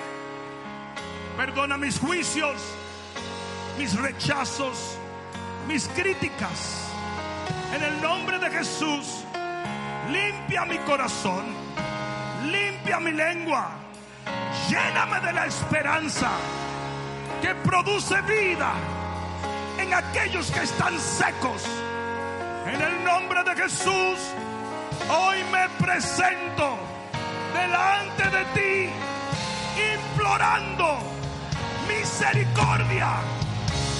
Perdona 1.36 1.76
mis 1.76 1.98
juicios, 2.00 2.62
mis 3.76 3.94
rechazos, 4.00 4.96
mis 5.68 5.86
críticas. 5.88 6.88
En 7.74 7.82
el 7.82 8.00
nombre 8.00 8.38
de 8.38 8.48
Jesús, 8.48 9.22
limpia 10.10 10.64
mi 10.64 10.78
corazón, 10.78 11.44
limpia 12.50 13.00
mi 13.00 13.12
lengua, 13.12 13.68
lléname 14.66 15.20
de 15.20 15.32
la 15.34 15.44
esperanza 15.44 16.30
que 17.42 17.54
produce 17.56 18.18
vida 18.22 18.72
aquellos 19.94 20.50
que 20.50 20.62
están 20.62 20.98
secos. 20.98 21.64
En 22.66 22.80
el 22.80 23.04
nombre 23.04 23.42
de 23.44 23.54
Jesús, 23.62 24.18
hoy 25.08 25.38
me 25.50 25.68
presento 25.84 26.78
delante 27.52 28.24
de 28.30 28.44
ti, 28.54 28.90
implorando 29.94 30.98
misericordia 31.88 33.08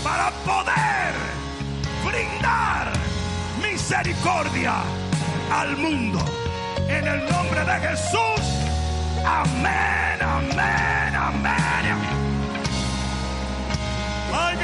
para 0.04 0.30
poder 0.44 1.14
brindar 2.04 2.92
misericordia 3.62 4.74
al 5.52 5.76
mundo. 5.76 6.20
En 6.88 7.06
el 7.06 7.30
nombre 7.30 7.64
de 7.64 7.88
Jesús, 7.88 8.42
amén, 9.24 10.22
amén, 10.22 11.14
amén. 11.14 12.19